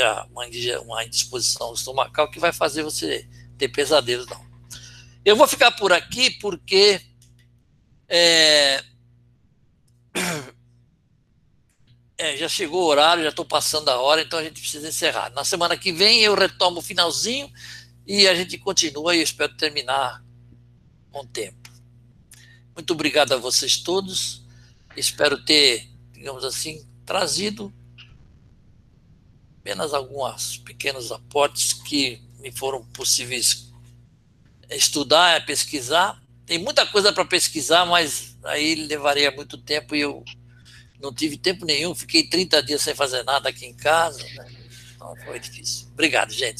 uma, 0.85 1.03
indisposição 1.03 1.73
estomacal 1.73 2.31
que 2.31 2.39
vai 2.39 2.53
fazer 2.53 2.81
você 2.81 3.27
ter 3.57 3.67
pesadelos, 3.67 4.25
não. 4.27 4.49
Eu 5.25 5.35
vou 5.35 5.45
ficar 5.45 5.71
por 5.71 5.91
aqui 5.91 6.31
porque 6.39 7.01
é, 8.07 8.81
é, 12.17 12.37
já 12.37 12.47
chegou 12.47 12.83
o 12.83 12.87
horário, 12.87 13.23
já 13.23 13.29
estou 13.29 13.43
passando 13.43 13.89
a 13.89 13.99
hora, 13.99 14.21
então 14.21 14.39
a 14.39 14.43
gente 14.43 14.61
precisa 14.61 14.87
encerrar. 14.87 15.29
Na 15.31 15.43
semana 15.43 15.75
que 15.75 15.91
vem 15.91 16.21
eu 16.21 16.33
retomo 16.33 16.79
o 16.79 16.81
finalzinho 16.81 17.51
e 18.07 18.25
a 18.29 18.33
gente 18.33 18.57
continua 18.57 19.13
e 19.13 19.21
espero 19.21 19.55
terminar 19.57 20.23
com 21.11 21.27
tempo. 21.27 21.69
Muito 22.73 22.93
obrigado 22.93 23.33
a 23.33 23.37
vocês 23.37 23.75
todos. 23.75 24.41
Espero 24.95 25.43
ter, 25.43 25.85
digamos 26.13 26.45
assim, 26.45 26.87
trazido 27.05 27.73
apenas 29.61 29.93
alguns 29.93 30.57
pequenos 30.57 31.11
aportes 31.11 31.73
que 31.73 32.19
me 32.39 32.51
foram 32.51 32.83
possíveis 32.85 33.71
estudar, 34.71 35.45
pesquisar. 35.45 36.19
Tem 36.47 36.57
muita 36.57 36.85
coisa 36.87 37.13
para 37.13 37.23
pesquisar, 37.23 37.85
mas 37.85 38.35
aí 38.43 38.73
levaria 38.73 39.31
muito 39.31 39.57
tempo 39.59 39.95
e 39.95 40.01
eu 40.01 40.25
não 40.99 41.13
tive 41.13 41.37
tempo 41.37 41.63
nenhum. 41.63 41.93
Fiquei 41.93 42.23
30 42.23 42.63
dias 42.63 42.81
sem 42.81 42.95
fazer 42.95 43.23
nada 43.23 43.49
aqui 43.49 43.65
em 43.67 43.73
casa. 43.73 44.23
Né? 44.35 44.49
Então 44.95 45.15
foi 45.23 45.39
difícil. 45.39 45.87
Obrigado, 45.93 46.33
gente. 46.33 46.59